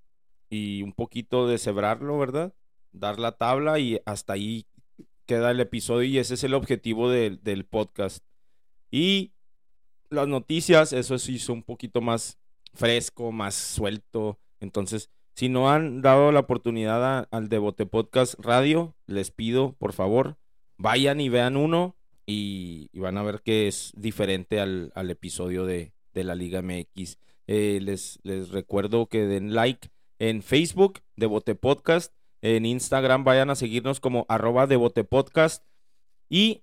y 0.49 0.83
un 0.83 0.93
poquito 0.93 1.47
deshebrarlo, 1.47 2.19
¿verdad? 2.19 2.55
Dar 2.93 3.19
la 3.19 3.33
tabla 3.33 3.79
y 3.79 4.01
hasta 4.05 4.33
ahí 4.33 4.67
queda 5.27 5.53
el 5.53 5.61
episodio 5.61 6.09
y 6.09 6.19
ese 6.19 6.35
es 6.35 6.43
el 6.45 6.55
objetivo 6.55 7.09
del, 7.11 7.41
del 7.43 7.65
podcast. 7.65 8.25
Y 8.91 9.33
las 10.09 10.27
noticias, 10.27 10.93
eso 10.93 11.19
sí 11.19 11.35
hizo 11.35 11.53
un 11.53 11.63
poquito 11.63 12.01
más 12.01 12.39
fresco, 12.75 13.31
más 13.31 13.55
suelto. 13.55 14.41
Entonces, 14.59 15.09
si 15.37 15.49
no 15.49 15.71
han 15.71 16.03
dado 16.03 16.33
la 16.33 16.41
oportunidad 16.41 17.29
al 17.31 17.49
Devote 17.49 17.87
Podcast 17.87 18.35
Radio, 18.41 18.97
les 19.07 19.31
pido, 19.31 19.75
por 19.75 19.93
favor, 19.93 20.37
vayan 20.77 21.21
y 21.21 21.29
vean 21.29 21.57
uno 21.57 21.97
y, 22.31 22.99
van 22.99 23.19
a 23.19 23.23
ver 23.23 23.43
que 23.43 23.67
es 23.67 23.93
diferente 23.97 24.61
al, 24.61 24.93
episodio 25.11 25.65
de, 25.65 25.93
la 26.15 26.35
Liga 26.35 26.63
MX. 26.63 27.19
Eh, 27.47 27.81
les, 27.83 28.21
recuerdo 28.51 29.07
que 29.07 29.27
den 29.27 29.55
like 29.55 29.89
en 30.19 30.43
Facebook, 30.43 31.01
Devote 31.17 31.55
Podcast. 31.55 32.15
En 32.43 32.65
Instagram 32.65 33.25
vayan 33.25 33.51
a 33.51 33.55
seguirnos 33.55 34.01
como 34.01 34.27
arroba 34.29 34.69
Podcast. 35.09 35.65
Y 36.29 36.63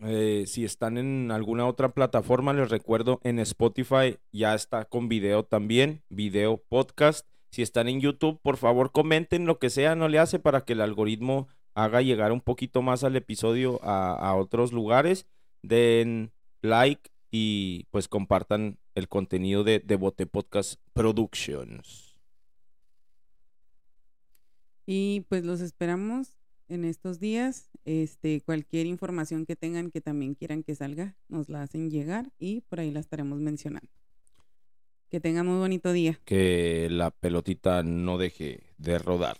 eh, 0.00 0.44
si 0.46 0.64
están 0.64 0.96
en 0.96 1.30
alguna 1.32 1.66
otra 1.66 1.92
plataforma, 1.92 2.52
les 2.52 2.70
recuerdo 2.70 3.20
en 3.24 3.40
Spotify 3.40 4.18
ya 4.30 4.54
está 4.54 4.84
con 4.84 5.08
video 5.08 5.44
también, 5.44 6.02
video 6.08 6.62
podcast. 6.68 7.26
Si 7.50 7.62
están 7.62 7.88
en 7.88 8.00
YouTube, 8.00 8.40
por 8.40 8.56
favor 8.56 8.92
comenten 8.92 9.44
lo 9.44 9.58
que 9.58 9.70
sea, 9.70 9.96
no 9.96 10.08
le 10.08 10.20
hace 10.20 10.38
para 10.38 10.62
que 10.64 10.74
el 10.74 10.80
algoritmo 10.80 11.48
haga 11.74 12.02
llegar 12.02 12.32
un 12.32 12.40
poquito 12.40 12.82
más 12.82 13.04
al 13.04 13.16
episodio 13.16 13.80
a, 13.82 14.14
a 14.14 14.34
otros 14.34 14.72
lugares. 14.72 15.26
Den 15.62 16.32
like 16.60 17.10
y 17.30 17.86
pues 17.90 18.08
compartan 18.08 18.78
el 18.94 19.08
contenido 19.08 19.64
de 19.64 19.80
Devote 19.80 20.26
Podcast 20.26 20.80
Productions. 20.92 22.12
Y 24.86 25.24
pues 25.28 25.44
los 25.44 25.60
esperamos 25.60 26.38
en 26.68 26.84
estos 26.84 27.20
días. 27.20 27.70
Este, 27.84 28.40
cualquier 28.40 28.86
información 28.86 29.46
que 29.46 29.56
tengan 29.56 29.90
que 29.90 30.00
también 30.00 30.34
quieran 30.34 30.62
que 30.62 30.74
salga, 30.74 31.16
nos 31.28 31.48
la 31.48 31.62
hacen 31.62 31.90
llegar 31.90 32.30
y 32.38 32.62
por 32.62 32.80
ahí 32.80 32.90
la 32.90 33.00
estaremos 33.00 33.40
mencionando. 33.40 33.90
Que 35.08 35.20
tengan 35.20 35.46
muy 35.46 35.58
bonito 35.58 35.92
día. 35.92 36.18
Que 36.24 36.88
la 36.90 37.10
pelotita 37.10 37.82
no 37.82 38.18
deje 38.18 38.62
de 38.78 38.98
rodar. 38.98 39.38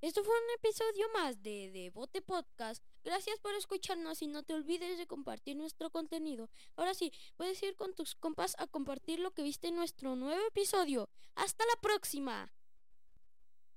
Esto 0.00 0.24
fue 0.24 0.32
un 0.32 0.50
episodio 0.56 1.06
más 1.12 1.42
de 1.42 1.70
Devote 1.72 2.22
Podcast. 2.22 2.82
Gracias 3.04 3.38
por 3.38 3.54
escucharnos 3.54 4.22
y 4.22 4.28
no 4.28 4.42
te 4.42 4.54
olvides 4.54 4.96
de 4.96 5.06
compartir 5.06 5.56
nuestro 5.56 5.90
contenido. 5.90 6.48
Ahora 6.76 6.94
sí, 6.94 7.12
puedes 7.36 7.62
ir 7.62 7.76
con 7.76 7.94
tus 7.94 8.14
compas 8.14 8.56
a 8.58 8.66
compartir 8.66 9.18
lo 9.18 9.32
que 9.32 9.42
viste 9.42 9.68
en 9.68 9.76
nuestro 9.76 10.16
nuevo 10.16 10.40
episodio. 10.46 11.10
¡Hasta 11.34 11.66
la 11.66 11.78
próxima! 11.82 12.50